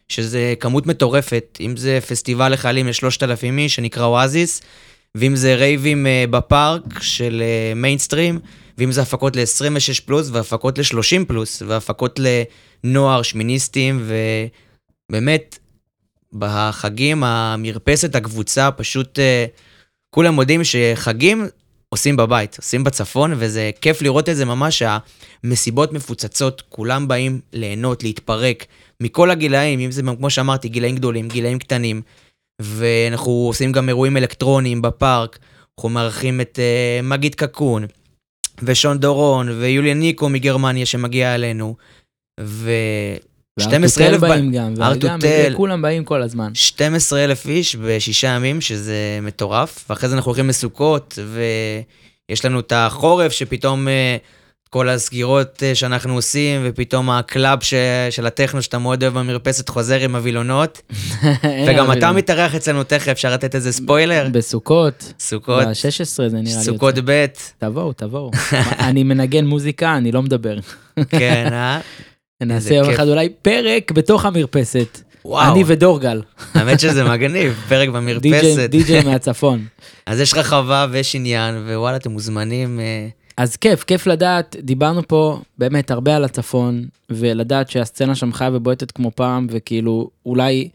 שזה 0.08 0.54
כמות 0.60 0.86
מטורפת, 0.86 1.58
אם 1.60 1.76
זה 1.76 1.98
פסטיבל 2.08 2.52
לחיילים 2.52 2.86
ל-3,000 2.86 3.58
איש 3.58 3.74
שנקרא 3.74 4.04
אואזיס, 4.04 4.62
ואם 5.16 5.36
זה 5.36 5.54
רייבים 5.54 6.06
אה, 6.06 6.24
בפארק 6.30 7.02
של 7.02 7.42
מיינסטרים, 7.76 8.38
ואם 8.78 8.92
זה 8.92 9.02
הפקות 9.02 9.36
ל-26 9.36 10.02
פלוס 10.06 10.28
והפקות 10.32 10.78
ל-30 10.78 11.24
פלוס, 11.28 11.62
והפקות 11.66 12.20
לנוער, 12.84 13.22
שמיניסטים, 13.22 14.08
ובאמת, 15.10 15.58
בחגים, 16.32 17.24
המרפסת, 17.24 18.14
הקבוצה, 18.14 18.70
פשוט 18.70 19.18
אה, 19.18 19.46
כולם 20.10 20.40
יודעים 20.40 20.60
שחגים 20.64 21.46
עושים 21.88 22.16
בבית, 22.16 22.56
עושים 22.58 22.84
בצפון, 22.84 23.32
וזה 23.36 23.70
כיף 23.80 24.02
לראות 24.02 24.28
את 24.28 24.36
זה 24.36 24.44
ממש, 24.44 24.82
שהמסיבות 24.82 25.92
מפוצצות, 25.92 26.62
כולם 26.68 27.08
באים 27.08 27.40
ליהנות, 27.52 28.02
להתפרק, 28.02 28.66
מכל 29.00 29.30
הגילאים, 29.30 29.80
אם 29.80 29.90
זה 29.90 30.02
כמו 30.18 30.30
שאמרתי, 30.30 30.68
גילאים 30.68 30.96
גדולים, 30.96 31.28
גילאים 31.28 31.58
קטנים, 31.58 32.02
ואנחנו 32.62 33.32
עושים 33.32 33.72
גם 33.72 33.88
אירועים 33.88 34.16
אלקטרוניים 34.16 34.82
בפארק, 34.82 35.38
אנחנו 35.78 35.88
מארחים 35.88 36.40
את 36.40 36.58
uh, 36.58 37.06
מגיד 37.06 37.34
קקון, 37.34 37.86
ושון 38.62 38.98
דורון, 38.98 39.48
ויוליה 39.48 39.94
ניקו 39.94 40.28
מגרמניה 40.28 40.86
שמגיע 40.86 41.34
אלינו, 41.34 41.76
ו... 42.40 42.70
12,000 43.60 44.22
והארטוטל 44.22 44.26
ב- 44.26 44.28
באים 44.28 44.52
גם, 44.52 44.82
ארטוטל. 44.82 45.54
כולם 45.56 45.82
באים 45.82 46.04
כל 46.04 46.22
הזמן. 46.22 46.54
12 46.54 47.24
אלף 47.24 47.46
איש 47.46 47.76
בשישה 47.76 48.28
ימים, 48.28 48.60
שזה 48.60 49.18
מטורף, 49.22 49.84
ואחרי 49.90 50.08
זה 50.08 50.16
אנחנו 50.16 50.28
הולכים 50.28 50.48
לסוכות, 50.48 51.18
ויש 52.28 52.44
לנו 52.44 52.60
את 52.60 52.72
החורף, 52.76 53.32
שפתאום 53.32 53.88
אה, 53.88 54.16
כל 54.72 54.88
הסגירות 54.88 55.62
אה, 55.62 55.74
שאנחנו 55.74 56.14
עושים, 56.14 56.60
ופתאום 56.64 57.10
ה 57.10 57.20
club 57.20 57.62
ש... 57.62 57.74
של 58.10 58.26
הטכנו 58.26 58.62
שאתה 58.62 58.78
מאוד 58.78 59.02
אוהב 59.02 59.18
במרפסת 59.18 59.68
חוזר 59.68 60.00
עם 60.00 60.16
הווילונות, 60.16 60.82
וגם 61.68 61.92
אתה 61.92 62.12
מתארח 62.12 62.54
אצלנו 62.54 62.84
תכף, 62.84 63.08
אפשר 63.08 63.32
לתת 63.32 63.54
איזה 63.54 63.72
ספוילר? 63.72 64.28
בסוכות, 64.32 65.12
סוכות, 65.18 65.64
ב-16 65.64 66.28
זה 66.28 66.28
נראה 66.28 66.56
לי. 66.56 66.64
סוכות. 66.64 66.94
ב', 67.04 67.26
תבואו, 67.58 67.92
תבואו. 67.92 68.30
אני 68.88 69.02
מנגן 69.02 69.44
מוזיקה, 69.44 69.96
אני 69.96 70.12
לא 70.12 70.22
מדבר. 70.22 70.56
כן, 71.18 71.48
אה? 71.52 71.80
נעשה 72.42 72.74
יום. 72.74 72.90
אחד 72.90 73.08
אולי 73.08 73.28
פרק 73.42 73.92
בתוך 73.92 74.24
המרפסת. 74.24 75.00
וואו, 75.24 75.52
אני 75.52 75.64
ודורגל. 75.66 76.22
האמת 76.54 76.80
שזה 76.80 77.04
מגניב, 77.04 77.60
פרק 77.68 77.88
במרפסת. 77.88 78.70
די.ג'יי 78.70 79.02
מהצפון. 79.04 79.64
אז 80.06 80.20
יש 80.20 80.34
רחבה 80.34 80.86
ויש 80.90 81.14
עניין, 81.14 81.54
ווואלה, 81.54 81.96
אתם 81.96 82.10
מוזמנים. 82.10 82.80
אה, 82.80 83.08
אז 83.36 83.56
כיף, 83.56 83.84
כיף 83.84 84.06
לדעת, 84.06 84.56
דיברנו 84.60 85.08
פה 85.08 85.40
באמת 85.58 85.90
הרבה 85.90 86.16
על 86.16 86.24
הצפון, 86.24 86.84
ולדעת 87.10 87.70
שהסצנה 87.70 88.14
שם 88.14 88.32
חיה 88.32 88.50
ובועטת 88.52 88.90
כמו 88.90 89.10
פעם, 89.14 89.46
וכאילו, 89.50 90.10
אולי 90.26 90.68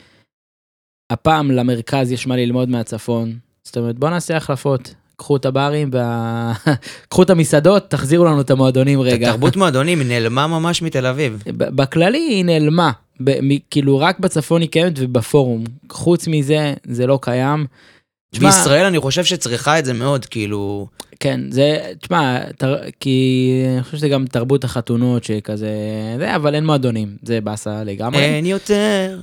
הפעם 1.09 1.51
למרכז 1.51 2.11
יש 2.11 2.27
מה 2.27 2.35
ללמוד 2.35 2.69
מהצפון. 2.69 3.33
זאת 3.63 3.77
אומרת, 3.77 3.99
בוא 3.99 4.09
נעשה 4.09 4.37
החלפות. 4.37 4.93
קחו 5.15 5.35
את 5.35 5.45
הברים, 5.45 5.89
וה... 5.93 6.53
קחו 7.09 7.23
את 7.23 7.29
המסעדות, 7.29 7.89
תחזירו 7.89 8.25
לנו 8.25 8.41
את 8.41 8.51
המועדונים 8.51 9.01
רגע. 9.01 9.27
התרבות 9.29 9.55
מועדונים 9.55 9.99
היא 9.99 10.07
נעלמה 10.07 10.47
ממש 10.47 10.81
מתל 10.81 11.05
אביב. 11.05 11.43
בכללי 11.47 12.17
היא 12.17 12.45
נעלמה, 12.45 12.91
ב- 13.19 13.39
מ- 13.41 13.59
כאילו 13.69 13.99
רק 13.99 14.19
בצפון 14.19 14.61
היא 14.61 14.69
קיימת 14.69 14.93
ובפורום. 14.97 15.63
חוץ 15.91 16.27
מזה, 16.27 16.73
זה 16.83 17.07
לא 17.07 17.19
קיים. 17.21 17.65
תשמע, 18.31 18.49
בישראל 18.49 18.85
אני 18.85 18.99
חושב 18.99 19.23
שצריכה 19.23 19.79
את 19.79 19.85
זה 19.85 19.93
מאוד, 19.93 20.25
כאילו... 20.25 20.87
כן, 21.19 21.51
זה, 21.51 21.93
תשמע, 22.01 22.51
תר, 22.57 22.77
כי 22.99 23.51
אני 23.73 23.83
חושב 23.83 23.97
שזה 23.97 24.09
גם 24.09 24.25
תרבות 24.25 24.63
החתונות 24.63 25.23
שכזה, 25.23 25.69
זה, 26.17 26.35
אבל 26.35 26.55
אין 26.55 26.65
מועדונים, 26.65 27.17
זה 27.21 27.41
באסה 27.41 27.83
לגמרי. 27.83 28.19
אין 28.19 28.45
יותר. 28.45 29.19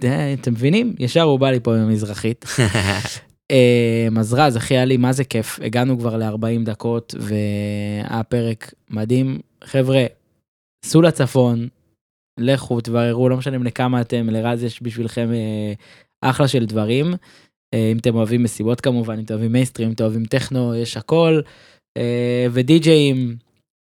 די, 0.00 0.36
אתם 0.40 0.52
מבינים? 0.52 0.94
ישר 0.98 1.22
הוא 1.22 1.38
בא 1.38 1.50
לי 1.50 1.60
פה 1.60 1.74
עם 1.74 1.80
המזרחית. 1.80 2.44
אה, 3.50 4.08
אז 4.18 4.34
רז, 4.34 4.56
אחי, 4.56 4.74
היה 4.74 4.84
לי 4.84 4.96
מה 4.96 5.12
זה 5.12 5.24
כיף, 5.24 5.58
הגענו 5.62 5.98
כבר 5.98 6.16
ל-40 6.16 6.64
דקות 6.64 7.14
והיה 7.18 8.22
פרק 8.22 8.74
מדהים. 8.90 9.38
חבר'ה, 9.64 10.04
סעו 10.84 11.02
לצפון, 11.02 11.68
לכו, 12.40 12.80
תבררו, 12.80 13.28
לא 13.28 13.36
משנה 13.36 13.58
בני 13.58 13.72
כמה 13.72 14.00
אתם, 14.00 14.30
לרז 14.30 14.62
יש 14.62 14.82
בשבילכם 14.82 15.28
אה, 15.32 15.72
אחלה 16.30 16.48
של 16.48 16.66
דברים. 16.66 17.14
אה, 17.76 17.90
אם 17.92 17.96
אתם 17.96 18.14
אוהבים 18.14 18.42
מסיבות 18.42 18.80
כמובן, 18.80 19.14
אם 19.14 19.24
אתם 19.24 19.34
אוהבים 19.34 19.52
מייסטרים, 19.52 19.88
אם 19.88 19.94
אתם 19.94 20.04
אוהבים 20.04 20.24
טכנו, 20.24 20.74
יש 20.74 20.96
הכל. 20.96 21.40
אה, 21.96 22.46
ודי-ג'אים 22.52 23.36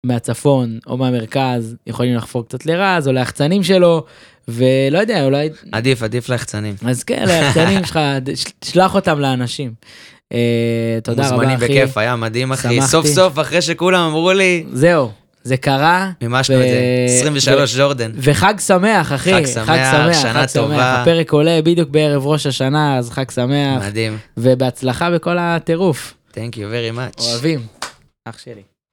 מהצפון 0.07 0.79
או 0.87 0.97
מהמרכז 0.97 1.77
יכולים 1.87 2.15
לחפור 2.15 2.45
קצת 2.45 2.67
לרז 2.67 3.09
או 3.09 3.13
ליחצנים 3.13 3.63
שלו, 3.63 4.05
ולא 4.49 4.99
יודע, 4.99 5.25
אולי 5.25 5.49
עדיף, 5.73 6.03
עדיף 6.03 6.29
ליחצנים. 6.29 6.75
אז 6.87 7.05
כן, 7.05 7.25
ליחצנים 7.29 7.85
שלך, 7.85 8.01
שלח 8.65 8.95
אותם 8.95 9.19
לאנשים. 9.19 9.73
אה, 10.33 10.99
תודה 11.03 11.27
רבה, 11.27 11.37
מוזמנים 11.37 11.57
אחי. 11.57 11.65
בכיף, 11.65 11.99
היה 11.99 12.17
מדהים, 12.17 12.53
אחי. 12.53 12.81
סוף 12.83 13.07
סוף, 13.07 13.39
אחרי 13.39 13.63
שכולם 13.63 14.07
אמרו 14.09 14.33
לי, 14.33 14.65
זהו, 14.73 15.11
זה 15.45 15.57
קרה, 15.57 16.11
מימשנו 16.23 16.57
את 16.57 16.61
ו- 16.61 16.69
זה. 16.69 17.17
23 17.21 17.77
ג'ורדן. 17.79 18.11
וחג 18.17 18.55
שמח, 18.67 19.13
אחי. 19.13 19.33
חג 19.33 19.47
שמח, 19.47 19.67
שנה 20.23 20.33
חג 20.33 20.47
שמח. 20.47 20.53
טובה. 20.55 21.03
הפרק 21.03 21.33
עולה 21.33 21.63
בדיוק 21.65 21.89
בערב 21.89 22.27
ראש 22.27 22.47
השנה, 22.47 22.99
אז 22.99 23.11
חג 23.11 23.31
שמח, 23.31 23.83
מדהים. 23.87 24.19
ובהצלחה 24.37 25.11
בכל 25.11 25.37
הטירוף. 25.41 26.15
Thank 26.33 26.55
you 26.55 26.59
very 26.59 26.97
much. 26.97 27.23
אוהבים. 27.23 27.61
אח 28.29 28.39
שלי. 28.39 28.72